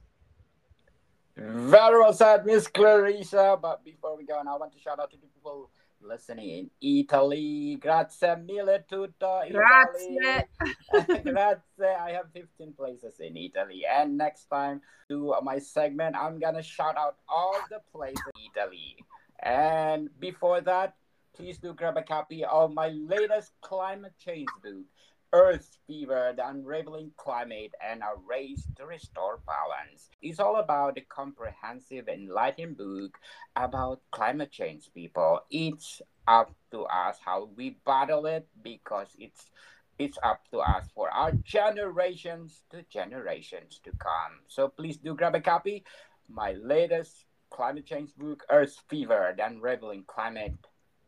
Very 1.37 1.99
well 1.99 2.13
said 2.13 2.47
miss 2.47 2.67
clarissa. 2.67 3.59
But 3.61 3.85
before 3.85 4.17
we 4.17 4.25
go 4.25 4.39
on 4.39 4.49
i 4.49 4.57
want 4.57 4.73
to 4.73 4.79
shout 4.79 4.99
out 4.99 5.11
to 5.11 5.17
the 5.17 5.27
people 5.27 5.71
listening 6.01 6.49
in 6.51 6.71
Italy. 6.81 7.77
Grazie 7.77 8.37
mille 8.37 8.85
tutto. 8.89 9.41
Grazie. 9.51 10.49
Grazie. 11.23 11.95
I 11.99 12.13
have 12.13 12.31
15 12.33 12.73
places 12.75 13.21
in 13.21 13.37
Italy. 13.37 13.85
And 13.87 14.17
next 14.17 14.47
time 14.47 14.81
to 15.09 15.35
my 15.43 15.59
segment, 15.59 16.17
I'm 16.17 16.39
gonna 16.39 16.63
shout 16.63 16.97
out 16.97 17.17
all 17.29 17.57
the 17.71 17.81
places 17.93 18.23
in 18.35 18.51
Italy. 18.55 18.97
And 19.43 20.09
before 20.19 20.61
that, 20.63 20.95
please 21.35 21.59
do 21.59 21.75
grab 21.75 21.97
a 21.97 22.03
copy 22.03 22.45
of 22.45 22.73
my 22.73 22.89
latest 22.89 23.53
climate 23.61 24.15
change 24.19 24.49
book. 24.63 24.85
Earth 25.33 25.79
Fever, 25.87 26.33
the 26.37 26.49
unraveling 26.49 27.13
climate, 27.17 27.73
and 27.81 28.03
a 28.03 28.19
race 28.29 28.67
to 28.77 28.87
restore 28.87 29.41
balance. 29.47 30.11
It's 30.23 30.41
all 30.41 30.57
about 30.57 30.99
a 30.99 31.03
comprehensive, 31.03 32.09
enlightening 32.09 32.75
book 32.75 33.17
about 33.55 34.01
climate 34.11 34.51
change, 34.51 34.91
people. 34.93 35.41
It's 35.51 36.03
up 36.27 36.53
to 36.73 36.83
us 36.85 37.19
how 37.25 37.49
we 37.57 37.77
battle 37.87 38.27
it 38.27 38.49
because 38.63 39.15
it's 39.19 39.51
it's 39.99 40.19
up 40.23 40.41
to 40.51 40.59
us 40.61 40.89
for 40.95 41.11
our 41.11 41.33
generations 41.33 42.63
to 42.71 42.83
generations 42.91 43.81
to 43.85 43.91
come. 43.93 44.41
So 44.49 44.69
please 44.69 44.97
do 44.97 45.15
grab 45.15 45.35
a 45.35 45.41
copy. 45.41 45.85
My 46.29 46.53
latest 46.53 47.27
climate 47.51 47.85
change 47.87 48.15
book, 48.17 48.43
Earth 48.51 48.77
Fever, 48.89 49.35
The 49.37 49.47
Unraveling 49.47 50.05
Climate 50.07 50.57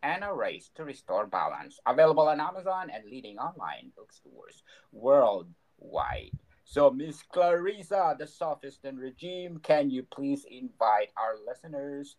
and 0.03 0.25
a 0.25 0.33
Race 0.33 0.71
to 0.75 0.85
Restore 0.85 1.27
Balance. 1.27 1.79
Available 1.87 2.29
on 2.29 2.41
Amazon 2.41 2.91
and 2.91 3.05
leading 3.05 3.39
online 3.39 3.93
bookstores 3.97 4.63
worldwide. 4.93 6.33
So, 6.65 6.91
Miss 6.91 7.23
Clarissa, 7.23 8.17
the 8.19 8.27
Self-Esteem 8.27 8.97
regime, 8.97 9.59
can 9.63 9.91
you 9.91 10.05
please 10.05 10.47
invite 10.51 11.11
our 11.17 11.35
listeners 11.47 12.17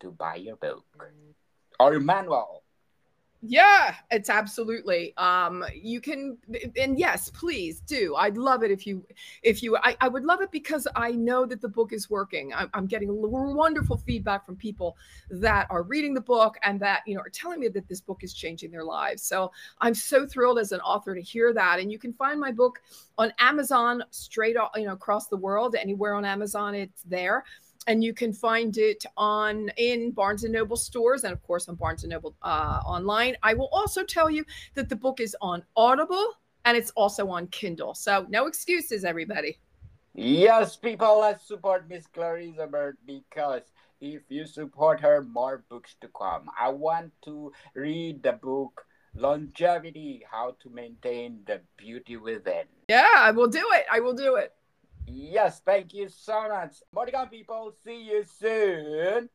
to 0.00 0.12
buy 0.12 0.36
your 0.36 0.56
book 0.56 0.84
or 1.80 1.92
your 1.92 2.00
manual 2.00 2.62
yeah, 3.40 3.94
it's 4.10 4.28
absolutely. 4.28 5.16
Um, 5.16 5.64
you 5.72 6.00
can, 6.00 6.36
and 6.76 6.98
yes, 6.98 7.30
please 7.30 7.80
do. 7.80 8.16
I'd 8.16 8.36
love 8.36 8.64
it 8.64 8.72
if 8.72 8.84
you, 8.84 9.06
if 9.42 9.62
you, 9.62 9.76
I, 9.76 9.96
I 10.00 10.08
would 10.08 10.24
love 10.24 10.40
it 10.40 10.50
because 10.50 10.88
I 10.96 11.12
know 11.12 11.46
that 11.46 11.60
the 11.60 11.68
book 11.68 11.92
is 11.92 12.10
working. 12.10 12.52
I'm, 12.52 12.68
I'm 12.74 12.86
getting 12.86 13.08
wonderful 13.10 13.96
feedback 13.96 14.44
from 14.44 14.56
people 14.56 14.96
that 15.30 15.68
are 15.70 15.84
reading 15.84 16.14
the 16.14 16.20
book 16.20 16.56
and 16.64 16.80
that, 16.80 17.02
you 17.06 17.14
know, 17.14 17.20
are 17.20 17.30
telling 17.30 17.60
me 17.60 17.68
that 17.68 17.88
this 17.88 18.00
book 18.00 18.24
is 18.24 18.34
changing 18.34 18.72
their 18.72 18.84
lives. 18.84 19.22
So 19.22 19.52
I'm 19.80 19.94
so 19.94 20.26
thrilled 20.26 20.58
as 20.58 20.72
an 20.72 20.80
author 20.80 21.14
to 21.14 21.22
hear 21.22 21.52
that. 21.54 21.78
And 21.78 21.92
you 21.92 21.98
can 21.98 22.12
find 22.14 22.40
my 22.40 22.50
book 22.50 22.80
on 23.18 23.32
Amazon 23.38 24.02
straight, 24.10 24.56
you 24.74 24.84
know, 24.84 24.94
across 24.94 25.28
the 25.28 25.36
world, 25.36 25.76
anywhere 25.76 26.14
on 26.14 26.24
Amazon, 26.24 26.74
it's 26.74 27.02
there 27.02 27.44
and 27.88 28.04
you 28.04 28.12
can 28.12 28.32
find 28.32 28.76
it 28.76 29.04
on 29.16 29.70
in 29.78 30.12
Barnes 30.12 30.44
and 30.44 30.52
Noble 30.52 30.76
stores 30.76 31.24
and 31.24 31.32
of 31.32 31.42
course 31.42 31.68
on 31.68 31.74
Barnes 31.74 32.04
and 32.04 32.12
Noble 32.12 32.36
uh, 32.42 32.80
online. 32.84 33.34
I 33.42 33.54
will 33.54 33.70
also 33.72 34.04
tell 34.04 34.30
you 34.30 34.44
that 34.74 34.90
the 34.90 34.94
book 34.94 35.20
is 35.20 35.34
on 35.40 35.64
Audible 35.74 36.34
and 36.66 36.76
it's 36.76 36.90
also 36.90 37.28
on 37.30 37.46
Kindle. 37.48 37.94
So 37.94 38.26
no 38.28 38.46
excuses, 38.46 39.04
everybody. 39.04 39.58
Yes, 40.14 40.76
people, 40.76 41.20
let's 41.20 41.48
support 41.48 41.88
Miss 41.88 42.06
Clarissa 42.06 42.66
Burt 42.66 42.98
because 43.06 43.62
if 44.00 44.22
you 44.28 44.46
support 44.46 45.00
her, 45.00 45.22
more 45.22 45.64
books 45.70 45.96
to 46.02 46.08
come. 46.08 46.50
I 46.60 46.68
want 46.68 47.12
to 47.24 47.52
read 47.74 48.22
the 48.22 48.32
book 48.32 48.84
Longevity 49.14 50.24
How 50.30 50.56
to 50.60 50.70
Maintain 50.70 51.40
the 51.46 51.62
Beauty 51.78 52.18
Within. 52.18 52.64
Yeah, 52.88 53.08
I 53.16 53.30
will 53.30 53.48
do 53.48 53.64
it. 53.72 53.86
I 53.90 54.00
will 54.00 54.14
do 54.14 54.36
it. 54.36 54.52
Yes, 55.10 55.60
thank 55.64 55.94
you 55.94 56.08
so 56.08 56.48
much. 56.48 56.82
Morgan 56.92 57.28
people, 57.28 57.72
see 57.82 58.02
you 58.04 58.24
soon. 58.24 59.30